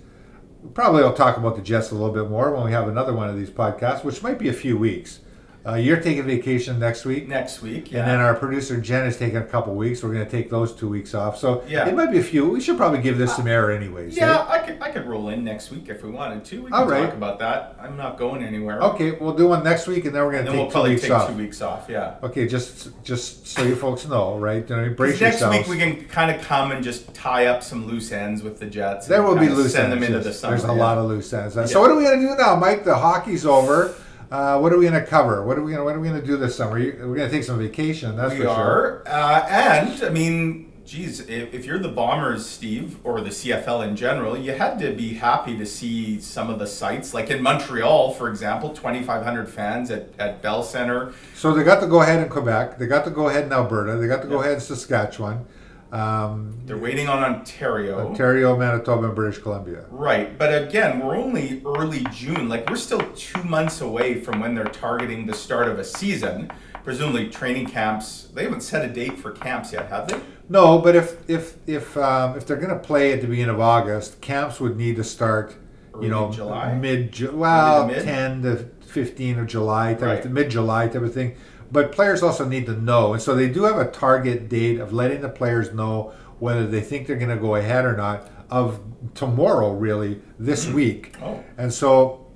Probably 0.75 1.03
I'll 1.03 1.15
talk 1.15 1.37
about 1.37 1.57
the 1.57 1.63
Jets 1.63 1.91
a 1.91 1.95
little 1.95 2.13
bit 2.13 2.29
more 2.29 2.55
when 2.55 2.65
we 2.65 2.73
have 2.73 2.89
another 2.89 3.15
one 3.15 3.29
of 3.29 3.37
these 3.37 3.51
podcasts, 3.51 4.05
which 4.05 4.23
might 4.23 4.39
be 4.39 4.49
a 4.49 4.55
few 4.55 4.77
weeks. 4.77 5.21
Uh, 5.67 5.75
you're 5.75 6.01
taking 6.01 6.25
vacation 6.25 6.79
next 6.79 7.05
week. 7.05 7.29
Next 7.29 7.61
week, 7.61 7.93
yeah. 7.93 7.99
And 8.01 8.09
then 8.09 8.21
our 8.21 8.35
producer 8.35 8.81
Jen 8.81 9.07
is 9.07 9.17
taking 9.19 9.37
a 9.39 9.45
couple 9.45 9.75
weeks. 9.75 10.03
We're 10.03 10.13
going 10.15 10.25
to 10.25 10.31
take 10.31 10.49
those 10.49 10.73
two 10.75 10.89
weeks 10.89 11.15
off. 11.15 11.37
So 11.37 11.63
Yeah. 11.69 11.87
it 11.87 11.95
might 11.95 12.11
be 12.11 12.19
a 12.19 12.23
few. 12.23 12.49
We 12.49 12.61
should 12.61 12.77
probably 12.79 13.01
give 13.03 13.19
this 13.19 13.35
some 13.37 13.47
air, 13.47 13.71
anyways. 13.71 14.17
eh? 14.17 14.21
yeah, 14.25 14.47
I 14.49 14.61
could 14.61 14.79
I 14.81 14.91
could 14.91 15.07
roll 15.07 15.29
in 15.29 15.45
next 15.45 15.71
week 15.71 15.89
if 15.89 16.03
we 16.03 16.11
wanted 16.11 16.45
to. 16.47 16.63
We 16.63 16.71
can 16.71 16.73
All 16.75 16.87
right. 16.89 17.05
talk 17.07 17.15
about 17.15 17.39
that. 17.41 17.77
I'm 17.83 17.97
not 17.97 18.17
going 18.19 18.43
anywhere. 18.43 18.81
Okay, 18.83 19.11
we'll 19.13 19.35
do 19.35 19.49
one 19.49 19.63
next 19.65 19.87
week, 19.89 20.05
and 20.07 20.15
then 20.15 20.25
we're 20.25 20.33
going 20.33 20.47
And 20.47 20.47
to 20.47 20.53
then 20.53 20.53
take 20.53 20.61
we'll 20.61 20.71
two 20.71 20.73
probably 20.73 20.91
weeks 20.93 21.03
take 21.03 21.11
off. 21.11 21.29
two 21.29 21.37
weeks 21.37 21.61
off. 21.61 21.87
Yeah. 21.89 22.15
Okay, 22.23 22.47
just 22.49 22.89
just 23.05 23.47
so 23.49 23.63
you 23.65 23.75
folks 23.77 24.07
know, 24.07 24.39
right? 24.39 24.67
You 24.71 24.77
know, 24.77 24.89
brace 24.91 25.21
Next 25.21 25.41
yourselves. 25.41 25.59
week 25.59 25.69
we 25.69 25.77
can 25.77 26.05
kind 26.09 26.31
of 26.35 26.41
come 26.41 26.71
and 26.73 26.83
just 26.83 27.13
tie 27.13 27.47
up 27.47 27.63
some 27.63 27.87
loose 27.87 28.11
ends 28.13 28.43
with 28.43 28.59
the 28.61 28.67
Jets. 28.67 29.07
there 29.07 29.23
will 29.23 29.35
be 29.35 29.41
kinda 29.41 29.55
loose 29.57 29.73
send 29.73 29.93
ends. 29.93 29.97
them 29.97 30.03
into 30.05 30.19
yes. 30.19 30.25
the 30.27 30.33
summer. 30.41 30.57
There's 30.57 30.69
a 30.69 30.73
lot 30.73 30.97
of 30.99 31.07
loose 31.07 31.31
ends. 31.33 31.57
Uh. 31.59 31.67
So 31.67 31.81
what 31.81 31.91
are 31.91 31.97
we 31.97 32.05
going 32.05 32.21
to 32.23 32.27
do 32.29 32.35
now, 32.37 32.55
Mike? 32.57 32.85
The 32.85 32.95
hockey's 32.97 33.45
over. 33.45 33.95
Uh, 34.31 34.59
what 34.59 34.73
are 34.73 34.79
we 34.79 34.87
going 34.87 35.01
to 35.01 35.07
cover? 35.07 35.43
What 35.45 35.57
are 35.57 35.63
we 35.63 35.73
going? 35.73 35.79
to 35.81 35.85
What 35.85 35.97
are 35.97 36.01
we 36.01 36.09
going 36.09 36.21
to 36.21 36.27
do 36.27 36.37
this 36.37 36.57
summer? 36.57 36.75
We're 36.75 36.93
going 36.93 37.29
to 37.29 37.31
take 37.31 37.45
some 37.45 37.59
vacation. 37.59 38.17
That's 38.17 38.33
We 38.33 38.39
for 38.41 38.45
sure. 38.45 39.03
are, 39.07 39.09
uh, 39.09 39.47
and 39.49 40.03
I 40.05 40.11
mean, 40.11 40.71
geez, 40.85 41.21
if, 41.21 41.55
if 41.55 41.65
you're 41.65 41.79
the 41.79 41.89
Bombers, 41.89 42.45
Steve, 42.45 42.99
or 43.05 43.23
the 43.23 43.31
CFL 43.31 43.89
in 43.89 43.97
general, 43.97 44.37
you 44.37 44.53
had 44.53 44.79
to 44.81 44.93
be 44.93 45.15
happy 45.15 45.57
to 45.57 45.65
see 45.65 46.21
some 46.21 46.51
of 46.51 46.59
the 46.59 46.67
sites, 46.67 47.15
like 47.15 47.31
in 47.31 47.43
Montreal, 47.43 48.13
for 48.13 48.29
example, 48.29 48.71
2,500 48.71 49.49
fans 49.49 49.91
at, 49.91 50.09
at 50.19 50.43
Bell 50.43 50.63
Center. 50.63 51.15
So 51.35 51.55
they 51.55 51.65
got 51.65 51.81
to 51.81 51.87
go 51.87 52.03
ahead 52.03 52.23
in 52.23 52.29
Quebec. 52.29 52.79
They 52.79 52.87
got 52.87 53.05
to 53.05 53.11
go 53.11 53.29
ahead 53.29 53.45
in 53.45 53.53
Alberta. 53.53 53.97
They 53.97 54.09
got 54.09 54.21
to 54.23 54.29
go 54.29 54.41
ahead 54.41 54.55
in 54.55 54.61
Saskatchewan. 54.61 55.47
Um, 55.93 56.59
They're 56.67 56.77
waiting 56.77 57.09
on 57.09 57.23
Ontario. 57.25 58.09
Ontario, 58.09 58.57
Manitoba, 58.57 59.07
and 59.07 59.15
British 59.15 59.41
Columbia. 59.41 59.85
Right, 59.91 60.37
but 60.37 60.51
again, 60.65 61.01
we're 61.01 61.17
only 61.17 61.63
early 61.65 62.05
June. 62.13 62.49
Like 62.49 62.69
we're 62.69 62.77
still 62.77 63.01
two 63.15 63.43
months 63.45 63.81
away 63.81 64.21
from 64.21 64.41
when 64.41 64.55
they're 64.55 64.65
targeting 64.65 65.27
the 65.27 65.35
start 65.35 65.67
of 65.69 65.79
a 65.79 65.85
season. 65.85 66.51
Presumably, 66.85 67.29
training 67.29 67.67
camps. 67.67 68.29
They 68.35 68.45
haven't 68.45 68.63
set 68.63 68.85
a 68.89 68.93
date 68.93 69.19
for 69.19 69.33
camps 69.33 69.73
yet, 69.73 69.89
have 69.89 70.09
they? 70.09 70.21
No, 70.49 70.79
but 70.79 70.95
if 70.95 71.29
if 71.29 71.57
if 71.67 71.97
um, 71.97 72.37
if 72.37 72.47
they're 72.47 72.57
going 72.57 72.69
to 72.71 72.79
play 72.79 73.13
at 73.13 73.21
the 73.21 73.27
beginning 73.27 73.55
of 73.55 73.61
August, 73.61 74.21
camps 74.21 74.61
would 74.61 74.77
need 74.77 74.97
to 74.97 75.05
start. 75.05 75.55
Early 75.95 76.05
you 76.07 76.11
know, 76.11 76.31
July? 76.31 76.75
mid 76.75 77.19
well, 77.33 77.87
mid? 77.87 78.05
ten 78.05 78.43
to 78.43 78.57
fifteen 78.87 79.39
of 79.39 79.47
July, 79.47 79.95
type 79.95 80.03
Right. 80.03 80.25
of, 80.25 80.31
mid 80.31 80.51
July 80.51 80.89
type 80.89 81.03
of 81.03 81.13
thing. 81.15 81.35
But 81.71 81.93
players 81.93 82.23
also 82.23 82.47
need 82.47 82.67
to 82.67 82.73
know, 82.73 83.13
and 83.13 83.21
so 83.21 83.35
they 83.35 83.49
do 83.49 83.65
have 83.65 83.77
a 83.77 83.91
target 83.91 84.49
date 84.49 84.81
of 84.81 84.93
letting 84.93 85.21
the 85.21 85.29
players 85.29 85.73
know 85.73 86.13
whether 86.39 86.67
they 86.67 86.81
think 86.81 87.07
they're 87.07 87.17
going 87.17 87.29
to 87.29 87.37
go 87.37 87.57
ahead 87.57 87.85
or 87.85 87.97
not 87.97 88.31
of 88.51 88.81
tomorrow, 89.15 89.73
really 89.73 90.21
this 90.39 90.67
week. 90.67 91.15
Oh. 91.23 91.43
And 91.59 91.73
so 91.73 92.27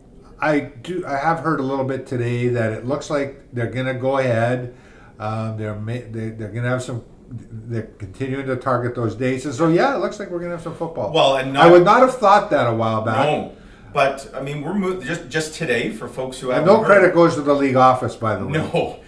I 0.40 0.60
do. 0.60 1.06
I 1.06 1.16
have 1.16 1.40
heard 1.40 1.60
a 1.60 1.62
little 1.62 1.84
bit 1.84 2.06
today 2.06 2.48
that 2.48 2.72
it 2.72 2.84
looks 2.84 3.08
like 3.08 3.52
they're 3.52 3.70
going 3.70 3.86
to 3.86 3.94
go 3.94 4.18
ahead. 4.18 4.74
Um, 5.18 5.56
they're 5.56 5.76
ma- 5.76 5.92
they, 5.92 6.30
they're 6.30 6.50
going 6.50 6.64
to 6.64 6.68
have 6.68 6.82
some. 6.82 7.04
They're 7.30 7.84
continuing 7.98 8.46
to 8.46 8.56
target 8.56 8.94
those 8.94 9.14
dates, 9.14 9.46
and 9.46 9.54
so 9.54 9.68
yeah, 9.68 9.94
it 9.94 10.00
looks 10.00 10.18
like 10.18 10.30
we're 10.30 10.40
going 10.40 10.50
to 10.50 10.56
have 10.56 10.64
some 10.64 10.74
football. 10.74 11.12
Well, 11.12 11.36
and 11.36 11.54
not, 11.54 11.64
I 11.64 11.70
would 11.70 11.84
not 11.84 12.00
have 12.00 12.16
thought 12.16 12.50
that 12.50 12.66
a 12.66 12.74
while 12.74 13.02
back. 13.02 13.24
No, 13.24 13.56
but 13.94 14.30
I 14.34 14.42
mean, 14.42 14.60
we're 14.62 14.74
mo- 14.74 15.00
just 15.00 15.28
just 15.28 15.54
today 15.54 15.90
for 15.90 16.08
folks 16.08 16.38
who 16.40 16.50
have 16.50 16.66
no 16.66 16.82
credit 16.82 17.14
goes 17.14 17.36
to 17.36 17.40
the 17.40 17.54
league 17.54 17.76
office, 17.76 18.16
by 18.16 18.36
the 18.36 18.46
way. 18.46 18.52
No. 18.52 19.00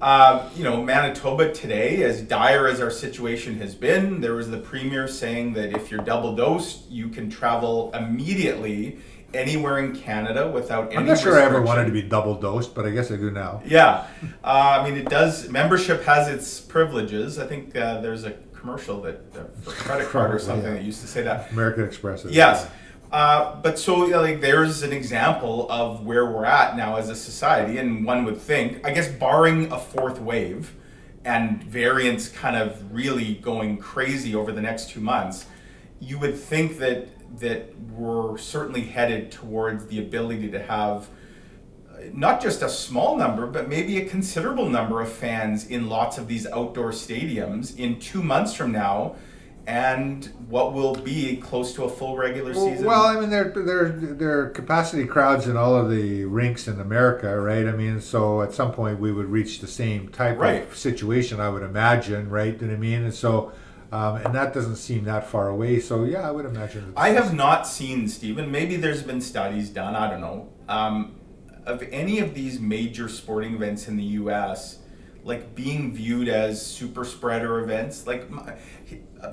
Uh, 0.00 0.48
you 0.54 0.62
know, 0.62 0.82
Manitoba 0.82 1.52
today, 1.52 2.02
as 2.04 2.22
dire 2.22 2.68
as 2.68 2.80
our 2.80 2.90
situation 2.90 3.58
has 3.58 3.74
been, 3.74 4.20
there 4.20 4.34
was 4.34 4.48
the 4.50 4.58
premier 4.58 5.08
saying 5.08 5.54
that 5.54 5.74
if 5.74 5.90
you're 5.90 6.02
double 6.02 6.36
dosed, 6.36 6.88
you 6.88 7.08
can 7.08 7.28
travel 7.28 7.90
immediately 7.94 8.98
anywhere 9.34 9.78
in 9.78 9.94
Canada 9.94 10.48
without 10.48 10.88
any 10.88 10.96
I'm 10.98 11.06
not 11.06 11.18
sure 11.18 11.38
I 11.38 11.44
ever 11.44 11.60
wanted 11.60 11.86
to 11.86 11.92
be 11.92 12.02
double 12.02 12.36
dosed, 12.36 12.74
but 12.74 12.86
I 12.86 12.90
guess 12.90 13.10
I 13.10 13.16
do 13.16 13.30
now. 13.30 13.60
Yeah, 13.66 14.06
uh, 14.44 14.80
I 14.80 14.88
mean, 14.88 14.96
it 14.96 15.08
does. 15.08 15.48
Membership 15.48 16.04
has 16.04 16.28
its 16.28 16.60
privileges. 16.60 17.38
I 17.38 17.46
think 17.46 17.74
uh, 17.76 18.00
there's 18.00 18.24
a 18.24 18.32
commercial 18.54 19.00
that 19.02 19.20
uh, 19.34 19.44
for 19.62 19.70
credit 19.72 20.08
card 20.08 20.34
or 20.34 20.38
something 20.38 20.64
yeah. 20.64 20.78
that 20.78 20.84
used 20.84 21.00
to 21.00 21.08
say 21.08 21.22
that. 21.22 21.50
American 21.50 21.84
Express. 21.84 22.24
Yes. 22.24 22.68
Uh, 23.10 23.58
but 23.62 23.78
so 23.78 23.94
like 23.96 24.40
there's 24.40 24.82
an 24.82 24.92
example 24.92 25.70
of 25.70 26.04
where 26.04 26.26
we're 26.26 26.44
at 26.44 26.76
now 26.76 26.96
as 26.96 27.08
a 27.08 27.16
society, 27.16 27.78
and 27.78 28.04
one 28.04 28.24
would 28.24 28.38
think, 28.38 28.86
I 28.86 28.92
guess, 28.92 29.08
barring 29.08 29.72
a 29.72 29.78
fourth 29.78 30.20
wave 30.20 30.74
and 31.24 31.62
variants 31.64 32.28
kind 32.28 32.56
of 32.56 32.92
really 32.92 33.34
going 33.34 33.78
crazy 33.78 34.34
over 34.34 34.52
the 34.52 34.60
next 34.60 34.90
two 34.90 35.00
months, 35.00 35.46
you 36.00 36.18
would 36.18 36.38
think 36.38 36.78
that 36.78 37.08
that 37.40 37.78
we're 37.90 38.38
certainly 38.38 38.80
headed 38.82 39.30
towards 39.30 39.86
the 39.86 39.98
ability 39.98 40.50
to 40.50 40.62
have 40.62 41.08
uh, 41.90 41.98
not 42.12 42.40
just 42.40 42.62
a 42.62 42.68
small 42.68 43.16
number, 43.16 43.46
but 43.46 43.68
maybe 43.68 43.98
a 43.98 44.08
considerable 44.08 44.68
number 44.68 45.02
of 45.02 45.12
fans 45.12 45.66
in 45.66 45.88
lots 45.88 46.16
of 46.16 46.26
these 46.26 46.46
outdoor 46.46 46.90
stadiums 46.90 47.78
in 47.78 48.00
two 48.00 48.22
months 48.22 48.54
from 48.54 48.72
now, 48.72 49.14
and 49.68 50.24
what 50.48 50.72
will 50.72 50.94
be 50.94 51.36
close 51.36 51.74
to 51.74 51.84
a 51.84 51.90
full 51.90 52.16
regular 52.16 52.54
season. 52.54 52.86
Well, 52.86 53.04
I 53.04 53.20
mean, 53.20 53.28
there 53.28 53.52
there 53.54 53.90
there 53.90 54.40
are 54.40 54.48
capacity 54.48 55.04
crowds 55.04 55.46
in 55.46 55.58
all 55.58 55.76
of 55.76 55.90
the 55.90 56.24
rinks 56.24 56.66
in 56.68 56.80
America, 56.80 57.38
right? 57.38 57.66
I 57.66 57.72
mean, 57.72 58.00
so 58.00 58.40
at 58.40 58.54
some 58.54 58.72
point 58.72 58.98
we 58.98 59.12
would 59.12 59.26
reach 59.26 59.60
the 59.60 59.66
same 59.66 60.08
type 60.08 60.38
Right. 60.38 60.62
of 60.66 60.74
situation, 60.74 61.38
I 61.38 61.50
would 61.50 61.62
imagine, 61.62 62.30
right? 62.30 62.58
Do 62.58 62.64
you 62.64 62.70
know 62.72 62.78
what 62.78 62.86
I 62.86 62.88
mean? 62.88 63.02
And 63.04 63.12
so, 63.14 63.52
um, 63.92 64.16
and 64.16 64.34
that 64.34 64.54
doesn't 64.54 64.76
seem 64.76 65.04
that 65.04 65.26
far 65.28 65.48
away. 65.50 65.80
So 65.80 66.04
yeah, 66.04 66.26
I 66.26 66.30
would 66.30 66.46
imagine. 66.46 66.94
I 66.96 67.10
have 67.10 67.34
not 67.34 67.66
seen 67.66 68.08
Stephen. 68.08 68.50
Maybe 68.50 68.76
there's 68.76 69.02
been 69.02 69.20
studies 69.20 69.68
done. 69.68 69.94
I 69.94 70.10
don't 70.10 70.22
know. 70.22 70.48
Um, 70.66 71.16
of 71.66 71.82
any 71.92 72.20
of 72.20 72.32
these 72.32 72.58
major 72.58 73.06
sporting 73.10 73.54
events 73.54 73.86
in 73.86 73.98
the 73.98 74.04
U.S., 74.22 74.78
like 75.24 75.54
being 75.54 75.92
viewed 75.94 76.28
as 76.28 76.64
super 76.64 77.04
spreader 77.04 77.60
events, 77.60 78.06
like 78.06 78.28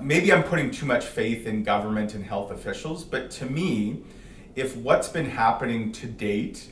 maybe 0.02 0.34
I'm 0.34 0.44
putting 0.44 0.72
too 0.72 0.86
much 0.86 1.06
faith 1.06 1.46
in 1.48 1.64
government 1.64 2.14
and 2.16 2.26
health 2.26 2.52
officials, 2.52 3.04
but 3.04 3.32
to 3.32 3.46
me, 3.46 4.02
if 4.56 4.76
what's 4.78 5.08
been 5.08 5.30
happening 5.30 5.92
to 5.94 6.08
date 6.08 6.70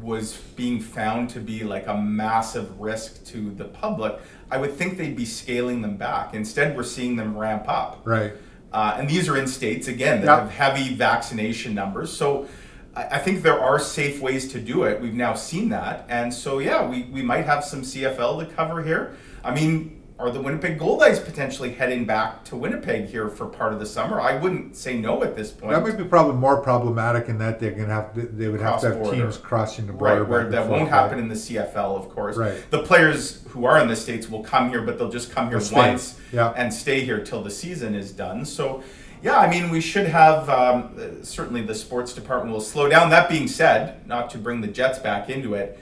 was 0.00 0.36
being 0.56 0.80
found 0.80 1.28
to 1.30 1.40
be 1.40 1.64
like 1.64 1.86
a 1.88 1.96
massive 1.96 2.80
risk 2.80 3.24
to 3.26 3.50
the 3.52 3.64
public, 3.64 4.18
I 4.50 4.56
would 4.56 4.72
think 4.74 4.96
they'd 4.98 5.16
be 5.16 5.24
scaling 5.24 5.82
them 5.82 5.96
back. 5.96 6.32
Instead, 6.34 6.76
we're 6.76 6.84
seeing 6.84 7.16
them 7.16 7.36
ramp 7.36 7.64
up. 7.68 8.02
right. 8.04 8.32
Uh, 8.72 8.94
and 8.98 9.08
these 9.08 9.28
are 9.28 9.36
in 9.36 9.48
states 9.48 9.88
again 9.88 10.20
that 10.24 10.28
Yep. 10.28 10.38
have 10.38 10.50
heavy 10.52 10.94
vaccination 10.94 11.74
numbers. 11.74 12.12
So 12.16 12.46
I, 12.94 13.04
I 13.04 13.18
think 13.18 13.42
there 13.42 13.58
are 13.58 13.78
safe 13.78 14.20
ways 14.20 14.50
to 14.52 14.60
do 14.60 14.84
it. 14.84 15.00
We've 15.00 15.14
now 15.14 15.34
seen 15.34 15.68
that, 15.70 16.06
and 16.08 16.32
so 16.32 16.58
yeah, 16.58 16.86
we, 16.86 17.04
we 17.04 17.22
might 17.22 17.46
have 17.46 17.64
some 17.64 17.82
CFL 17.82 18.46
to 18.46 18.54
cover 18.54 18.82
here. 18.82 19.16
I 19.44 19.54
mean, 19.54 19.96
are 20.18 20.30
the 20.30 20.40
Winnipeg 20.40 20.78
Goldeyes 20.78 21.24
potentially 21.24 21.72
heading 21.72 22.04
back 22.04 22.44
to 22.44 22.54
Winnipeg 22.56 23.06
here 23.06 23.30
for 23.30 23.46
part 23.46 23.72
of 23.72 23.78
the 23.78 23.86
summer? 23.86 24.20
I 24.20 24.36
wouldn't 24.36 24.76
say 24.76 24.98
no 24.98 25.22
at 25.22 25.34
this 25.34 25.50
point. 25.50 25.72
That 25.72 25.82
might 25.82 25.96
be 25.96 26.04
probably 26.04 26.34
more 26.34 26.60
problematic 26.60 27.28
in 27.28 27.38
that 27.38 27.58
they're 27.58 27.70
gonna 27.70 27.94
have 27.94 28.12
to, 28.14 28.22
they 28.26 28.48
would 28.48 28.60
have 28.60 28.82
to 28.82 28.88
have 28.88 28.96
Cross-border. 28.96 29.22
teams 29.22 29.36
crossing 29.38 29.86
the 29.86 29.94
border. 29.94 30.20
Right, 30.22 30.28
where 30.28 30.50
that 30.50 30.68
won't 30.68 30.90
happen 30.90 31.18
in 31.18 31.28
the 31.28 31.34
CFL, 31.36 31.96
of 31.98 32.10
course. 32.10 32.36
Right. 32.36 32.70
The 32.70 32.82
players 32.82 33.42
who 33.48 33.64
are 33.64 33.80
in 33.80 33.88
the 33.88 33.96
states 33.96 34.28
will 34.28 34.42
come 34.44 34.68
here, 34.68 34.82
but 34.82 34.98
they'll 34.98 35.08
just 35.10 35.30
come 35.32 35.48
here 35.48 35.60
once 35.72 36.20
Yeah. 36.32 36.52
and 36.54 36.72
stay 36.74 37.00
here 37.00 37.24
till 37.24 37.42
the 37.42 37.50
season 37.50 37.94
is 37.94 38.12
done. 38.12 38.44
So, 38.44 38.82
yeah, 39.22 39.38
I 39.38 39.50
mean, 39.50 39.70
we 39.70 39.80
should 39.80 40.06
have 40.06 40.48
um, 40.48 41.22
certainly 41.22 41.62
the 41.62 41.74
sports 41.74 42.12
department 42.14 42.52
will 42.52 42.60
slow 42.60 42.88
down. 42.88 43.10
That 43.10 43.28
being 43.28 43.48
said, 43.48 44.06
not 44.06 44.30
to 44.30 44.38
bring 44.38 44.60
the 44.60 44.68
Jets 44.68 44.98
back 44.98 45.28
into 45.28 45.54
it, 45.54 45.78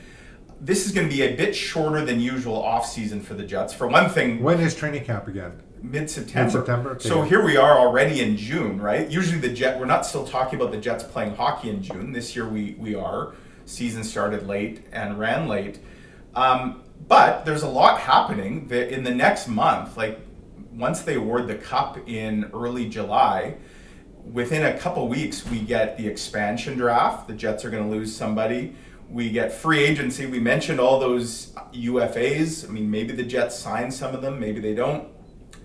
this 0.61 0.87
is 0.87 0.92
going 0.92 1.09
to 1.09 1.14
be 1.14 1.22
a 1.22 1.37
bit 1.37 1.55
shorter 1.55 2.05
than 2.05 2.20
usual 2.20 2.57
off 2.57 2.87
season 2.87 3.20
for 3.20 3.35
the 3.35 3.44
Jets. 3.44 3.72
For 3.72 3.87
one 3.87 4.11
thing, 4.11 4.42
When 4.42 4.61
is 4.61 4.74
training 4.74 5.05
camp 5.05 5.29
again? 5.29 5.62
mid 5.83 6.11
September. 6.11 6.90
Okay. 6.92 7.09
So 7.09 7.22
here 7.22 7.44
we 7.44 7.57
are 7.57 7.79
already 7.79 8.20
in 8.20 8.37
June, 8.37 8.81
right? 8.81 9.09
Usually 9.09 9.38
the 9.38 9.48
Jet, 9.53 9.79
we're 9.79 9.87
not 9.87 10.05
still 10.05 10.27
talking 10.27 10.61
about 10.61 10.72
the 10.72 10.79
Jets 10.79 11.05
playing 11.05 11.37
hockey 11.37 11.70
in 11.70 11.83
June. 11.83 12.12
This 12.12 12.35
year 12.35 12.48
we 12.48 12.74
we 12.79 12.94
are. 12.94 13.35
Season 13.66 14.03
started 14.03 14.46
late 14.46 14.87
and 14.92 15.18
ran 15.18 15.46
late, 15.46 15.79
um, 16.35 16.83
but 17.07 17.44
there's 17.44 17.62
a 17.62 17.68
lot 17.68 18.01
happening 18.01 18.66
that 18.68 18.92
in 18.92 19.05
the 19.05 19.14
next 19.14 19.46
month. 19.46 19.96
Like 19.96 20.18
once 20.79 21.03
they 21.03 21.17
award 21.17 21.49
the 21.49 21.57
cup 21.57 21.99
in 22.09 22.49
early 22.55 22.88
July. 22.88 23.57
Within 24.33 24.64
a 24.64 24.79
couple 24.79 25.09
weeks, 25.09 25.45
we 25.47 25.61
get 25.61 25.99
the 25.99 26.07
expansion 26.07 26.77
draft. 26.77 27.27
The 27.27 27.35
Jets 27.35 27.64
are 27.64 27.71
going 27.71 27.83
to 27.83 27.91
lose 27.91 28.14
somebody. 28.14 28.77
We 29.11 29.31
get 29.31 29.53
free 29.53 29.83
agency. 29.83 30.27
We 30.27 30.38
mentioned 30.38 30.79
all 30.79 31.01
those 31.01 31.53
UFAs. 31.73 32.69
I 32.69 32.71
mean, 32.71 32.91
maybe 32.91 33.12
the 33.12 33.25
Jets 33.25 33.59
sign 33.59 33.91
some 33.91 34.14
of 34.14 34.23
them, 34.23 34.38
maybe 34.38 34.61
they 34.61 34.75
don't. 34.75 35.09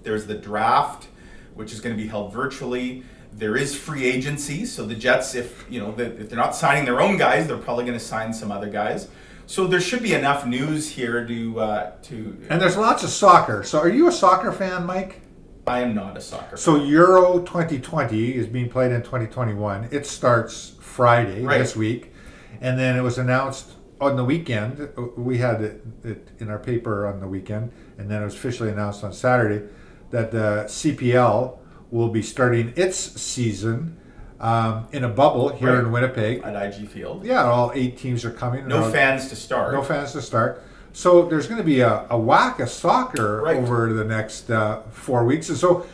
There's 0.01 0.25
the 0.25 0.35
draft, 0.35 1.07
which 1.53 1.71
is 1.73 1.79
going 1.79 1.95
to 1.95 2.01
be 2.01 2.09
held 2.09 2.33
virtually. 2.33 3.03
There 3.35 3.55
is 3.57 3.75
free 3.75 4.05
agency, 4.05 4.65
so 4.65 4.85
the 4.85 4.95
Jets, 4.95 5.33
if 5.35 5.65
you 5.69 5.79
know, 5.79 5.91
the- 5.91 6.19
if 6.21 6.29
they're 6.29 6.37
not 6.37 6.55
signing 6.55 6.85
their 6.85 7.01
own 7.01 7.17
guys, 7.17 7.47
they're 7.47 7.57
probably 7.57 7.83
going 7.85 7.97
to 7.97 8.03
sign 8.03 8.33
some 8.33 8.51
other 8.51 8.69
guys. 8.69 9.07
So 9.45 9.67
there 9.67 9.81
should 9.81 10.01
be 10.03 10.13
enough 10.13 10.45
news 10.45 10.89
here 10.89 11.25
to 11.27 11.59
uh, 11.59 11.91
to. 12.03 12.37
And 12.49 12.61
there's 12.61 12.77
lots 12.77 13.03
of 13.03 13.09
soccer. 13.09 13.63
So 13.63 13.79
are 13.79 13.89
you 13.89 14.07
a 14.07 14.11
soccer 14.11 14.51
fan, 14.51 14.85
Mike? 14.85 15.21
I 15.65 15.79
am 15.81 15.95
not 15.95 16.17
a 16.17 16.21
soccer. 16.21 16.57
So 16.57 16.75
Euro 16.83 17.39
2020 17.39 18.35
is 18.35 18.47
being 18.47 18.69
played 18.69 18.91
in 18.91 19.01
2021. 19.01 19.87
It 19.91 20.05
starts 20.05 20.73
Friday 20.79 21.41
Right. 21.43 21.57
this 21.57 21.75
week, 21.75 22.13
and 22.61 22.77
then 22.77 22.95
it 22.97 23.01
was 23.01 23.17
announced 23.17 23.71
on 23.99 24.15
the 24.15 24.23
weekend. 24.25 24.89
We 25.17 25.37
had 25.39 25.61
it, 25.61 25.83
it 26.03 26.27
in 26.39 26.49
our 26.49 26.59
paper 26.59 27.07
on 27.07 27.19
the 27.19 27.27
weekend, 27.27 27.71
and 27.97 28.09
then 28.09 28.21
it 28.21 28.25
was 28.25 28.35
officially 28.35 28.69
announced 28.69 29.03
on 29.03 29.13
Saturday 29.13 29.65
that 30.11 30.31
the 30.31 30.65
CPL 30.67 31.57
will 31.93 32.09
be 32.09 32.21
starting 32.23 32.73
its 32.75 32.97
season 32.97 33.95
um, 34.39 34.87
in 34.91 35.03
a 35.03 35.09
bubble 35.09 35.49
here 35.49 35.75
Right. 35.75 35.79
in 35.85 35.91
Winnipeg. 35.91 36.41
at 36.43 36.55
IG 36.55 36.87
Field. 36.89 37.23
Yeah, 37.23 37.43
all 37.45 37.71
eight 37.75 37.97
teams 37.97 38.25
are 38.25 38.31
coming. 38.31 38.67
No 38.67 38.83
All- 38.83 38.91
fans 38.91 39.29
to 39.29 39.35
start. 39.35 39.73
no 39.73 39.81
fans 39.83 40.11
to 40.13 40.21
start. 40.21 40.61
So 40.91 41.27
there's 41.27 41.47
going 41.47 41.59
to 41.59 41.63
be 41.63 41.79
a, 41.79 42.05
a 42.09 42.17
whack 42.17 42.59
of 42.59 42.69
soccer 42.69 43.41
Right. 43.43 43.57
over 43.57 43.93
the 43.93 44.03
next 44.03 44.49
uh, 44.49 44.81
four 44.91 45.23
weeks, 45.23 45.49
and 45.49 45.57
so 45.57 45.85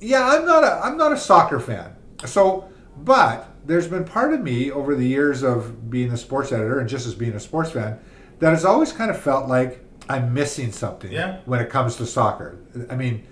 yeah, 0.00 0.26
I'm 0.26 0.46
not 0.46 0.64
a 0.64 0.80
I'm 0.84 0.96
not 0.96 1.12
a 1.12 1.16
soccer 1.16 1.60
fan. 1.60 1.94
So, 2.24 2.68
but 2.96 3.48
there's 3.66 3.86
been 3.88 4.04
part 4.04 4.32
of 4.32 4.40
me 4.40 4.70
over 4.70 4.94
the 4.94 5.06
years 5.06 5.42
of 5.42 5.90
being 5.90 6.10
a 6.12 6.16
sports 6.16 6.52
editor 6.52 6.78
and 6.80 6.88
just 6.88 7.06
as 7.06 7.14
being 7.14 7.32
a 7.34 7.40
sports 7.40 7.70
fan 7.70 7.98
that 8.38 8.50
has 8.50 8.64
always 8.64 8.92
kind 8.92 9.10
of 9.10 9.20
felt 9.20 9.48
like 9.48 9.84
I'm 10.08 10.32
missing 10.32 10.72
something 10.72 11.12
Yeah. 11.12 11.40
when 11.44 11.60
it 11.60 11.68
comes 11.70 11.96
to 11.96 12.06
soccer. 12.06 12.58
I 12.88 12.96
mean, 12.96 13.26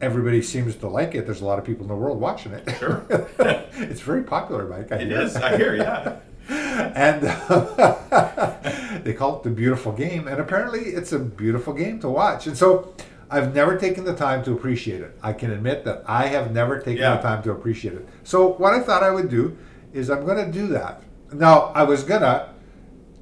everybody 0.00 0.42
seems 0.42 0.76
to 0.76 0.88
like 0.88 1.14
it. 1.14 1.26
There's 1.26 1.40
a 1.40 1.44
lot 1.44 1.58
of 1.58 1.64
people 1.64 1.82
in 1.82 1.88
the 1.88 1.96
world 1.96 2.20
watching 2.20 2.52
it. 2.52 2.68
Sure. 2.78 3.04
it's 3.78 4.00
very 4.00 4.22
popular, 4.22 4.66
Mike. 4.66 4.92
I 4.92 4.96
It 4.96 5.08
hear. 5.08 5.20
is. 5.20 5.36
I 5.36 5.56
hear. 5.56 5.74
Yeah. 5.76 6.16
and 6.48 7.22
they 9.04 9.12
call 9.12 9.36
it 9.36 9.42
the 9.42 9.50
beautiful 9.50 9.92
game 9.92 10.26
and 10.28 10.40
apparently 10.40 10.80
it's 10.80 11.12
a 11.12 11.18
beautiful 11.18 11.74
game 11.74 12.00
to 12.00 12.08
watch 12.08 12.46
and 12.46 12.56
so 12.56 12.94
i've 13.30 13.54
never 13.54 13.76
taken 13.76 14.02
the 14.04 14.14
time 14.16 14.42
to 14.42 14.52
appreciate 14.52 15.02
it 15.02 15.14
i 15.22 15.30
can 15.30 15.50
admit 15.52 15.84
that 15.84 16.02
i 16.06 16.26
have 16.26 16.50
never 16.52 16.78
taken 16.78 17.02
Yeah. 17.02 17.16
the 17.16 17.22
time 17.22 17.42
to 17.42 17.50
appreciate 17.52 17.92
it 17.94 18.08
so 18.24 18.48
what 18.54 18.72
i 18.72 18.80
thought 18.80 19.02
i 19.02 19.10
would 19.10 19.28
do 19.28 19.58
is 19.92 20.08
i'm 20.08 20.24
going 20.24 20.42
to 20.44 20.50
do 20.50 20.68
that 20.68 21.02
now 21.34 21.64
i 21.74 21.82
was 21.82 22.02
going 22.02 22.22
to 22.22 22.48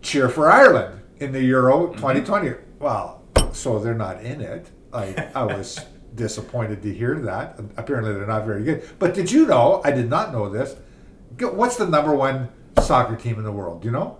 cheer 0.02 0.28
for 0.28 0.48
ireland 0.48 1.00
in 1.18 1.32
the 1.32 1.42
euro 1.42 1.88
2020 1.94 2.52
well 2.78 3.22
so 3.52 3.80
they're 3.80 3.94
not 3.94 4.22
in 4.22 4.40
it 4.40 4.70
like 4.92 5.34
i 5.34 5.44
was 5.44 5.84
disappointed 6.16 6.82
to 6.82 6.92
hear 6.92 7.18
that 7.20 7.58
apparently 7.76 8.12
they're 8.14 8.26
not 8.26 8.44
very 8.46 8.64
good 8.64 8.82
but 8.98 9.14
did 9.14 9.30
you 9.30 9.46
know 9.46 9.80
i 9.84 9.90
did 9.90 10.08
not 10.10 10.32
know 10.32 10.48
this 10.48 10.76
What's 11.38 11.76
the 11.76 11.86
number 11.86 12.14
one 12.14 12.48
soccer 12.80 13.14
team 13.16 13.36
in 13.38 13.44
the 13.44 13.52
world? 13.52 13.82
Do 13.82 13.86
you 13.86 13.92
know? 13.92 14.18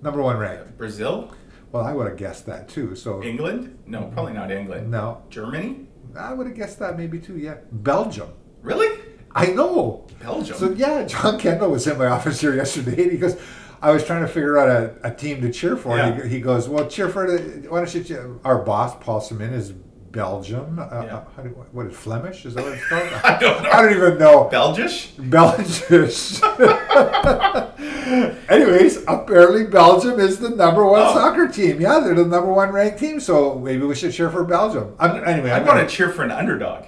Number 0.00 0.22
one 0.22 0.38
ranked. 0.38 0.78
Brazil, 0.78 1.34
Well, 1.72 1.84
I 1.84 1.92
would 1.92 2.06
have 2.06 2.16
guessed 2.16 2.46
that 2.46 2.68
too. 2.68 2.94
So 2.96 3.22
England. 3.22 3.78
No, 3.86 4.04
probably 4.04 4.32
not 4.32 4.50
England. 4.50 4.90
no, 4.90 5.22
Germany. 5.28 5.86
I 6.16 6.32
would 6.32 6.46
have 6.46 6.56
guessed 6.56 6.78
that 6.78 6.96
maybe 6.96 7.18
too. 7.18 7.36
Yeah, 7.36 7.56
Belgium. 7.72 8.30
Really? 8.62 8.98
I 9.34 9.48
know. 9.48 10.06
Belgium. 10.22 10.56
So 10.56 10.70
yeah, 10.70 11.04
John 11.04 11.38
Kendall 11.38 11.70
was 11.70 11.86
in 11.86 11.98
my 11.98 12.06
office 12.16 12.40
here 12.40 12.54
yesterday, 12.54 13.02
and 13.02 13.12
he 13.12 13.18
goes, 13.18 13.36
"I 13.82 13.90
was 13.90 14.02
trying 14.02 14.22
to 14.22 14.28
figure 14.28 14.56
out 14.56 14.68
a, 14.70 14.94
a 15.02 15.14
team 15.14 15.42
to 15.42 15.52
cheer 15.52 15.76
for." 15.76 15.94
Yeah. 15.98 16.22
he, 16.22 16.28
he 16.36 16.40
goes, 16.40 16.70
"Well, 16.70 16.86
cheer 16.88 17.10
for 17.10 17.30
the 17.30 17.68
why 17.68 17.80
don't 17.80 17.94
you?" 17.94 18.02
Cheer? 18.02 18.38
Our 18.44 18.62
boss, 18.62 18.96
Paul 19.04 19.20
Samyn, 19.20 19.52
is 19.52 19.74
Belgium. 20.16 20.78
Uh, 20.78 20.88
Yeah. 21.04 21.16
uh, 21.16 21.24
how 21.36 21.42
do, 21.42 21.48
what 21.72 21.86
is 21.86 21.96
Flemish? 21.96 22.46
Is 22.46 22.54
that 22.54 22.64
what 22.64 22.72
it's 22.72 22.84
called? 22.88 23.02
I 23.22 23.38
don't 23.38 23.62
know. 23.62 23.70
I 23.70 23.82
don't 23.82 23.96
even 23.96 24.18
know. 24.18 24.48
Belgish. 24.50 25.12
Belgish. 25.30 26.40
Anyways, 28.48 29.04
apparently 29.06 29.64
Belgium 29.66 30.18
is 30.20 30.38
the 30.38 30.50
number 30.50 30.84
one 30.86 31.02
Oh. 31.02 31.12
soccer 31.14 31.48
team. 31.48 31.80
Yeah, 31.80 32.00
they're 32.00 32.14
the 32.14 32.24
number 32.24 32.50
one 32.52 32.70
ranked 32.70 32.98
team. 32.98 33.20
So 33.20 33.58
maybe 33.58 33.84
we 33.84 33.94
should 33.94 34.12
cheer 34.12 34.30
for 34.30 34.44
Belgium. 34.44 34.94
I'm, 34.98 35.22
anyway, 35.24 35.50
I'm 35.50 35.66
want 35.66 35.76
gonna, 35.78 35.88
to 35.88 35.94
cheer 35.94 36.10
for 36.10 36.22
an 36.24 36.30
underdog. 36.30 36.84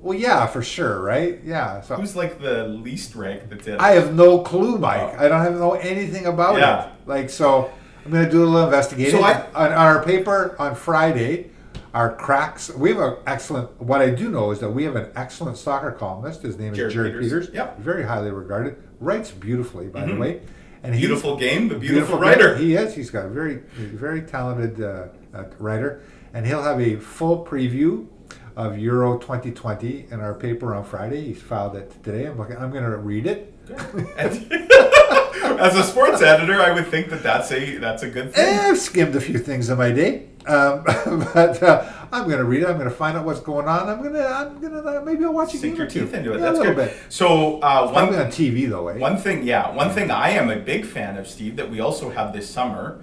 well, 0.00 0.18
yeah, 0.18 0.46
for 0.46 0.62
sure, 0.62 1.00
right? 1.00 1.38
Yeah. 1.44 1.80
So 1.82 1.94
Who's 1.96 2.16
like 2.16 2.40
the 2.40 2.66
least 2.68 3.14
ranked 3.14 3.50
that's 3.50 3.66
in? 3.68 3.78
I 3.78 3.90
have 3.92 4.14
no 4.14 4.40
clue, 4.40 4.78
Mike. 4.78 5.14
Oh. 5.14 5.24
I 5.24 5.28
don't 5.28 5.42
have 5.42 5.54
know 5.54 5.74
anything 5.74 6.26
about 6.26 6.58
Yeah. 6.58 6.86
it. 6.86 6.92
Like 7.06 7.30
so, 7.30 7.70
I'm 8.04 8.10
gonna 8.12 8.28
do 8.30 8.42
a 8.42 8.46
little 8.46 8.64
investigating 8.64 9.12
So 9.12 9.22
I- 9.22 9.42
on, 9.54 9.56
on 9.70 9.72
our 9.72 10.02
paper 10.02 10.56
on 10.58 10.74
Friday. 10.74 11.50
Our 11.94 12.14
cracks. 12.14 12.70
We 12.74 12.90
have 12.90 12.98
an 13.00 13.16
excellent. 13.26 13.80
What 13.80 14.00
I 14.02 14.10
do 14.10 14.28
know 14.28 14.50
is 14.50 14.58
that 14.60 14.70
we 14.70 14.84
have 14.84 14.94
an 14.96 15.10
excellent 15.16 15.56
soccer 15.56 15.90
columnist. 15.92 16.42
His 16.42 16.58
name 16.58 16.74
Jerrad 16.74 16.86
is 16.88 16.94
Jerrad 16.94 17.04
Peters. 17.20 17.46
Peters. 17.46 17.50
Yep. 17.54 17.78
Very 17.80 18.04
highly 18.04 18.30
regarded. 18.30 18.76
Writes 19.00 19.30
beautifully, 19.30 19.86
by 19.86 20.04
the 20.04 20.12
Mhm. 20.12 20.18
way. 20.20 20.40
And 20.82 20.92
beautiful 20.94 21.36
game, 21.36 21.68
the 21.68 21.74
beautiful, 21.76 22.18
guy. 22.18 22.22
writer. 22.30 22.56
He 22.56 22.74
is. 22.76 22.94
He's 22.94 23.10
got 23.10 23.24
a 23.26 23.28
very, 23.28 23.62
very 23.76 24.20
talented 24.22 24.80
uh, 24.82 25.06
uh, 25.34 25.44
writer, 25.58 26.02
and 26.32 26.46
he'll 26.46 26.62
have 26.62 26.80
a 26.80 26.96
full 26.96 27.44
preview 27.44 28.06
of 28.54 28.78
Euro 28.78 29.18
2020 29.18 30.06
in 30.10 30.20
our 30.20 30.34
paper 30.34 30.74
on 30.74 30.84
Friday. 30.84 31.22
He's 31.24 31.42
filed 31.42 31.74
it 31.74 31.92
today. 32.04 32.26
I'm 32.26 32.36
looking. 32.38 32.56
I'm 32.58 32.70
going 32.70 32.84
to 32.84 32.96
read 32.96 33.26
it. 33.26 33.54
As 34.16 35.74
a 35.76 35.82
sports 35.82 36.22
editor, 36.22 36.60
I 36.60 36.70
would 36.72 36.86
think 36.86 37.10
that 37.10 37.22
that's 37.22 37.50
a 37.50 37.76
that's 37.78 38.02
a 38.02 38.08
good 38.08 38.28
Eh, 38.28 38.30
thing. 38.30 38.58
I've 38.60 38.78
skimmed 38.78 39.16
a 39.16 39.20
few 39.20 39.38
things 39.38 39.68
in 39.70 39.78
my 39.78 39.90
day, 39.90 40.27
um, 40.46 40.82
but 41.34 41.62
uh, 41.62 41.92
I'm 42.12 42.24
going 42.24 42.38
to 42.38 42.44
read 42.44 42.62
it. 42.62 42.68
I'm 42.68 42.76
going 42.78 42.88
to 42.88 42.94
find 42.94 43.16
out 43.16 43.24
what's 43.24 43.40
going 43.40 43.66
on. 43.68 43.88
I'm 43.88 44.00
going 44.02 44.14
to. 44.14 44.26
I'm 44.26 44.60
going 44.60 44.72
to. 44.72 44.78
Uh, 44.78 45.02
maybe 45.04 45.24
I'll 45.24 45.32
watch 45.32 45.54
a 45.54 45.58
Sink 45.58 45.74
game 45.74 45.76
your 45.76 45.86
or 45.86 45.90
two. 45.90 46.00
teeth 46.04 46.14
into 46.14 46.32
it. 46.32 46.36
Yeah, 46.38 46.40
that's 46.46 46.58
a 46.58 46.60
little 46.60 46.74
good. 46.76 46.88
bit. 46.90 46.96
So 47.08 47.60
uh, 47.60 47.84
one 47.90 48.08
Probably 48.08 48.18
on 48.18 48.26
TV 48.30 48.68
though, 48.68 48.88
eh? 48.88 48.98
one 48.98 49.16
thing, 49.16 49.42
yeah, 49.44 49.70
one 49.74 49.90
thing 49.90 50.10
I 50.10 50.30
am 50.30 50.50
a 50.50 50.56
big 50.56 50.86
fan 50.86 51.16
of, 51.18 51.26
Steve, 51.28 51.56
that 51.56 51.70
we 51.70 51.80
also 51.80 52.10
have 52.10 52.32
this 52.32 52.48
summer, 52.48 53.02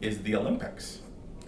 is 0.00 0.22
the 0.22 0.34
Olympics. 0.36 1.00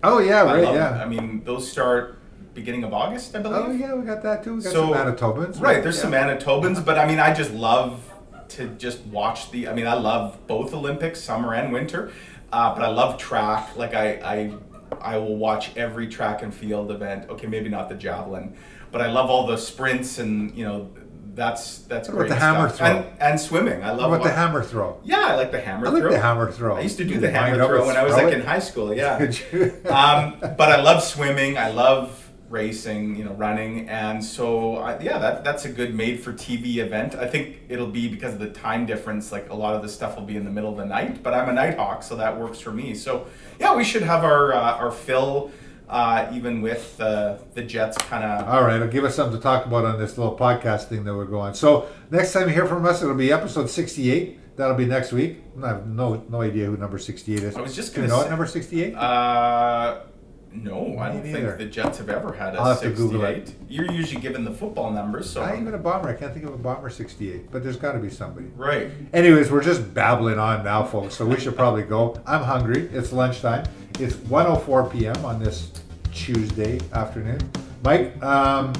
Oh 0.04 0.18
yeah, 0.18 0.42
I 0.42 0.54
right. 0.54 0.64
love 0.64 0.74
Yeah. 0.74 1.02
I 1.02 1.06
mean, 1.06 1.42
those 1.44 1.70
start 1.70 2.18
beginning 2.54 2.84
of 2.84 2.92
August, 2.92 3.34
I 3.34 3.40
believe. 3.40 3.64
Oh 3.66 3.70
yeah, 3.72 3.94
we 3.94 4.04
got 4.04 4.22
that 4.24 4.44
too. 4.44 4.56
We 4.56 4.62
got 4.62 4.72
So- 4.72 4.92
some 4.92 5.14
Manitobans. 5.14 5.60
Right, 5.60 5.82
there's 5.82 6.00
some 6.00 6.12
yeah. 6.12 6.36
Manitobans, 6.36 6.84
but 6.84 6.98
I 6.98 7.06
mean, 7.06 7.18
I 7.18 7.32
just 7.32 7.52
love 7.52 8.08
to 8.50 8.66
just 8.76 9.00
watch 9.06 9.50
the. 9.50 9.68
I 9.68 9.74
mean, 9.74 9.86
I 9.86 9.94
love 9.94 10.38
both 10.46 10.74
Olympics, 10.74 11.20
summer 11.20 11.54
and 11.54 11.72
winter, 11.72 12.12
uh, 12.52 12.74
but 12.74 12.82
I 12.84 12.88
love 12.88 13.16
track. 13.18 13.76
Like 13.76 13.94
I, 13.94 14.08
I, 14.16 14.54
I 15.00 15.16
will 15.18 15.36
watch 15.36 15.76
every 15.76 16.06
track 16.08 16.42
and 16.42 16.52
field 16.54 16.90
event. 16.90 17.28
Okay, 17.30 17.46
maybe 17.46 17.68
not 17.68 17.88
the 17.88 17.94
javelin, 17.94 18.56
but 18.90 19.00
I 19.00 19.10
love 19.10 19.30
all 19.30 19.46
the 19.46 19.56
sprints 19.56 20.18
and 20.18 20.56
you 20.56 20.64
know 20.64 20.90
that's 21.34 21.78
that's 21.84 22.08
What 22.08 22.14
about 22.14 22.20
great 22.20 22.28
the 22.28 22.34
hammer 22.36 22.68
stuff. 22.68 22.78
throw? 22.78 22.86
and, 22.98 23.20
and 23.20 23.40
swimming. 23.40 23.82
I 23.82 23.92
love 23.92 24.12
about 24.12 24.22
the 24.22 24.30
hammer 24.32 24.62
throw? 24.62 25.00
Yeah, 25.02 25.28
I 25.28 25.34
like 25.36 25.50
the 25.50 25.60
hammer 25.62 25.86
I 25.86 25.90
like 25.90 26.02
throw. 26.02 26.10
the 26.10 26.20
hammer 26.20 26.52
throw. 26.52 26.76
I 26.76 26.80
used 26.80 26.98
to 26.98 27.04
do 27.04 27.14
You 27.14 27.20
the 27.20 27.30
hammer 27.30 27.56
throw 27.56 27.86
when 27.86 27.96
I 27.96 28.02
was 28.02 28.12
like 28.12 28.26
it? 28.26 28.34
in 28.34 28.42
high 28.44 28.58
school. 28.58 28.92
Yeah 28.94 29.16
um, 29.86 30.36
but 30.40 30.68
I 30.70 30.82
love 30.82 31.02
swimming. 31.02 31.56
I 31.56 31.70
love 31.70 32.21
racing, 32.52 33.16
you 33.16 33.24
know, 33.24 33.32
running, 33.32 33.88
and 33.88 34.22
so 34.24 34.76
I, 34.76 35.00
yeah, 35.00 35.18
that 35.18 35.42
that's 35.42 35.64
a 35.64 35.68
good 35.70 35.94
made-for-TV 35.94 36.76
event. 36.76 37.14
I 37.14 37.26
think 37.26 37.56
it'll 37.68 37.86
be 38.00 38.06
because 38.08 38.34
of 38.34 38.40
the 38.40 38.50
time 38.50 38.86
difference. 38.86 39.32
Like 39.32 39.48
a 39.50 39.54
lot 39.54 39.74
of 39.74 39.82
the 39.82 39.88
stuff 39.88 40.14
will 40.16 40.24
be 40.26 40.36
in 40.36 40.44
the 40.44 40.50
middle 40.50 40.70
of 40.70 40.76
the 40.76 40.84
night, 40.84 41.22
but 41.22 41.32
I'm 41.34 41.48
a 41.48 41.52
night 41.52 41.76
hawk, 41.78 42.02
so 42.02 42.14
that 42.16 42.38
works 42.38 42.60
for 42.60 42.70
me. 42.70 42.94
So 42.94 43.26
yeah, 43.58 43.74
we 43.74 43.82
should 43.84 44.02
have 44.02 44.22
our 44.22 44.52
uh, 44.52 44.76
our 44.76 44.90
fill, 44.92 45.50
uh, 45.88 46.30
even 46.32 46.60
with 46.62 47.00
uh, 47.00 47.38
the 47.54 47.62
Jets 47.62 47.96
kind 47.98 48.22
of. 48.22 48.46
All 48.48 48.62
right, 48.62 48.76
it'll 48.76 48.88
give 48.88 49.04
us 49.04 49.16
something 49.16 49.36
to 49.38 49.42
talk 49.42 49.64
about 49.66 49.84
on 49.86 49.98
this 49.98 50.18
little 50.18 50.36
podcast 50.36 50.84
thing 50.88 51.04
that 51.04 51.14
we're 51.14 51.24
going. 51.24 51.54
So 51.54 51.88
next 52.10 52.32
time 52.32 52.48
you 52.48 52.54
hear 52.54 52.66
from 52.66 52.84
us, 52.84 53.02
it'll 53.02 53.14
be 53.14 53.32
episode 53.32 53.70
sixty-eight. 53.70 54.38
That'll 54.56 54.76
be 54.76 54.84
next 54.84 55.12
week. 55.12 55.38
I 55.62 55.68
have 55.68 55.86
no 55.86 56.22
no 56.28 56.42
idea 56.42 56.66
who 56.66 56.76
number 56.76 56.98
sixty-eight 56.98 57.42
is. 57.42 57.56
I 57.56 57.62
was 57.62 57.74
just 57.74 57.94
Do 57.94 58.02
you 58.02 58.06
gonna 58.06 58.12
know 58.12 58.18
say- 58.18 58.24
what 58.24 58.30
number 58.30 58.46
sixty-eight? 58.46 58.94
Uh, 58.94 60.00
no, 60.54 60.98
I 60.98 61.08
don't 61.08 61.24
neither. 61.24 61.48
think 61.56 61.58
the 61.58 61.64
Jets 61.66 61.98
have 61.98 62.08
ever 62.10 62.32
had 62.32 62.54
a 62.54 62.58
I'll 62.58 62.66
have 62.66 62.80
to 62.82 62.90
Google 62.90 63.24
it. 63.24 63.46
68. 63.48 63.70
You're 63.70 63.90
usually 63.92 64.20
given 64.20 64.44
the 64.44 64.50
football 64.52 64.90
numbers, 64.90 65.30
so 65.30 65.44
Not 65.44 65.58
even 65.58 65.74
a 65.74 65.78
bomber. 65.78 66.08
I 66.08 66.14
can't 66.14 66.32
think 66.32 66.44
of 66.44 66.52
a 66.54 66.58
bomber 66.58 66.90
sixty-eight, 66.90 67.50
but 67.50 67.62
there's 67.62 67.76
got 67.76 67.92
to 67.92 67.98
be 67.98 68.10
somebody. 68.10 68.46
right. 68.56 68.90
Anyways, 69.12 69.50
we're 69.50 69.62
just 69.62 69.94
babbling 69.94 70.38
on 70.38 70.62
now, 70.64 70.84
folks. 70.84 71.14
So 71.14 71.24
we 71.26 71.38
should 71.40 71.56
probably 71.56 71.82
go. 71.82 72.20
I'm 72.26 72.42
hungry. 72.42 72.88
It's 72.92 73.12
lunchtime. 73.12 73.64
It's 73.98 74.14
1:04 74.14 74.92
p.m. 74.92 75.24
on 75.24 75.42
this 75.42 75.70
Tuesday 76.12 76.80
afternoon. 76.92 77.38
Mike, 77.84 78.22
um, 78.22 78.72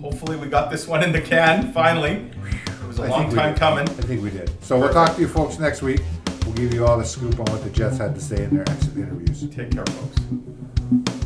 Hopefully, 0.00 0.36
we 0.36 0.48
got 0.48 0.70
this 0.70 0.86
one 0.86 1.02
in 1.02 1.12
the 1.12 1.20
can 1.20 1.72
finally. 1.72 2.30
It 2.66 2.86
was 2.86 2.98
a 2.98 3.04
I 3.04 3.08
long 3.08 3.20
think 3.22 3.32
we 3.32 3.38
time 3.38 3.52
did. 3.54 3.58
coming. 3.58 3.88
I 3.88 4.02
think 4.02 4.22
we 4.22 4.28
did. 4.30 4.50
So 4.62 4.78
we'll 4.78 4.92
talk 4.92 5.14
to 5.14 5.20
you 5.22 5.28
folks 5.28 5.58
next 5.58 5.80
week. 5.80 6.02
We'll 6.44 6.52
give 6.54 6.74
you 6.74 6.86
all 6.86 6.98
the 6.98 7.04
scoop 7.06 7.40
on 7.40 7.46
what 7.46 7.64
the 7.64 7.70
Jets 7.70 7.96
had 7.96 8.14
to 8.14 8.20
say 8.20 8.44
in 8.44 8.50
their 8.54 8.68
exit 8.68 8.96
interviews. 8.98 9.40
Take 9.48 9.70
care, 9.72 9.84
folks. 9.86 10.16
Bye. 10.90 11.23